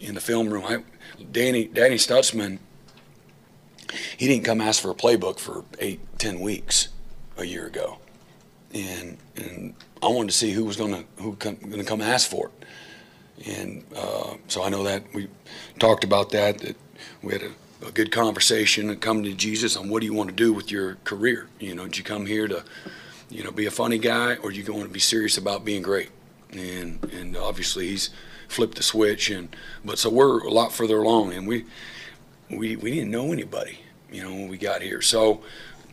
in 0.00 0.14
the 0.14 0.20
film 0.20 0.50
room. 0.50 0.64
I, 0.66 0.82
Danny, 1.32 1.66
Danny 1.66 1.96
Stutsman, 1.96 2.58
he 4.18 4.26
didn't 4.26 4.44
come 4.44 4.60
ask 4.60 4.82
for 4.82 4.90
a 4.90 4.94
playbook 4.94 5.38
for 5.38 5.64
eight, 5.78 6.00
ten 6.18 6.40
weeks 6.40 6.88
a 7.38 7.44
year 7.44 7.66
ago, 7.66 7.98
and 8.74 9.16
and 9.36 9.74
I 10.02 10.08
wanted 10.08 10.30
to 10.30 10.36
see 10.36 10.52
who 10.52 10.64
was 10.64 10.76
gonna 10.76 11.04
who 11.18 11.34
come, 11.36 11.56
gonna 11.56 11.84
come 11.84 12.00
ask 12.00 12.28
for 12.28 12.50
it, 12.50 13.48
and 13.48 13.84
uh, 13.96 14.34
so 14.48 14.62
I 14.62 14.68
know 14.68 14.82
that 14.84 15.02
we 15.14 15.28
talked 15.78 16.04
about 16.04 16.30
that. 16.30 16.58
That 16.58 16.76
we 17.22 17.32
had 17.32 17.42
a, 17.42 17.86
a 17.86 17.90
good 17.92 18.12
conversation 18.12 18.90
and 18.90 19.00
come 19.00 19.22
to 19.22 19.32
Jesus 19.32 19.76
on 19.76 19.88
what 19.88 20.00
do 20.00 20.06
you 20.06 20.14
want 20.14 20.30
to 20.30 20.36
do 20.36 20.52
with 20.52 20.70
your 20.70 20.96
career. 21.04 21.48
You 21.58 21.74
know, 21.74 21.84
did 21.84 21.98
you 21.98 22.04
come 22.04 22.26
here 22.26 22.46
to, 22.48 22.64
you 23.30 23.42
know, 23.42 23.50
be 23.50 23.66
a 23.66 23.70
funny 23.70 23.98
guy, 23.98 24.36
or 24.36 24.50
you 24.50 24.70
want 24.72 24.86
to 24.86 24.92
be 24.92 25.00
serious 25.00 25.38
about 25.38 25.64
being 25.64 25.82
great? 25.82 26.10
and 26.52 27.04
and 27.12 27.36
obviously 27.36 27.88
he's 27.88 28.10
flipped 28.48 28.76
the 28.76 28.82
switch 28.82 29.30
and 29.30 29.54
but 29.84 29.98
so 29.98 30.08
we're 30.08 30.40
a 30.40 30.50
lot 30.50 30.72
further 30.72 30.98
along 30.98 31.32
and 31.32 31.46
we 31.46 31.64
we 32.50 32.76
we 32.76 32.92
didn't 32.92 33.10
know 33.10 33.32
anybody 33.32 33.80
you 34.10 34.22
know 34.22 34.30
when 34.30 34.48
we 34.48 34.56
got 34.56 34.82
here 34.82 35.02
so 35.02 35.42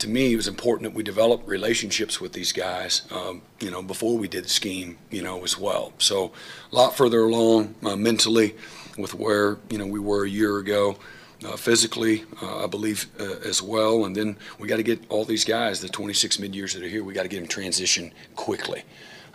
to 0.04 0.10
me 0.10 0.34
it 0.34 0.36
was 0.36 0.48
important 0.48 0.84
that 0.90 0.96
we 0.96 1.04
develop 1.04 1.42
relationships 1.48 2.22
with 2.22 2.34
these 2.34 2.52
guys 2.52 3.02
um, 3.12 3.42
you 3.60 3.72
know 3.72 3.82
before 3.82 4.18
we 4.18 4.28
did 4.28 4.44
the 4.46 4.50
scheme 4.50 4.98
you 5.10 5.22
know 5.22 5.44
as 5.44 5.58
well 5.58 5.92
so 5.98 6.32
a 6.72 6.76
lot 6.76 6.96
further 6.96 7.22
along 7.22 7.74
uh, 7.84 7.96
mentally 7.96 8.56
with 8.98 9.14
where 9.14 9.58
you 9.70 9.78
know 9.78 9.88
we 9.88 10.00
were 10.00 10.26
a 10.26 10.30
year 10.30 10.58
ago 10.60 10.98
uh, 11.46 11.58
physically, 11.58 12.24
uh, 12.42 12.64
I 12.64 12.68
believe 12.68 13.08
uh, 13.20 13.36
as 13.44 13.62
well. 13.62 14.06
And 14.06 14.16
then 14.16 14.38
we 14.60 14.70
got 14.70 14.78
to 14.78 14.84
get 14.84 15.04
all 15.10 15.26
these 15.26 15.44
guys, 15.44 15.82
the 15.82 15.90
26 15.90 16.40
mid 16.40 16.56
years 16.56 16.74
that 16.74 16.82
are 16.82 16.88
here, 16.88 17.04
we 17.04 17.14
got 17.14 17.24
to 17.24 17.28
get 17.28 17.40
them 17.40 17.50
transition 17.50 18.14
quickly. 18.36 18.84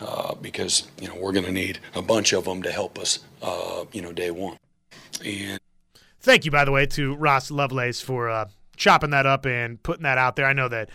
uh, 0.00 0.34
because 0.36 0.88
you 1.00 1.08
know 1.08 1.14
we're 1.16 1.32
going 1.32 1.44
to 1.44 1.52
need 1.52 1.78
a 1.94 2.02
bunch 2.02 2.32
of 2.32 2.44
them 2.44 2.62
to 2.62 2.70
help 2.70 2.98
us, 2.98 3.18
uh, 3.42 3.84
you 3.92 4.00
know, 4.00 4.12
day 4.12 4.30
one. 4.30 4.56
And 5.24 5.60
Thank 6.20 6.44
you, 6.44 6.50
by 6.50 6.64
the 6.64 6.72
way, 6.72 6.86
to 6.86 7.14
Ross 7.14 7.50
Lovelace 7.50 8.00
for 8.00 8.28
uh, 8.28 8.48
chopping 8.78 9.10
that 9.10 9.26
up 9.26 9.44
and 9.44 9.82
putting 9.82 10.04
that 10.04 10.18
out 10.18 10.36
there. 10.36 10.46
I 10.46 10.52
know 10.52 10.68
that 10.68 10.90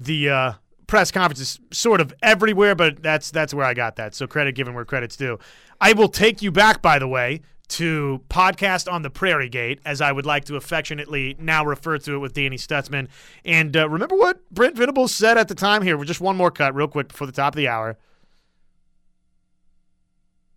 the 0.00 0.28
uh, 0.28 0.52
press 0.86 1.10
conference 1.10 1.40
is 1.40 1.60
sort 1.72 2.00
of 2.00 2.12
everywhere, 2.22 2.74
but 2.74 3.02
that's 3.02 3.30
that's 3.30 3.54
where 3.54 3.66
I 3.66 3.74
got 3.74 3.96
that. 3.96 4.14
So 4.14 4.26
credit 4.26 4.54
given 4.54 4.74
where 4.74 4.84
credit's 4.84 5.16
due. 5.16 5.38
I 5.80 5.92
will 5.92 6.08
take 6.08 6.42
you 6.42 6.50
back, 6.50 6.80
by 6.80 6.98
the 6.98 7.06
way, 7.06 7.42
to 7.68 8.22
podcast 8.30 8.90
on 8.90 9.02
the 9.02 9.10
Prairie 9.10 9.48
Gate, 9.48 9.80
as 9.84 10.00
I 10.00 10.10
would 10.12 10.24
like 10.24 10.46
to 10.46 10.56
affectionately 10.56 11.36
now 11.38 11.64
refer 11.64 11.98
to 11.98 12.14
it 12.14 12.18
with 12.18 12.32
Danny 12.32 12.56
Stutsman. 12.56 13.08
And 13.44 13.76
uh, 13.76 13.88
remember 13.88 14.16
what 14.16 14.48
Brent 14.50 14.76
Venables 14.76 15.14
said 15.14 15.36
at 15.36 15.48
the 15.48 15.54
time? 15.54 15.82
Here, 15.82 16.02
just 16.04 16.20
one 16.20 16.36
more 16.36 16.50
cut, 16.50 16.74
real 16.74 16.88
quick, 16.88 17.08
before 17.08 17.26
the 17.26 17.32
top 17.32 17.52
of 17.54 17.56
the 17.56 17.68
hour. 17.68 17.98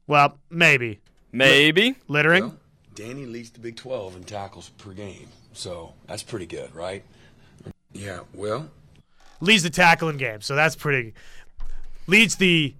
Well, 0.08 0.40
maybe 0.50 1.02
Maybe. 1.32 1.96
littering. 2.08 2.58
Well, 3.00 3.08
Danny 3.08 3.26
leads 3.26 3.50
the 3.52 3.60
Big 3.60 3.76
12 3.76 4.16
in 4.18 4.24
tackles 4.24 4.70
per 4.70 4.92
game, 4.92 5.28
so 5.54 5.94
that's 6.08 6.24
pretty 6.24 6.46
good, 6.46 6.74
right? 6.76 7.04
Yeah, 7.92 8.22
well, 8.34 8.70
leads 9.42 9.64
the 9.64 9.70
tackling 9.70 10.18
game, 10.18 10.42
so 10.42 10.56
that's 10.56 10.76
pretty. 10.76 11.14
Leads 12.08 12.36
the 12.36 12.74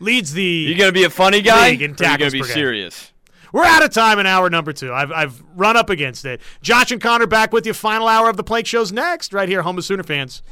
leads 0.00 0.32
the. 0.32 0.42
You 0.42 0.76
gonna 0.76 0.92
be 0.92 1.04
a 1.04 1.10
funny 1.10 1.42
guy? 1.42 1.70
League 1.70 1.82
in 1.82 1.90
or 1.90 1.92
you 1.92 1.96
tackles 1.96 2.18
gonna 2.18 2.30
be 2.30 2.40
per 2.40 2.46
game. 2.46 2.54
serious? 2.54 3.12
We're 3.52 3.64
out 3.64 3.82
of 3.82 3.90
time 3.90 4.18
in 4.18 4.26
hour 4.26 4.50
number 4.50 4.72
two. 4.72 4.92
I've 4.92 5.10
I've 5.12 5.42
run 5.54 5.76
up 5.76 5.90
against 5.90 6.24
it. 6.24 6.40
Josh 6.60 6.90
and 6.90 7.00
Connor 7.00 7.26
back 7.26 7.52
with 7.52 7.66
you. 7.66 7.72
Final 7.72 8.08
hour 8.08 8.28
of 8.28 8.36
the 8.36 8.44
Plank 8.44 8.66
Show's 8.66 8.92
next, 8.92 9.32
right 9.32 9.48
here, 9.48 9.62
home 9.62 9.78
of 9.78 9.84
Sooner 9.84 10.02
fans. 10.02 10.42